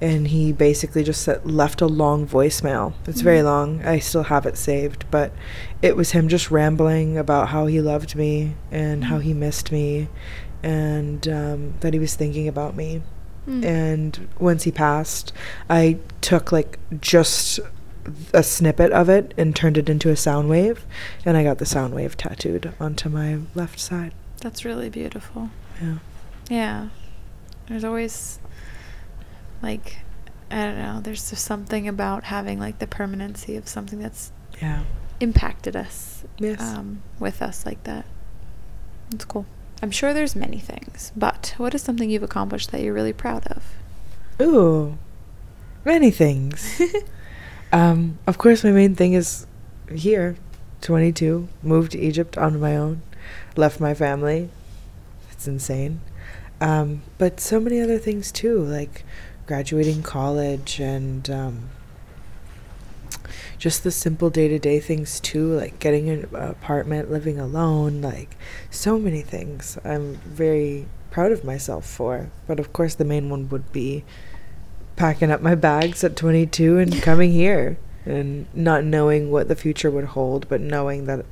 And 0.00 0.28
he 0.28 0.52
basically 0.52 1.02
just 1.04 1.22
said, 1.22 1.50
left 1.50 1.80
a 1.80 1.86
long 1.86 2.26
voicemail. 2.26 2.92
It's 3.06 3.22
very 3.22 3.38
Mm. 3.40 3.44
long. 3.44 3.82
I 3.84 3.98
still 3.98 4.24
have 4.24 4.44
it 4.44 4.58
saved, 4.58 5.06
but 5.10 5.32
it 5.80 5.96
was 5.96 6.10
him 6.10 6.28
just 6.28 6.50
rambling 6.50 7.16
about 7.16 7.48
how 7.48 7.66
he 7.66 7.80
loved 7.80 8.14
me 8.14 8.54
and 8.70 9.04
how 9.04 9.18
Mm. 9.18 9.22
he 9.22 9.32
missed 9.34 9.72
me 9.72 10.08
and 10.62 11.26
um, 11.28 11.74
that 11.80 11.94
he 11.94 11.98
was 11.98 12.14
thinking 12.14 12.46
about 12.46 12.76
me. 12.76 13.02
Mm. 13.48 13.64
And 13.64 14.28
once 14.38 14.64
he 14.64 14.70
passed, 14.72 15.32
I 15.70 15.98
took 16.20 16.52
like 16.52 16.78
just 17.00 17.60
a 18.34 18.42
snippet 18.42 18.92
of 18.92 19.08
it 19.08 19.32
and 19.38 19.54
turned 19.56 19.78
it 19.78 19.88
into 19.88 20.10
a 20.10 20.16
sound 20.16 20.48
wave, 20.48 20.84
and 21.24 21.36
I 21.36 21.42
got 21.44 21.58
the 21.58 21.66
sound 21.66 21.94
wave 21.94 22.16
tattooed 22.16 22.72
onto 22.78 23.08
my 23.08 23.38
left 23.54 23.78
side. 23.80 24.12
That's 24.40 24.64
really 24.64 24.90
beautiful. 24.90 25.50
Yeah. 25.82 25.94
Yeah. 26.50 26.88
There's 27.68 27.82
always 27.84 28.38
like 29.62 29.98
I 30.50 30.62
don't 30.64 30.78
know, 30.78 31.00
there's 31.00 31.30
just 31.30 31.44
something 31.44 31.88
about 31.88 32.24
having 32.24 32.58
like 32.60 32.78
the 32.78 32.86
permanency 32.86 33.56
of 33.56 33.66
something 33.68 33.98
that's 33.98 34.30
Yeah. 34.62 34.84
impacted 35.18 35.74
us 35.74 36.22
Yes. 36.38 36.60
um, 36.60 37.02
with 37.18 37.42
us 37.42 37.66
like 37.66 37.82
that. 37.84 38.04
It's 39.12 39.24
cool. 39.24 39.44
I'm 39.82 39.90
sure 39.90 40.14
there's 40.14 40.36
many 40.36 40.58
things, 40.58 41.12
but 41.16 41.54
what 41.58 41.74
is 41.74 41.82
something 41.82 42.08
you've 42.10 42.22
accomplished 42.22 42.70
that 42.70 42.80
you're 42.80 42.94
really 42.94 43.12
proud 43.12 43.46
of? 43.48 43.64
Ooh, 44.40 44.96
many 45.84 46.10
things. 46.10 46.80
um, 47.72 48.18
of 48.26 48.38
course, 48.38 48.62
my 48.64 48.70
main 48.70 48.94
thing 48.94 49.12
is 49.14 49.46
here, 49.92 50.36
22, 50.80 51.48
moved 51.62 51.92
to 51.92 51.98
Egypt 51.98 52.38
on 52.38 52.60
my 52.60 52.76
own, 52.76 53.02
left 53.56 53.80
my 53.80 53.94
family. 53.94 54.48
It's 55.32 55.46
insane. 55.48 56.00
Um, 56.60 57.02
but 57.18 57.38
so 57.40 57.60
many 57.60 57.80
other 57.80 57.98
things 57.98 58.32
too, 58.32 58.58
like 58.58 59.04
graduating 59.46 60.02
college 60.02 60.80
and 60.80 61.30
um, 61.30 61.70
just 63.58 63.84
the 63.84 63.90
simple 63.90 64.30
day 64.30 64.48
to 64.48 64.58
day 64.58 64.80
things 64.80 65.20
too, 65.20 65.52
like 65.54 65.78
getting 65.78 66.08
an 66.10 66.28
apartment, 66.34 67.10
living 67.10 67.38
alone, 67.38 68.00
like 68.02 68.36
so 68.70 68.98
many 68.98 69.22
things. 69.22 69.78
I'm 69.84 70.16
very 70.16 70.86
proud 71.10 71.32
of 71.32 71.44
myself 71.44 71.86
for. 71.86 72.30
But 72.46 72.60
of 72.60 72.72
course, 72.72 72.94
the 72.94 73.04
main 73.04 73.30
one 73.30 73.48
would 73.48 73.72
be 73.72 74.04
packing 74.96 75.30
up 75.30 75.40
my 75.40 75.54
bags 75.54 76.02
at 76.04 76.16
22 76.16 76.78
and 76.78 77.02
coming 77.02 77.32
here 77.32 77.78
and 78.04 78.46
not 78.54 78.84
knowing 78.84 79.30
what 79.30 79.48
the 79.48 79.56
future 79.56 79.90
would 79.90 80.04
hold, 80.04 80.48
but 80.48 80.60
knowing 80.60 81.06
that 81.06 81.24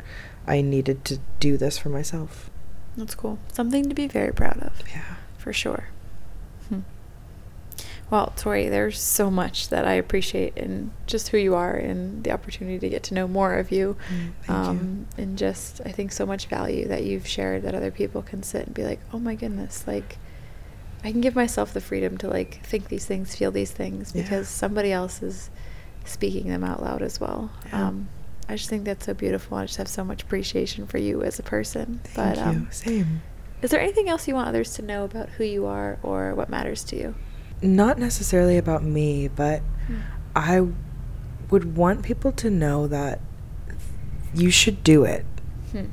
I 0.46 0.60
needed 0.60 1.04
to 1.06 1.18
do 1.40 1.56
this 1.56 1.78
for 1.78 1.88
myself. 1.88 2.50
That's 2.96 3.14
cool. 3.14 3.38
Something 3.52 3.88
to 3.88 3.94
be 3.94 4.06
very 4.06 4.32
proud 4.32 4.60
of. 4.60 4.72
Yeah. 4.88 5.16
for 5.38 5.52
sure. 5.52 5.88
Well, 8.10 8.32
Tori, 8.36 8.68
there's 8.68 9.00
so 9.00 9.30
much 9.30 9.70
that 9.70 9.86
I 9.86 9.94
appreciate 9.94 10.56
in 10.56 10.92
just 11.06 11.28
who 11.28 11.38
you 11.38 11.54
are 11.54 11.74
and 11.74 12.22
the 12.22 12.30
opportunity 12.32 12.78
to 12.78 12.88
get 12.88 13.02
to 13.04 13.14
know 13.14 13.26
more 13.26 13.54
of 13.54 13.72
you. 13.72 13.96
Mm, 14.08 14.32
thank 14.42 14.48
you. 14.48 14.54
um, 14.54 15.06
And 15.18 15.38
just, 15.38 15.80
I 15.84 15.90
think, 15.90 16.12
so 16.12 16.26
much 16.26 16.46
value 16.46 16.86
that 16.88 17.04
you've 17.04 17.26
shared 17.26 17.62
that 17.62 17.74
other 17.74 17.90
people 17.90 18.22
can 18.22 18.42
sit 18.42 18.66
and 18.66 18.74
be 18.74 18.84
like, 18.84 19.00
oh 19.12 19.18
my 19.18 19.34
goodness, 19.34 19.84
like, 19.86 20.18
I 21.02 21.10
can 21.12 21.20
give 21.22 21.34
myself 21.34 21.72
the 21.72 21.80
freedom 21.80 22.16
to, 22.18 22.28
like, 22.28 22.64
think 22.64 22.88
these 22.88 23.04
things, 23.06 23.34
feel 23.34 23.50
these 23.50 23.70
things, 23.72 24.12
Yeah. 24.14 24.22
because 24.22 24.48
somebody 24.48 24.92
else 24.92 25.22
is 25.22 25.50
speaking 26.04 26.48
them 26.48 26.62
out 26.62 26.82
loud 26.82 27.02
as 27.02 27.18
well. 27.20 27.50
Yeah. 27.68 27.88
Um, 27.88 28.08
I 28.48 28.56
just 28.56 28.68
think 28.68 28.84
that's 28.84 29.06
so 29.06 29.14
beautiful. 29.14 29.56
I 29.56 29.64
just 29.64 29.78
have 29.78 29.88
so 29.88 30.04
much 30.04 30.22
appreciation 30.22 30.86
for 30.86 30.98
you 30.98 31.22
as 31.22 31.38
a 31.38 31.42
person. 31.42 32.00
Thank 32.04 32.36
but, 32.36 32.44
you. 32.44 32.50
Um, 32.50 32.68
Same. 32.70 33.22
is 33.62 33.70
there 33.70 33.80
anything 33.80 34.08
else 34.10 34.28
you 34.28 34.34
want 34.34 34.48
others 34.48 34.74
to 34.74 34.82
know 34.82 35.04
about 35.04 35.30
who 35.30 35.44
you 35.44 35.64
are 35.66 35.98
or 36.02 36.34
what 36.34 36.50
matters 36.50 36.84
to 36.84 36.96
you? 36.96 37.14
Not 37.64 37.98
necessarily 37.98 38.58
about 38.58 38.82
me, 38.84 39.28
but 39.28 39.60
Hmm. 39.86 39.94
I 40.36 40.66
would 41.50 41.76
want 41.76 42.02
people 42.02 42.32
to 42.32 42.50
know 42.50 42.86
that 42.86 43.20
you 44.34 44.50
should 44.50 44.82
do 44.82 45.04
it. 45.04 45.24
Hmm. 45.72 45.84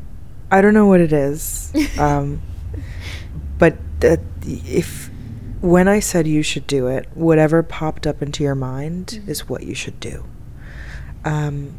I 0.49 0.61
don't 0.61 0.73
know 0.73 0.87
what 0.87 0.99
it 1.01 1.13
is, 1.13 1.71
um, 1.99 2.41
but 3.57 3.77
that 4.01 4.19
if 4.45 5.09
when 5.61 5.87
I 5.87 5.99
said 5.99 6.25
you 6.27 6.41
should 6.41 6.65
do 6.67 6.87
it, 6.87 7.07
whatever 7.13 7.61
popped 7.63 8.07
up 8.07 8.21
into 8.21 8.43
your 8.43 8.55
mind 8.55 9.19
Mhm. 9.25 9.29
is 9.29 9.47
what 9.47 9.63
you 9.63 9.75
should 9.75 9.99
do. 9.99 10.25
Um, 11.23 11.73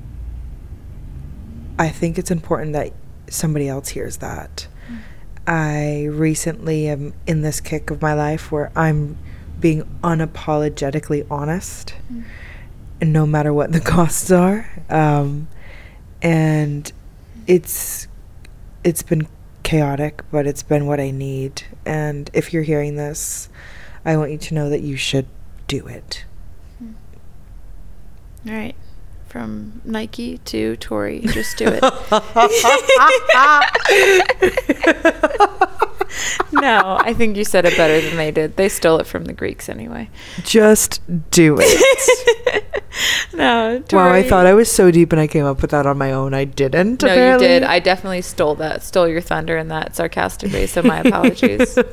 I 1.78 1.88
think 1.88 2.16
it's 2.18 2.30
important 2.30 2.74
that 2.74 2.92
somebody 3.28 3.68
else 3.68 3.88
hears 3.88 4.18
that. 4.18 4.68
Mm. 4.88 4.98
I 5.48 6.04
recently 6.06 6.86
am 6.88 7.12
in 7.26 7.42
this 7.42 7.60
kick 7.60 7.90
of 7.90 8.00
my 8.00 8.14
life 8.14 8.52
where 8.52 8.70
I'm 8.76 9.16
being 9.62 9.82
unapologetically 10.04 11.26
honest, 11.30 11.94
Mm. 12.12 12.24
and 13.00 13.12
no 13.14 13.24
matter 13.26 13.52
what 13.54 13.72
the 13.72 13.80
costs 13.96 14.30
are. 14.30 14.68
Um, 14.90 15.48
and 16.20 16.92
it's 17.46 18.06
it's 18.84 19.02
been 19.02 19.26
chaotic, 19.62 20.22
but 20.30 20.46
it's 20.46 20.62
been 20.62 20.86
what 20.86 21.00
I 21.00 21.10
need. 21.10 21.62
And 21.86 22.28
if 22.34 22.52
you're 22.52 22.62
hearing 22.64 22.96
this, 22.96 23.48
I 24.04 24.16
want 24.18 24.32
you 24.32 24.38
to 24.38 24.54
know 24.54 24.68
that 24.68 24.82
you 24.82 24.96
should 24.96 25.26
do 25.68 25.86
it. 25.86 26.24
Hmm. 26.78 26.92
All 28.48 28.54
right. 28.54 28.74
From 29.28 29.80
Nike 29.84 30.36
to 30.38 30.76
Tori, 30.76 31.20
just 31.20 31.56
do 31.56 31.64
it. 31.66 31.82
no, 36.52 36.98
I 37.00 37.14
think 37.14 37.36
you 37.36 37.44
said 37.44 37.64
it 37.64 37.76
better 37.76 38.00
than 38.00 38.16
they 38.16 38.30
did. 38.30 38.56
They 38.56 38.68
stole 38.68 38.98
it 38.98 39.06
from 39.06 39.24
the 39.24 39.32
Greeks 39.32 39.68
anyway. 39.68 40.10
Just 40.42 41.00
do 41.30 41.56
it. 41.60 42.82
no, 43.34 43.82
Tori. 43.88 44.02
wow, 44.02 44.12
I 44.12 44.22
thought 44.28 44.46
I 44.46 44.54
was 44.54 44.70
so 44.70 44.90
deep 44.90 45.12
and 45.12 45.20
I 45.20 45.26
came 45.26 45.44
up 45.44 45.62
with 45.62 45.70
that 45.70 45.86
on 45.86 45.96
my 45.98 46.12
own. 46.12 46.34
I 46.34 46.44
didn't. 46.44 47.02
No, 47.02 47.08
apparently. 47.10 47.46
you 47.46 47.52
did. 47.60 47.62
I 47.64 47.78
definitely 47.78 48.22
stole 48.22 48.54
that. 48.56 48.82
Stole 48.82 49.08
your 49.08 49.20
thunder 49.20 49.56
in 49.56 49.68
that 49.68 49.96
sarcastic 49.96 50.52
way. 50.52 50.66
So 50.66 50.82
my 50.82 51.00
apologies. 51.00 51.78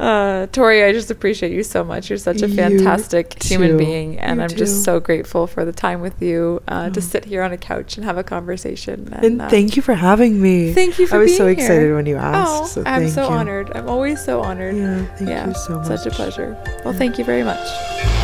Uh, 0.00 0.46
Tori, 0.52 0.84
I 0.84 0.92
just 0.92 1.10
appreciate 1.10 1.50
you 1.50 1.64
so 1.64 1.82
much. 1.82 2.08
You're 2.08 2.18
such 2.18 2.40
a 2.42 2.48
You 2.48 2.54
fantastic 2.54 3.42
human 3.42 3.70
too. 3.72 3.78
being, 3.78 4.16
and 4.20 4.36
You 4.36 4.44
I'm 4.44 4.48
too. 4.48 4.54
just 4.56 4.84
so 4.84 5.00
grateful 5.00 5.48
for 5.48 5.64
the 5.64 5.72
time 5.72 6.00
with 6.00 6.22
you 6.22 6.62
uh, 6.68 6.90
to 6.90 7.00
Oh. 7.00 7.02
sit 7.02 7.24
here 7.24 7.42
on 7.42 7.50
a 7.50 7.56
couch 7.58 7.96
and 7.96 8.04
have 8.04 8.16
a 8.16 8.22
conversation. 8.22 9.12
And 9.12 9.42
uh, 9.42 9.48
thank 9.48 9.74
you 9.74 9.82
for 9.82 9.94
having 9.94 10.40
me. 10.40 10.72
Thank 10.72 11.00
you 11.00 11.08
for 11.08 11.16
I 11.16 11.18
was 11.18 11.36
so 11.36 11.46
here. 11.46 11.52
excited 11.52 11.92
when 11.92 12.06
you 12.06 12.16
asked. 12.16 12.52
Oh, 12.62 12.66
so 12.66 12.82
I'm 12.86 13.08
so 13.08 13.28
you. 13.28 13.34
honored. 13.34 13.72
I'm 13.76 13.88
always 13.88 14.24
so 14.24 14.40
honored. 14.40 14.76
Yeah, 14.76 15.04
thank 15.16 15.30
yeah, 15.30 15.48
you 15.48 15.54
so 15.54 15.74
much. 15.78 15.86
such 15.88 16.06
a 16.06 16.10
pleasure. 16.10 16.56
Well, 16.84 16.92
Yeah. 16.94 16.98
thank 17.00 17.18
you 17.18 17.24
very 17.24 17.42
much. 17.42 18.17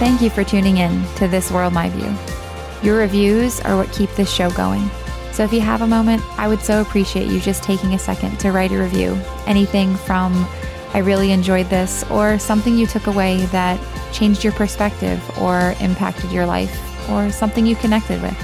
Thank 0.00 0.22
you 0.22 0.30
for 0.30 0.42
tuning 0.42 0.78
in 0.78 1.04
to 1.16 1.28
This 1.28 1.50
World 1.50 1.74
My 1.74 1.90
View. 1.90 2.10
Your 2.82 2.96
reviews 3.00 3.60
are 3.60 3.76
what 3.76 3.92
keep 3.92 4.08
this 4.12 4.32
show 4.32 4.50
going. 4.52 4.88
So 5.32 5.44
if 5.44 5.52
you 5.52 5.60
have 5.60 5.82
a 5.82 5.86
moment, 5.86 6.22
I 6.38 6.48
would 6.48 6.62
so 6.62 6.80
appreciate 6.80 7.28
you 7.28 7.38
just 7.38 7.62
taking 7.62 7.92
a 7.92 7.98
second 7.98 8.40
to 8.40 8.50
write 8.50 8.72
a 8.72 8.78
review. 8.78 9.20
Anything 9.46 9.94
from 9.94 10.48
I 10.94 11.00
really 11.00 11.32
enjoyed 11.32 11.66
this 11.66 12.02
or 12.10 12.38
something 12.38 12.78
you 12.78 12.86
took 12.86 13.08
away 13.08 13.44
that 13.52 13.78
changed 14.10 14.42
your 14.42 14.54
perspective 14.54 15.22
or 15.38 15.74
impacted 15.80 16.32
your 16.32 16.46
life 16.46 17.10
or 17.10 17.30
something 17.30 17.66
you 17.66 17.76
connected 17.76 18.22
with. 18.22 18.38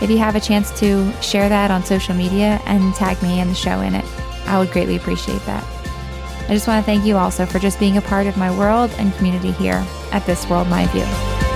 If 0.00 0.10
you 0.10 0.18
have 0.18 0.36
a 0.36 0.40
chance 0.40 0.70
to 0.78 1.12
share 1.20 1.48
that 1.48 1.72
on 1.72 1.82
social 1.82 2.14
media 2.14 2.60
and 2.66 2.94
tag 2.94 3.20
me 3.20 3.40
and 3.40 3.50
the 3.50 3.54
show 3.56 3.80
in 3.80 3.96
it, 3.96 4.04
I 4.46 4.60
would 4.60 4.70
greatly 4.70 4.94
appreciate 4.94 5.44
that. 5.46 5.77
I 6.48 6.54
just 6.54 6.66
want 6.66 6.82
to 6.82 6.86
thank 6.86 7.04
you 7.04 7.18
also 7.18 7.44
for 7.44 7.58
just 7.58 7.78
being 7.78 7.98
a 7.98 8.02
part 8.02 8.26
of 8.26 8.38
my 8.38 8.50
world 8.56 8.90
and 8.96 9.14
community 9.16 9.50
here 9.52 9.86
at 10.12 10.24
This 10.24 10.48
World 10.48 10.66
My 10.68 10.86
View. 10.86 11.47